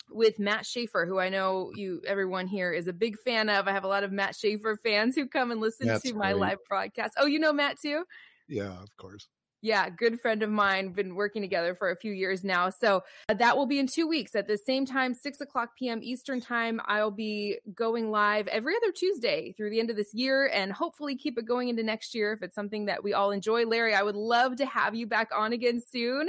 with 0.08 0.38
Matt 0.38 0.64
Schaefer, 0.64 1.04
who 1.04 1.18
I 1.18 1.28
know 1.28 1.72
you 1.74 2.00
everyone 2.06 2.46
here 2.46 2.72
is 2.72 2.86
a 2.86 2.92
big 2.92 3.18
fan 3.18 3.48
of. 3.48 3.66
I 3.66 3.72
have 3.72 3.82
a 3.82 3.88
lot 3.88 4.04
of 4.04 4.12
Matt 4.12 4.36
Schaefer 4.36 4.76
fans 4.76 5.16
who 5.16 5.26
come 5.26 5.50
and 5.50 5.60
listen 5.60 5.88
That's 5.88 6.02
to 6.02 6.14
my 6.14 6.32
live 6.32 6.58
broadcast. 6.68 7.14
Oh, 7.18 7.26
you 7.26 7.40
know 7.40 7.52
Matt 7.52 7.80
too? 7.80 8.04
Yeah, 8.46 8.80
of 8.80 8.96
course. 8.96 9.28
Yeah, 9.64 9.88
good 9.90 10.20
friend 10.20 10.42
of 10.42 10.50
mine, 10.50 10.92
been 10.92 11.14
working 11.14 11.40
together 11.40 11.72
for 11.76 11.92
a 11.92 11.96
few 11.96 12.12
years 12.12 12.42
now. 12.42 12.68
So 12.70 13.04
uh, 13.28 13.34
that 13.34 13.56
will 13.56 13.66
be 13.66 13.78
in 13.78 13.86
two 13.86 14.08
weeks 14.08 14.34
at 14.34 14.48
the 14.48 14.58
same 14.58 14.84
time, 14.84 15.14
6 15.14 15.40
o'clock 15.40 15.76
p.m. 15.78 16.00
Eastern 16.02 16.40
time. 16.40 16.80
I'll 16.84 17.12
be 17.12 17.58
going 17.72 18.10
live 18.10 18.48
every 18.48 18.74
other 18.74 18.90
Tuesday 18.90 19.54
through 19.56 19.70
the 19.70 19.78
end 19.78 19.88
of 19.88 19.94
this 19.94 20.12
year 20.12 20.50
and 20.52 20.72
hopefully 20.72 21.14
keep 21.14 21.38
it 21.38 21.44
going 21.44 21.68
into 21.68 21.84
next 21.84 22.12
year 22.12 22.32
if 22.32 22.42
it's 22.42 22.56
something 22.56 22.86
that 22.86 23.04
we 23.04 23.14
all 23.14 23.30
enjoy. 23.30 23.64
Larry, 23.64 23.94
I 23.94 24.02
would 24.02 24.16
love 24.16 24.56
to 24.56 24.66
have 24.66 24.96
you 24.96 25.06
back 25.06 25.28
on 25.32 25.52
again 25.52 25.80
soon. 25.80 26.28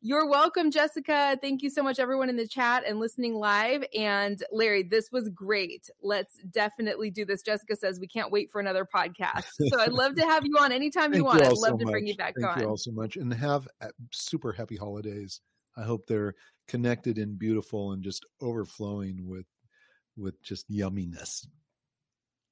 You're 0.00 0.28
welcome, 0.28 0.70
Jessica. 0.70 1.36
Thank 1.42 1.62
you 1.62 1.70
so 1.70 1.82
much, 1.82 1.98
everyone 1.98 2.28
in 2.28 2.36
the 2.36 2.46
chat 2.46 2.84
and 2.86 3.00
listening 3.00 3.34
live. 3.34 3.82
And 3.92 4.40
Larry, 4.52 4.84
this 4.84 5.10
was 5.10 5.28
great. 5.30 5.90
Let's 6.00 6.36
definitely 6.52 7.10
do 7.10 7.24
this. 7.24 7.42
Jessica 7.42 7.74
says 7.74 7.98
we 7.98 8.06
can't 8.06 8.30
wait 8.30 8.52
for 8.52 8.60
another 8.60 8.86
podcast. 8.86 9.46
So 9.68 9.80
I'd 9.80 9.92
love 9.92 10.14
to 10.14 10.22
have 10.22 10.46
you 10.46 10.56
on 10.60 10.70
anytime 10.70 11.12
you 11.12 11.24
want. 11.24 11.42
I'd 11.42 11.48
love 11.48 11.72
so 11.72 11.78
to 11.78 11.84
bring 11.86 12.06
you 12.06 12.14
back 12.14 12.34
Thank 12.36 12.56
on. 12.56 12.62
You 12.62 12.67
Mm-hmm. 12.68 12.72
all 12.72 12.76
so 12.76 12.92
much 12.92 13.16
and 13.16 13.32
have 13.34 13.68
uh, 13.80 13.88
super 14.12 14.52
happy 14.52 14.76
holidays. 14.76 15.40
I 15.76 15.82
hope 15.82 16.06
they're 16.06 16.34
connected 16.66 17.18
and 17.18 17.38
beautiful 17.38 17.92
and 17.92 18.02
just 18.02 18.26
overflowing 18.40 19.26
with 19.28 19.46
with 20.16 20.42
just 20.42 20.70
yumminess. 20.70 21.46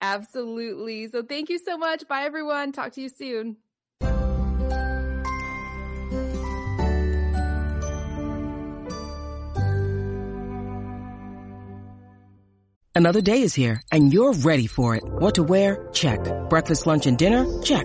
Absolutely. 0.01 1.09
So 1.09 1.23
thank 1.23 1.49
you 1.51 1.59
so 1.59 1.77
much. 1.77 2.07
Bye 2.07 2.23
everyone. 2.23 2.73
Talk 2.73 2.93
to 2.93 3.01
you 3.01 3.09
soon. 3.09 3.57
Another 12.95 13.21
day 13.21 13.43
is 13.43 13.55
here 13.55 13.83
and 13.93 14.11
you're 14.12 14.33
ready 14.33 14.67
for 14.67 14.97
it. 14.97 15.05
What 15.05 15.35
to 15.35 15.43
wear? 15.43 15.89
Check. 15.93 16.21
Breakfast, 16.49 16.87
lunch 16.87 17.07
and 17.07 17.19
dinner? 17.19 17.45
Check. 17.62 17.85